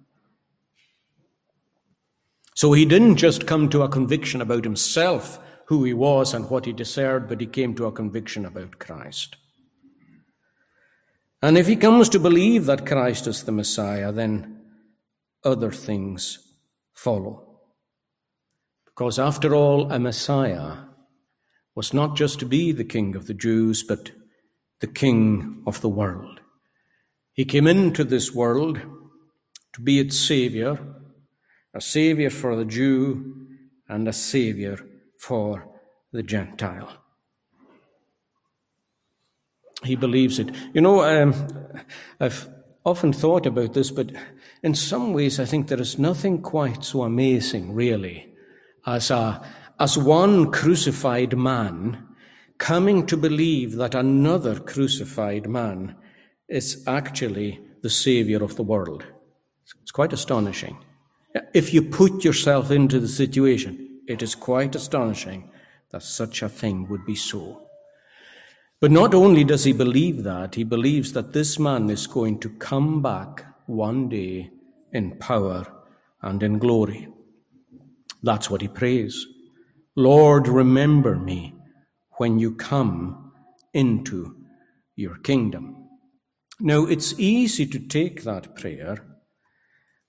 So 2.53 2.73
he 2.73 2.85
didn't 2.85 3.15
just 3.15 3.47
come 3.47 3.69
to 3.69 3.81
a 3.81 3.89
conviction 3.89 4.39
about 4.39 4.65
himself, 4.65 5.39
who 5.65 5.83
he 5.83 5.95
was 5.95 6.35
and 6.35 6.47
what 6.47 6.65
he 6.65 6.73
deserved, 6.73 7.27
but 7.27 7.41
he 7.41 7.47
came 7.47 7.73
to 7.73 7.87
a 7.87 7.91
conviction 7.91 8.45
about 8.45 8.77
Christ. 8.77 9.35
And 11.41 11.57
if 11.57 11.65
he 11.65 11.75
comes 11.75 12.07
to 12.09 12.19
believe 12.19 12.67
that 12.67 12.85
Christ 12.85 13.25
is 13.25 13.45
the 13.45 13.51
Messiah, 13.51 14.11
then 14.11 14.61
other 15.43 15.71
things 15.71 16.53
follow. 16.93 17.61
Because 18.85 19.17
after 19.17 19.55
all, 19.55 19.91
a 19.91 19.97
Messiah 19.97 20.83
was 21.73 21.95
not 21.95 22.15
just 22.15 22.37
to 22.37 22.45
be 22.45 22.71
the 22.71 22.83
King 22.83 23.15
of 23.15 23.25
the 23.25 23.33
Jews, 23.33 23.81
but 23.81 24.11
the 24.79 24.87
King 24.87 25.63
of 25.65 25.81
the 25.81 25.89
world. 25.89 26.39
He 27.33 27.45
came 27.45 27.67
into 27.67 28.03
this 28.03 28.33
world 28.33 28.79
to 29.73 29.81
be 29.81 29.99
its 29.99 30.17
Savior, 30.19 30.79
a 31.73 31.81
Savior 31.81 32.29
for 32.29 32.55
the 32.55 32.65
Jew 32.65 33.47
and 33.87 34.07
a 34.07 34.13
Savior 34.13 34.77
for 35.17 35.67
the 36.11 36.23
Gentile 36.23 36.99
he 39.83 39.95
believes 39.95 40.39
it. 40.39 40.49
You 40.73 40.81
know, 40.81 41.03
um, 41.03 41.33
I've 42.19 42.49
often 42.85 43.13
thought 43.13 43.45
about 43.45 43.73
this, 43.73 43.91
but 43.91 44.11
in 44.63 44.75
some 44.75 45.13
ways, 45.13 45.39
I 45.39 45.45
think 45.45 45.67
there 45.67 45.81
is 45.81 45.97
nothing 45.97 46.41
quite 46.41 46.83
so 46.83 47.03
amazing, 47.03 47.73
really, 47.73 48.33
as 48.85 49.11
a 49.11 49.41
as 49.79 49.97
one 49.97 50.51
crucified 50.51 51.37
man 51.37 52.05
coming 52.59 53.05
to 53.07 53.17
believe 53.17 53.75
that 53.77 53.95
another 53.95 54.59
crucified 54.59 55.49
man 55.49 55.95
is 56.47 56.83
actually 56.85 57.59
the 57.81 57.89
savior 57.89 58.43
of 58.43 58.55
the 58.57 58.63
world. 58.63 59.05
It's 59.81 59.91
quite 59.91 60.13
astonishing. 60.13 60.77
If 61.53 61.73
you 61.73 61.81
put 61.81 62.23
yourself 62.23 62.69
into 62.69 62.99
the 62.99 63.07
situation, 63.07 64.01
it 64.07 64.21
is 64.21 64.35
quite 64.35 64.75
astonishing 64.75 65.49
that 65.91 66.03
such 66.03 66.41
a 66.41 66.49
thing 66.49 66.87
would 66.89 67.05
be 67.05 67.15
so. 67.15 67.65
But 68.81 68.91
not 68.91 69.13
only 69.13 69.43
does 69.43 69.63
he 69.63 69.73
believe 69.73 70.23
that, 70.23 70.55
he 70.55 70.63
believes 70.63 71.13
that 71.13 71.33
this 71.33 71.57
man 71.57 71.89
is 71.89 72.07
going 72.07 72.39
to 72.39 72.49
come 72.49 73.01
back 73.01 73.45
one 73.67 74.09
day 74.09 74.51
in 74.91 75.17
power 75.17 75.65
and 76.21 76.43
in 76.43 76.59
glory. 76.59 77.07
That's 78.21 78.49
what 78.49 78.61
he 78.61 78.67
prays. 78.67 79.25
Lord, 79.95 80.47
remember 80.47 81.15
me 81.15 81.53
when 82.19 82.37
you 82.37 82.53
come 82.53 83.31
into 83.73 84.35
your 84.97 85.17
kingdom. 85.19 85.87
Now, 86.59 86.85
it's 86.85 87.17
easy 87.17 87.65
to 87.67 87.79
take 87.79 88.23
that 88.23 88.57
prayer 88.57 88.97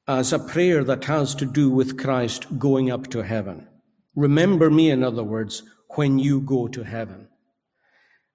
as 0.09 0.33
a 0.33 0.41
prayer 0.41 0.83
that 0.83 1.05
has 1.05 1.37
to 1.37 1.47
do 1.47 1.71
with 1.71 1.97
Christ 1.97 2.59
going 2.59 2.91
up 2.91 3.07
to 3.11 3.23
heaven. 3.23 3.69
Remember 4.17 4.69
me, 4.71 4.91
in 4.91 5.05
other 5.05 5.23
words, 5.23 5.63
when 5.91 6.19
you 6.19 6.41
go 6.41 6.67
to 6.67 6.83
heaven. 6.83 7.29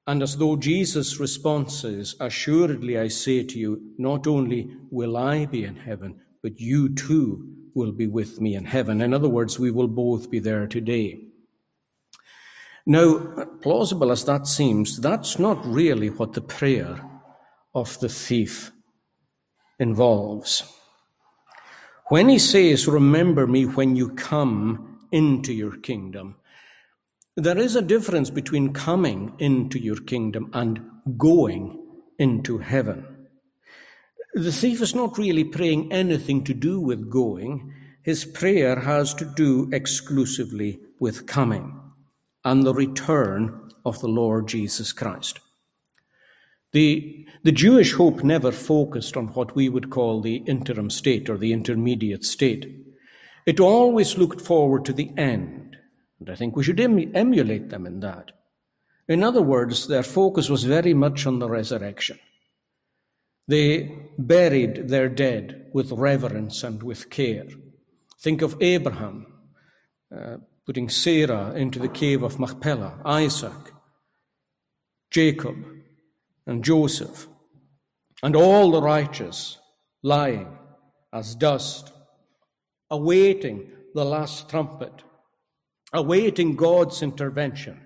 And 0.08 0.24
as 0.24 0.38
though 0.38 0.56
Jesus' 0.56 1.20
response 1.20 1.84
is, 1.84 2.16
Assuredly 2.22 2.98
I 2.98 3.10
say 3.10 3.44
to 3.44 3.60
you, 3.60 3.92
not 3.98 4.26
only 4.26 4.74
will 4.90 5.18
I 5.18 5.48
be 5.48 5.66
in 5.66 5.76
heaven, 5.76 6.22
but 6.42 6.62
you 6.62 6.96
too 6.96 7.54
will 7.74 7.92
be 7.92 8.08
with 8.08 8.40
me 8.40 8.56
in 8.56 8.64
heaven. 8.64 9.02
In 9.02 9.14
other 9.14 9.28
words, 9.28 9.60
we 9.60 9.70
will 9.70 9.90
both 9.90 10.32
be 10.32 10.40
there 10.40 10.66
today. 10.66 11.26
Now, 12.88 13.18
plausible 13.62 14.12
as 14.12 14.26
that 14.26 14.46
seems, 14.46 15.00
that's 15.00 15.40
not 15.40 15.66
really 15.66 16.10
what 16.10 16.34
the 16.34 16.42
prayer 16.42 17.02
of 17.74 18.00
the 18.00 18.10
thief 18.10 18.72
involves. 19.80 20.64
When 22.10 22.30
he 22.30 22.38
says, 22.38 22.88
Remember 22.88 23.48
me 23.48 23.66
when 23.66 23.96
you 23.96 24.10
come 24.10 25.00
into 25.12 25.52
your 25.52 25.78
kingdom, 25.78 26.36
there 27.36 27.58
is 27.58 27.76
a 27.76 27.82
difference 27.82 28.30
between 28.30 28.72
coming 28.72 29.34
into 29.40 29.80
your 29.80 29.98
kingdom 29.98 30.52
and 30.54 30.80
going 31.18 31.84
into 32.20 32.60
heaven. 32.60 33.28
The 34.36 34.52
thief 34.52 34.82
is 34.82 34.94
not 34.94 35.18
really 35.18 35.44
praying 35.44 35.92
anything 35.92 36.44
to 36.44 36.54
do 36.54 36.80
with 36.80 37.10
going. 37.10 37.74
His 38.04 38.26
prayer 38.26 38.80
has 38.80 39.16
to 39.16 39.26
do 39.26 39.70
exclusively 39.74 40.80
with 41.00 41.26
coming 41.26 41.82
and 42.46 42.64
the 42.64 42.74
return 42.74 43.72
of 43.84 44.00
the 44.00 44.08
Lord 44.08 44.48
Jesus 44.48 44.94
Christ. 44.94 45.40
The, 46.72 47.26
the 47.44 47.52
Jewish 47.52 47.94
hope 47.94 48.24
never 48.24 48.52
focused 48.52 49.18
on 49.18 49.28
what 49.30 49.56
we 49.56 49.68
would 49.68 49.90
call 49.90 50.22
the 50.22 50.38
interim 50.38 50.90
state 50.90 51.30
or 51.30 51.38
the 51.38 51.52
intermediate 51.52 52.24
state. 52.24 52.86
It 53.46 53.60
always 53.60 54.18
looked 54.18 54.42
forward 54.42 54.86
to 54.86 54.94
the 54.94 55.12
end 55.18 55.66
and 56.20 56.30
I 56.30 56.36
think 56.36 56.56
we 56.56 56.64
should 56.64 56.80
em- 56.80 57.16
emulate 57.16 57.70
them 57.70 57.86
in 57.86 58.00
that. 58.00 58.32
In 59.08 59.24
other 59.24 59.42
words, 59.42 59.88
their 59.88 60.04
focus 60.04 60.50
was 60.50 60.64
very 60.64 60.94
much 60.94 61.28
on 61.28 61.40
the 61.40 61.50
resurrection. 61.50 62.20
They 63.48 63.96
buried 64.18 64.88
their 64.88 65.08
dead 65.08 65.70
with 65.74 65.92
reverence 65.92 66.64
and 66.64 66.82
with 66.82 67.10
care. 67.10 67.48
Think 68.20 68.42
of 68.42 68.58
Abraham 68.60 69.28
uh, 70.16 70.38
putting 70.66 70.90
Sarah 70.90 71.54
into 71.54 71.80
the 71.80 71.88
cave 71.88 72.24
of 72.24 72.40
Machpelah, 72.40 73.00
Isaac, 73.06 73.74
Jacob, 75.12 75.58
and 76.46 76.64
Joseph, 76.64 77.28
and 78.24 78.36
all 78.36 78.72
the 78.72 78.82
righteous 78.82 79.58
lying 80.04 80.58
as 81.14 81.36
dust, 81.36 81.92
awaiting 82.90 83.70
the 83.94 84.06
last 84.06 84.50
trumpet 84.50 85.04
awaiting 85.96 86.56
God's 86.58 87.02
intervention, 87.02 87.80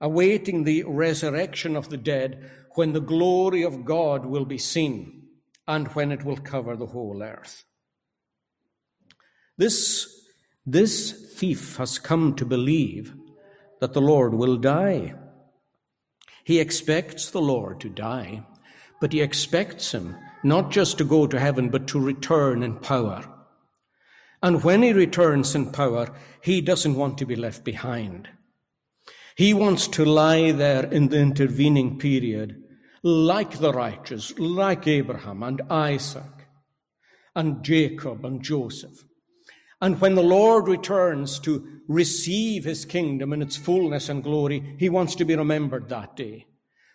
awaiting 0.00 0.64
the 0.64 0.82
resurrection 0.82 1.76
of 1.76 1.88
the 1.88 1.96
dead 1.96 2.50
when 2.74 2.92
the 2.92 3.00
glory 3.00 3.62
of 3.62 3.84
God 3.84 4.26
will 4.26 4.44
be 4.44 4.58
seen 4.58 5.28
and 5.68 5.86
when 5.88 6.10
it 6.10 6.24
will 6.24 6.36
cover 6.36 6.76
the 6.76 6.86
whole 6.86 7.22
earth. 7.22 7.64
This, 9.56 10.19
this 10.66 11.12
thief 11.38 11.76
has 11.76 11.98
come 11.98 12.34
to 12.36 12.44
believe 12.44 13.14
that 13.80 13.92
the 13.92 14.00
Lord 14.00 14.34
will 14.34 14.56
die. 14.56 15.14
He 16.44 16.60
expects 16.60 17.30
the 17.30 17.40
Lord 17.40 17.80
to 17.80 17.88
die, 17.88 18.46
but 19.00 19.12
he 19.12 19.20
expects 19.20 19.92
him 19.92 20.16
not 20.42 20.70
just 20.70 20.98
to 20.98 21.04
go 21.04 21.26
to 21.26 21.38
heaven, 21.38 21.68
but 21.68 21.86
to 21.88 22.00
return 22.00 22.62
in 22.62 22.76
power. 22.76 23.24
And 24.42 24.64
when 24.64 24.82
he 24.82 24.92
returns 24.92 25.54
in 25.54 25.72
power, 25.72 26.08
he 26.42 26.60
doesn't 26.60 26.94
want 26.94 27.18
to 27.18 27.26
be 27.26 27.36
left 27.36 27.64
behind. 27.64 28.28
He 29.36 29.54
wants 29.54 29.86
to 29.88 30.04
lie 30.04 30.52
there 30.52 30.84
in 30.86 31.08
the 31.08 31.18
intervening 31.18 31.98
period, 31.98 32.62
like 33.02 33.58
the 33.58 33.72
righteous, 33.72 34.38
like 34.38 34.86
Abraham 34.86 35.42
and 35.42 35.62
Isaac 35.70 36.48
and 37.34 37.62
Jacob 37.62 38.24
and 38.24 38.42
Joseph. 38.42 39.04
And 39.80 40.00
when 40.00 40.14
the 40.14 40.22
Lord 40.22 40.68
returns 40.68 41.38
to 41.40 41.80
receive 41.88 42.64
his 42.64 42.84
kingdom 42.84 43.32
in 43.32 43.40
its 43.40 43.56
fullness 43.56 44.08
and 44.08 44.22
glory, 44.22 44.76
he 44.78 44.88
wants 44.88 45.14
to 45.16 45.24
be 45.24 45.34
remembered 45.34 45.88
that 45.88 46.16
day. 46.16 46.46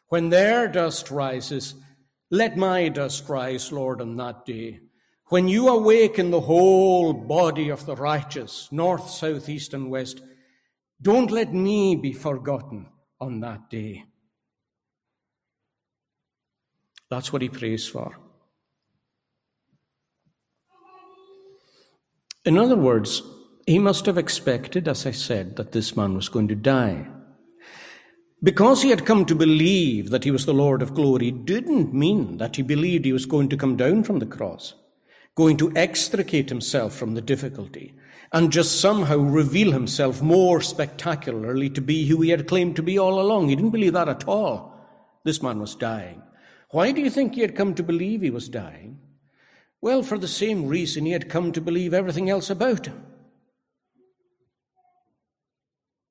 When 0.10 0.30
their 0.30 0.68
dust 0.68 1.10
rises, 1.10 1.74
let 2.30 2.58
my 2.58 2.90
dust 2.90 3.28
rise, 3.28 3.72
Lord, 3.72 4.02
on 4.02 4.16
that 4.18 4.46
day. 4.46 4.82
When 5.30 5.48
you 5.48 5.68
awaken 5.68 6.30
the 6.30 6.42
whole 6.42 7.14
body 7.14 7.70
of 7.70 7.88
the 7.88 7.96
righteous, 7.96 8.70
north, 8.72 9.10
south, 9.10 9.50
east, 9.50 9.74
and 9.74 9.90
west, 9.90 10.22
don't 11.02 11.32
let 11.32 11.54
me 11.54 11.96
be 11.96 12.14
forgotten 12.14 12.88
on 13.20 13.40
that 13.40 13.70
day. 13.70 14.06
That's 17.10 17.34
what 17.34 17.42
he 17.42 17.50
prays 17.50 17.88
for. 17.88 18.18
In 22.46 22.60
other 22.60 22.76
words, 22.76 23.24
he 23.66 23.80
must 23.80 24.06
have 24.06 24.20
expected, 24.20 24.88
as 24.88 25.08
I 25.08 25.12
said, 25.12 25.56
that 25.56 25.72
this 25.72 25.98
man 25.98 26.14
was 26.14 26.30
going 26.30 26.48
to 26.50 26.56
die. 26.56 27.08
Because 28.44 28.84
he 28.84 28.92
had 28.92 29.08
come 29.08 29.26
to 29.26 29.34
believe 29.34 30.12
that 30.12 30.24
he 30.24 30.30
was 30.30 30.46
the 30.46 30.54
Lord 30.54 30.84
of 30.84 30.94
glory 30.94 31.32
didn't 31.32 31.92
mean 31.92 32.38
that 32.38 32.58
he 32.58 32.62
believed 32.62 33.04
he 33.04 33.14
was 33.14 33.26
going 33.26 33.50
to 33.50 33.58
come 33.58 33.76
down 33.76 34.04
from 34.04 34.20
the 34.20 34.28
cross, 34.28 34.76
going 35.34 35.58
to 35.58 35.76
extricate 35.76 36.50
himself 36.50 36.94
from 36.94 37.16
the 37.16 37.22
difficulty, 37.22 37.96
and 38.32 38.52
just 38.52 38.80
somehow 38.80 39.18
reveal 39.18 39.72
himself 39.72 40.22
more 40.22 40.62
spectacularly 40.62 41.72
to 41.72 41.82
be 41.82 42.06
who 42.06 42.22
he 42.22 42.30
had 42.30 42.48
claimed 42.48 42.76
to 42.76 42.84
be 42.84 43.00
all 43.00 43.20
along. 43.20 43.50
He 43.50 43.56
didn't 43.56 43.72
believe 43.72 43.94
that 43.94 44.10
at 44.10 44.28
all. 44.28 44.80
This 45.24 45.42
man 45.42 45.60
was 45.60 45.74
dying. 45.74 46.22
Why 46.70 46.92
do 46.92 47.02
you 47.02 47.10
think 47.10 47.34
he 47.34 47.42
had 47.42 47.56
come 47.56 47.74
to 47.74 47.82
believe 47.82 48.22
he 48.22 48.30
was 48.30 48.48
dying? 48.50 49.00
Well, 49.82 50.04
for 50.04 50.18
the 50.18 50.28
same 50.28 50.68
reason 50.68 51.06
he 51.06 51.12
had 51.12 51.30
come 51.30 51.52
to 51.52 51.62
believe 51.62 51.94
everything 51.94 52.30
else 52.30 52.50
about 52.50 52.88
him. 52.88 53.06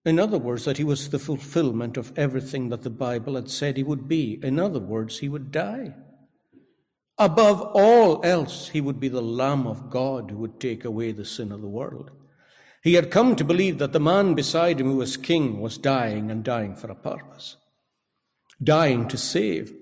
In 0.04 0.18
other 0.18 0.38
words, 0.38 0.66
that 0.66 0.76
he 0.76 0.84
was 0.84 1.08
the 1.08 1.18
fulfillment 1.18 1.96
of 1.96 2.16
everything 2.16 2.68
that 2.68 2.82
the 2.82 2.90
Bible 2.90 3.36
had 3.36 3.50
said 3.50 3.76
he 3.76 3.82
would 3.82 4.06
be. 4.06 4.38
In 4.42 4.58
other 4.58 4.78
words, 4.78 5.20
he 5.20 5.28
would 5.28 5.50
die. 5.50 5.94
Above 7.16 7.62
all 7.74 8.20
else, 8.24 8.68
he 8.68 8.80
would 8.80 9.00
be 9.00 9.08
the 9.08 9.22
Lamb 9.22 9.66
of 9.66 9.88
God 9.88 10.30
who 10.30 10.38
would 10.38 10.60
take 10.60 10.84
away 10.84 11.12
the 11.12 11.24
sin 11.24 11.52
of 11.52 11.62
the 11.62 11.68
world. 11.68 12.10
He 12.82 12.94
had 12.94 13.10
come 13.10 13.34
to 13.36 13.44
believe 13.44 13.78
that 13.78 13.92
the 13.92 14.00
man 14.00 14.34
beside 14.34 14.78
him 14.78 14.88
who 14.88 14.96
was 14.96 15.16
king 15.16 15.60
was 15.60 15.78
dying 15.78 16.30
and 16.30 16.44
dying 16.44 16.74
for 16.74 16.90
a 16.90 16.94
purpose, 16.94 17.56
dying 18.62 19.08
to 19.08 19.16
save 19.16 19.72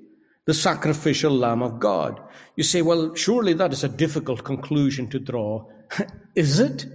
the 0.46 0.54
sacrificial 0.54 1.32
Lamb 1.32 1.62
of 1.62 1.78
God. 1.78 2.20
You 2.56 2.64
say, 2.64 2.82
well, 2.82 3.14
surely 3.14 3.52
that 3.54 3.72
is 3.72 3.84
a 3.84 3.88
difficult 3.88 4.44
conclusion 4.44 5.08
to 5.08 5.18
draw. 5.18 5.66
is 6.34 6.58
it? 6.58 6.86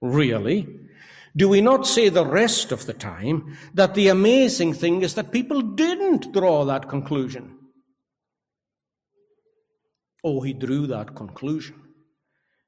Really? 0.00 0.66
Do 1.36 1.48
we 1.50 1.60
not 1.60 1.86
say 1.86 2.08
the 2.08 2.24
rest 2.24 2.72
of 2.72 2.86
the 2.86 2.94
time 2.94 3.56
that 3.74 3.94
the 3.94 4.08
amazing 4.08 4.72
thing 4.72 5.02
is 5.02 5.14
that 5.14 5.32
people 5.32 5.60
didn't 5.60 6.32
draw 6.32 6.64
that 6.64 6.88
conclusion? 6.88 7.58
Oh, 10.24 10.40
he 10.40 10.54
drew 10.54 10.86
that 10.86 11.14
conclusion. 11.14 11.76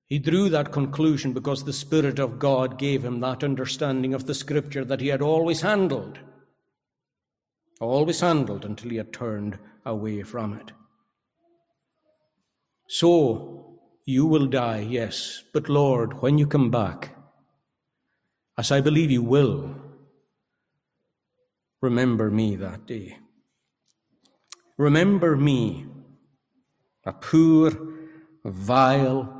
He 0.06 0.18
drew 0.18 0.48
that 0.50 0.72
conclusion 0.72 1.32
because 1.32 1.64
the 1.64 1.72
Spirit 1.72 2.18
of 2.18 2.38
God 2.38 2.78
gave 2.78 3.04
him 3.04 3.20
that 3.20 3.42
understanding 3.42 4.14
of 4.14 4.26
the 4.26 4.34
Scripture 4.34 4.84
that 4.84 5.00
he 5.00 5.08
had 5.08 5.22
always 5.22 5.62
handled. 5.62 6.18
Always 7.80 8.20
handled 8.20 8.64
until 8.64 8.90
he 8.90 8.96
had 8.96 9.12
turned 9.12 9.58
away 9.88 10.22
from 10.22 10.52
it. 10.54 10.72
So, 12.88 13.80
you 14.04 14.24
will 14.26 14.46
die, 14.46 14.80
yes, 14.80 15.42
but 15.52 15.68
Lord, 15.68 16.22
when 16.22 16.38
you 16.38 16.46
come 16.46 16.70
back, 16.70 17.16
as 18.56 18.72
I 18.72 18.80
believe 18.80 19.10
you 19.10 19.22
will, 19.22 19.74
remember 21.80 22.30
me 22.30 22.56
that 22.56 22.86
day. 22.86 23.18
Remember 24.76 25.36
me 25.36 25.86
a 27.04 27.12
poor, 27.12 27.72
vile, 28.44 29.34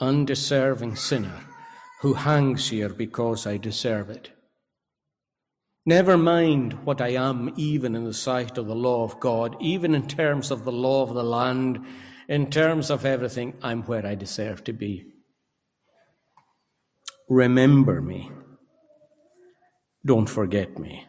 undeserving 0.00 0.96
sinner 0.96 1.40
who 2.00 2.14
hangs 2.14 2.70
here 2.70 2.88
because 2.88 3.46
I 3.46 3.56
deserve 3.56 4.10
it. 4.10 4.30
Never 5.84 6.16
mind 6.16 6.84
what 6.84 7.00
I 7.00 7.08
am, 7.08 7.52
even 7.56 7.94
in 7.94 8.04
the 8.04 8.14
sight 8.14 8.56
of 8.56 8.66
the 8.66 8.74
law 8.74 9.02
of 9.04 9.18
God, 9.18 9.56
even 9.60 9.94
in 9.94 10.06
terms 10.06 10.50
of 10.50 10.64
the 10.64 10.72
law 10.72 11.02
of 11.02 11.14
the 11.14 11.24
land, 11.24 11.84
in 12.28 12.50
terms 12.50 12.90
of 12.90 13.04
everything, 13.04 13.56
I'm 13.62 13.82
where 13.82 14.06
I 14.06 14.14
deserve 14.14 14.62
to 14.64 14.72
be. 14.72 15.06
Remember 17.28 18.00
me. 18.00 18.30
Don't 20.04 20.28
forget 20.28 20.78
me. 20.78 21.06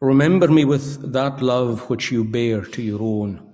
Remember 0.00 0.48
me 0.48 0.64
with 0.64 1.12
that 1.12 1.42
love 1.42 1.88
which 1.88 2.10
you 2.10 2.24
bear 2.24 2.62
to 2.62 2.82
your 2.82 3.02
own 3.02 3.50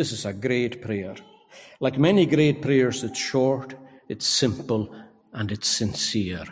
this 0.00 0.12
is 0.12 0.24
a 0.24 0.32
great 0.32 0.80
prayer. 0.80 1.16
Like 1.80 1.98
many 1.98 2.24
great 2.26 2.62
prayers, 2.62 3.02
it's 3.02 3.18
short, 3.18 3.74
it's 4.08 4.26
simple, 4.26 4.94
and 5.32 5.50
it's 5.50 5.68
sincere. 5.68 6.46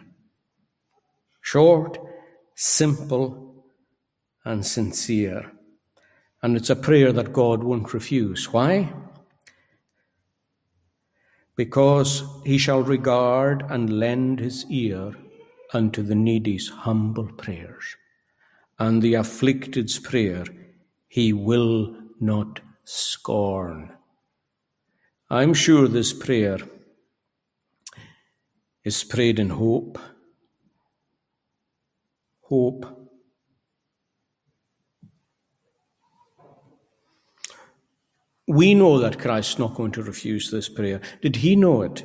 Short, 1.51 1.97
simple, 2.55 3.65
and 4.45 4.67
sincere. 4.67 5.51
And 6.43 6.59
it's 6.59 6.69
a 6.69 6.77
prayer 6.77 7.11
that 7.11 7.33
God 7.33 7.65
won't 7.65 7.95
refuse. 7.95 8.53
Why? 8.53 8.93
Because 11.57 12.23
he 12.45 12.59
shall 12.59 12.83
regard 12.83 13.65
and 13.71 13.99
lend 13.99 14.41
his 14.41 14.67
ear 14.69 15.15
unto 15.73 16.03
the 16.03 16.15
needy's 16.15 16.69
humble 16.69 17.33
prayers, 17.33 17.97
and 18.79 19.01
the 19.01 19.15
afflicted's 19.15 19.99
prayer 19.99 20.45
he 21.09 21.33
will 21.33 21.97
not 22.21 22.61
scorn. 22.85 23.91
I'm 25.31 25.55
sure 25.55 25.89
this 25.89 26.13
prayer 26.13 26.59
is 28.85 29.03
prayed 29.03 29.39
in 29.39 29.49
hope. 29.49 29.99
Hope. 32.49 32.87
We 38.47 38.73
know 38.73 38.99
that 38.99 39.19
Christ's 39.19 39.59
not 39.59 39.75
going 39.75 39.93
to 39.93 40.03
refuse 40.03 40.51
this 40.51 40.71
prayer. 40.71 41.03
Did 41.21 41.37
he 41.37 41.55
know 41.55 41.83
it? 41.83 42.05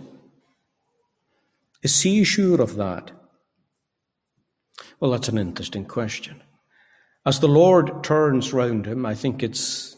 Is 1.82 2.02
he 2.02 2.26
sure 2.26 2.62
of 2.62 2.76
that? 2.76 3.12
Well, 5.00 5.12
that's 5.12 5.30
an 5.30 5.38
interesting 5.38 5.86
question. 5.86 6.42
As 7.26 7.40
the 7.40 7.48
Lord 7.48 8.04
turns 8.04 8.52
round 8.52 8.86
him, 8.86 9.06
I 9.06 9.16
think 9.16 9.42
it's 9.42 9.96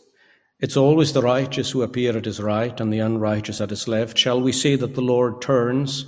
it's 0.60 0.78
always 0.78 1.14
the 1.14 1.22
righteous 1.22 1.72
who 1.72 1.82
appear 1.82 2.16
at 2.16 2.26
his 2.26 2.40
right 2.40 2.80
and 2.80 2.94
the 2.94 3.00
unrighteous 3.00 3.60
at 3.60 3.72
his 3.72 3.88
left. 3.88 4.18
Shall 4.18 4.40
we 4.40 4.52
say 4.52 4.76
that 4.76 4.94
the 4.94 5.02
Lord 5.02 5.42
turns 5.42 6.06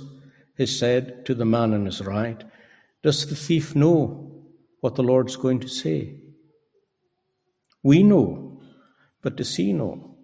his 0.56 0.80
head 0.80 1.26
to 1.26 1.34
the 1.34 1.44
man 1.44 1.74
on 1.74 1.86
his 1.86 2.00
right? 2.00 2.42
Does 3.02 3.26
the 3.26 3.36
thief 3.36 3.76
know 3.76 4.44
what 4.80 4.96
the 4.96 5.02
Lord's 5.02 5.36
going 5.36 5.60
to 5.60 5.68
say? 5.68 6.20
We 7.82 8.02
know, 8.02 8.60
but 9.22 9.36
does 9.36 9.54
he 9.56 9.72
know? 9.72 10.16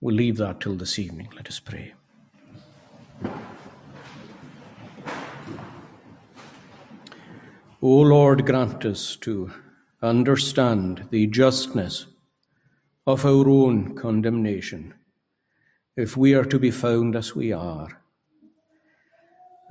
We'll 0.00 0.14
leave 0.14 0.36
that 0.36 0.60
till 0.60 0.76
this 0.76 0.98
evening. 0.98 1.28
Let 1.34 1.48
us 1.48 1.60
pray. 1.60 1.94
O 7.84 7.88
Lord, 7.88 8.46
grant 8.46 8.84
us 8.84 9.16
to 9.16 9.52
understand 10.00 11.08
the 11.10 11.26
justness 11.26 12.06
of 13.06 13.24
our 13.26 13.48
own 13.48 13.96
condemnation 13.96 14.94
if 15.96 16.16
we 16.16 16.32
are 16.34 16.44
to 16.44 16.60
be 16.60 16.70
found 16.70 17.16
as 17.16 17.34
we 17.34 17.52
are. 17.52 18.01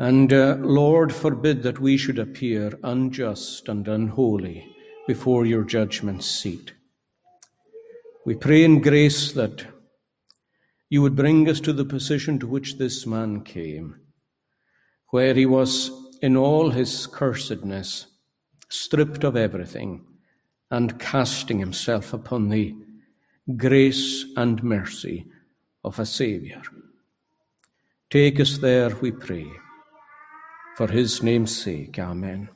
And 0.01 0.33
uh, 0.33 0.55
Lord, 0.59 1.13
forbid 1.13 1.61
that 1.61 1.77
we 1.77 1.95
should 1.95 2.17
appear 2.17 2.73
unjust 2.83 3.69
and 3.69 3.87
unholy 3.87 4.67
before 5.05 5.45
your 5.45 5.63
judgment 5.63 6.23
seat. 6.23 6.73
We 8.25 8.33
pray 8.33 8.63
in 8.63 8.81
grace 8.81 9.31
that 9.33 9.67
you 10.89 11.03
would 11.03 11.15
bring 11.15 11.47
us 11.47 11.59
to 11.59 11.71
the 11.71 11.85
position 11.85 12.39
to 12.39 12.47
which 12.47 12.79
this 12.79 13.05
man 13.05 13.43
came, 13.43 13.99
where 15.11 15.35
he 15.35 15.45
was 15.45 15.91
in 16.19 16.35
all 16.35 16.71
his 16.71 17.05
cursedness, 17.05 18.07
stripped 18.69 19.23
of 19.23 19.35
everything, 19.35 20.03
and 20.71 20.99
casting 20.99 21.59
himself 21.59 22.11
upon 22.11 22.49
the 22.49 22.75
grace 23.55 24.25
and 24.35 24.63
mercy 24.63 25.27
of 25.83 25.99
a 25.99 26.07
Saviour. 26.07 26.63
Take 28.09 28.39
us 28.39 28.57
there, 28.57 28.95
we 28.95 29.11
pray. 29.11 29.45
For 30.75 30.87
his 30.87 31.21
name's 31.21 31.55
sake, 31.55 31.99
Amen. 31.99 32.49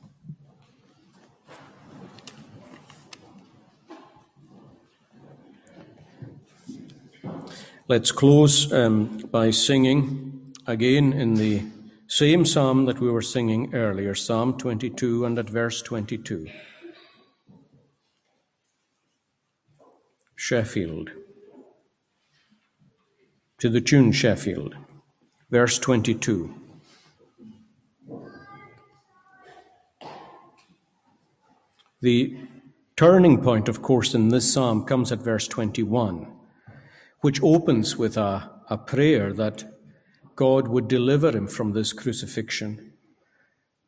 Let's 7.88 8.10
close 8.10 8.72
um, 8.72 9.18
by 9.30 9.50
singing 9.50 10.54
again 10.66 11.12
in 11.12 11.34
the 11.34 11.62
same 12.08 12.44
psalm 12.44 12.86
that 12.86 12.98
we 12.98 13.08
were 13.08 13.22
singing 13.22 13.72
earlier, 13.74 14.12
Psalm 14.12 14.58
22 14.58 15.24
and 15.24 15.38
at 15.38 15.48
verse 15.48 15.82
22. 15.82 16.48
Sheffield. 20.34 21.10
To 23.58 23.68
the 23.68 23.80
tune 23.80 24.10
Sheffield, 24.10 24.74
verse 25.50 25.78
22. 25.78 26.65
The 32.00 32.36
turning 32.96 33.42
point, 33.42 33.68
of 33.68 33.82
course, 33.82 34.14
in 34.14 34.28
this 34.28 34.52
psalm 34.52 34.84
comes 34.84 35.12
at 35.12 35.20
verse 35.20 35.48
21, 35.48 36.26
which 37.20 37.42
opens 37.42 37.96
with 37.96 38.16
a, 38.16 38.50
a 38.68 38.76
prayer 38.76 39.32
that 39.32 39.64
God 40.34 40.68
would 40.68 40.88
deliver 40.88 41.30
him 41.30 41.48
from 41.48 41.72
this 41.72 41.92
crucifixion. 41.92 42.92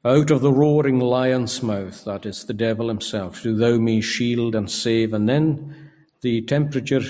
Out 0.04 0.30
of 0.30 0.40
the 0.40 0.52
roaring 0.52 1.00
lion's 1.00 1.62
mouth, 1.62 2.04
that 2.04 2.24
is 2.24 2.44
the 2.44 2.54
devil 2.54 2.88
himself, 2.88 3.42
do 3.42 3.54
thou 3.54 3.76
me 3.76 4.00
shield 4.00 4.54
and 4.54 4.70
save. 4.70 5.12
And 5.12 5.28
then 5.28 5.90
the 6.22 6.40
temperature 6.42 7.02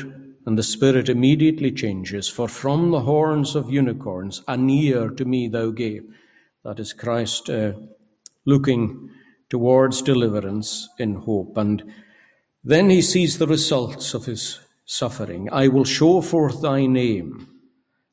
and 0.47 0.59
the 0.59 0.63
spirit 0.63 1.09
immediately 1.09 1.71
changes. 1.71 2.29
For 2.29 2.49
from 2.49 2.91
the 2.91 3.03
horns 3.03 3.55
of 3.55 3.71
unicorns, 3.71 4.43
an 4.49 4.71
ear 4.71 5.11
to 5.11 5.25
me 5.25 5.47
thou 5.47 5.71
gave. 5.71 6.05
That 6.65 6.81
is 6.81 6.93
Christ 6.93 7.51
uh, 7.51 7.75
looking 8.47 9.11
towards 9.51 10.03
deliverance 10.03 10.89
in 10.99 11.15
hope. 11.15 11.57
And 11.57 11.83
then 12.65 12.91
he 12.91 13.03
sees 13.03 13.39
the 13.39 13.47
results 13.47 14.15
of 14.15 14.27
his 14.27 14.61
suffering. 14.85 15.49
I 15.53 15.69
will 15.69 15.85
show 15.85 16.21
forth 16.21 16.63
thy 16.63 16.87
name 16.87 17.49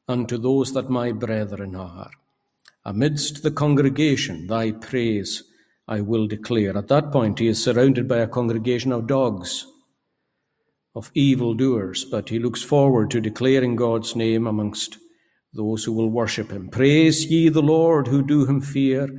unto 0.08 0.38
those 0.38 0.74
that 0.74 0.90
my 0.90 1.12
brethren 1.12 1.76
are. 1.76 2.12
Amidst 2.84 3.42
the 3.42 3.52
congregation, 3.52 4.48
thy 4.48 4.72
praise 4.72 5.44
I 5.88 6.02
will 6.02 6.28
declare. 6.28 6.78
At 6.78 6.88
that 6.90 7.12
point, 7.12 7.40
he 7.40 7.48
is 7.48 7.64
surrounded 7.64 8.08
by 8.08 8.18
a 8.18 8.28
congregation 8.28 8.92
of 8.92 9.08
dogs, 9.08 9.66
of 10.96 11.12
evil 11.14 11.54
doers, 11.54 12.06
but 12.06 12.30
he 12.30 12.40
looks 12.40 12.62
forward 12.62 13.12
to 13.12 13.22
declaring 13.22 13.76
God's 13.76 14.16
name 14.16 14.48
amongst 14.48 14.98
those 15.54 15.84
who 15.84 15.94
will 15.94 16.10
worship 16.10 16.52
him. 16.52 16.70
Praise 16.70 17.26
ye 17.26 17.50
the 17.50 17.62
Lord 17.62 18.08
who 18.08 18.22
do 18.22 18.46
him 18.46 18.62
fear. 18.62 19.10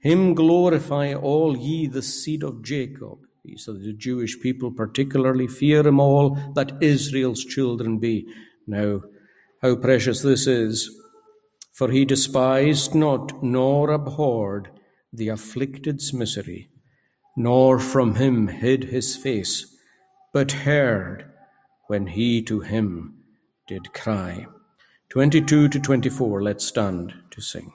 Him 0.00 0.34
glorify 0.34 1.14
all 1.14 1.56
ye 1.56 1.86
the 1.86 2.02
seed 2.02 2.42
of 2.42 2.62
Jacob. 2.62 3.18
Are 3.66 3.72
the 3.72 3.94
Jewish 3.94 4.38
people, 4.40 4.70
particularly 4.70 5.46
fear 5.46 5.86
him 5.86 5.98
all 5.98 6.38
that 6.54 6.82
Israel's 6.82 7.42
children 7.44 7.98
be. 7.98 8.26
Now, 8.66 9.00
how 9.62 9.76
precious 9.76 10.20
this 10.20 10.46
is 10.46 10.90
for 11.78 11.92
he 11.92 12.04
despised 12.04 12.92
not 12.92 13.40
nor 13.40 13.92
abhorred 13.92 14.68
the 15.12 15.28
afflicted's 15.28 16.12
misery, 16.12 16.68
nor 17.36 17.78
from 17.78 18.16
him 18.16 18.48
hid 18.48 18.82
his 18.82 19.14
face, 19.14 19.76
but 20.32 20.66
heard 20.66 21.30
when 21.86 22.08
he 22.08 22.42
to 22.42 22.58
him 22.58 23.14
did 23.68 23.92
cry. 23.92 24.44
22 25.10 25.68
to 25.68 25.78
24, 25.78 26.42
let's 26.42 26.64
stand 26.64 27.14
to 27.30 27.40
sing. 27.40 27.72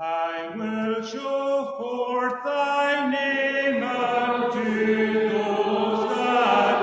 I 0.00 0.52
will 0.54 1.04
show 1.04 1.74
forth 1.76 2.44
thy 2.44 3.10
name 3.10 3.82
unto 3.82 5.28
those 5.28 6.14
that. 6.14 6.78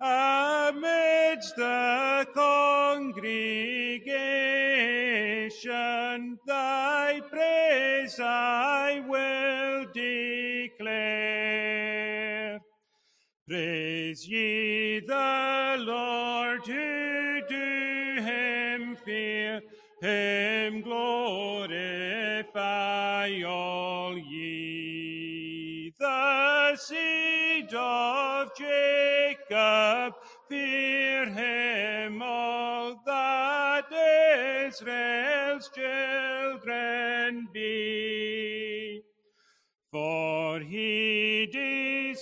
Amidst 0.00 1.56
the 1.56 2.28
congregation, 2.32 3.45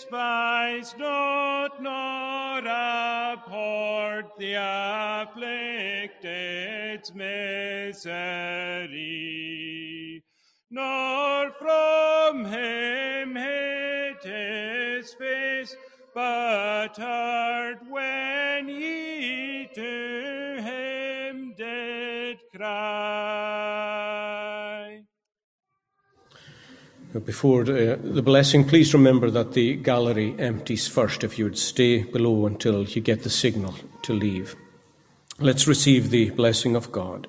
despised 0.05 0.98
not 0.98 1.82
nor 1.82 2.59
abhorred 2.59 4.26
the 4.38 4.52
afflicted's 4.55 6.05
misery, 7.14 8.05
Before 27.25 27.62
uh, 27.62 27.97
the 28.01 28.22
blessing, 28.22 28.64
please 28.64 28.93
remember 28.93 29.31
that 29.31 29.53
the 29.53 29.77
gallery 29.77 30.35
empties 30.39 30.87
first 30.87 31.25
if 31.25 31.39
you 31.39 31.45
would 31.45 31.59
stay 31.59 32.03
below 32.03 32.47
until 32.47 32.85
you 32.85 33.01
get 33.01 33.22
the 33.22 33.31
signal 33.31 33.75
to 34.03 34.12
leave. 34.12 34.55
Let's 35.39 35.66
receive 35.66 36.11
the 36.11 36.31
blessing 36.31 36.77
of 36.77 36.93
God. 36.93 37.27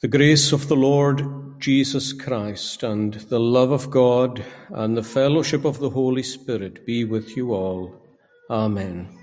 The 0.00 0.08
grace 0.08 0.52
of 0.52 0.68
the 0.68 0.74
Lord 0.74 1.60
Jesus 1.60 2.12
Christ 2.12 2.82
and 2.82 3.14
the 3.14 3.38
love 3.38 3.70
of 3.70 3.90
God 3.90 4.44
and 4.70 4.96
the 4.96 5.04
fellowship 5.04 5.64
of 5.64 5.78
the 5.78 5.90
Holy 5.90 6.24
Spirit 6.24 6.84
be 6.84 7.04
with 7.04 7.36
you 7.36 7.52
all. 7.52 7.94
Amen. 8.50 9.21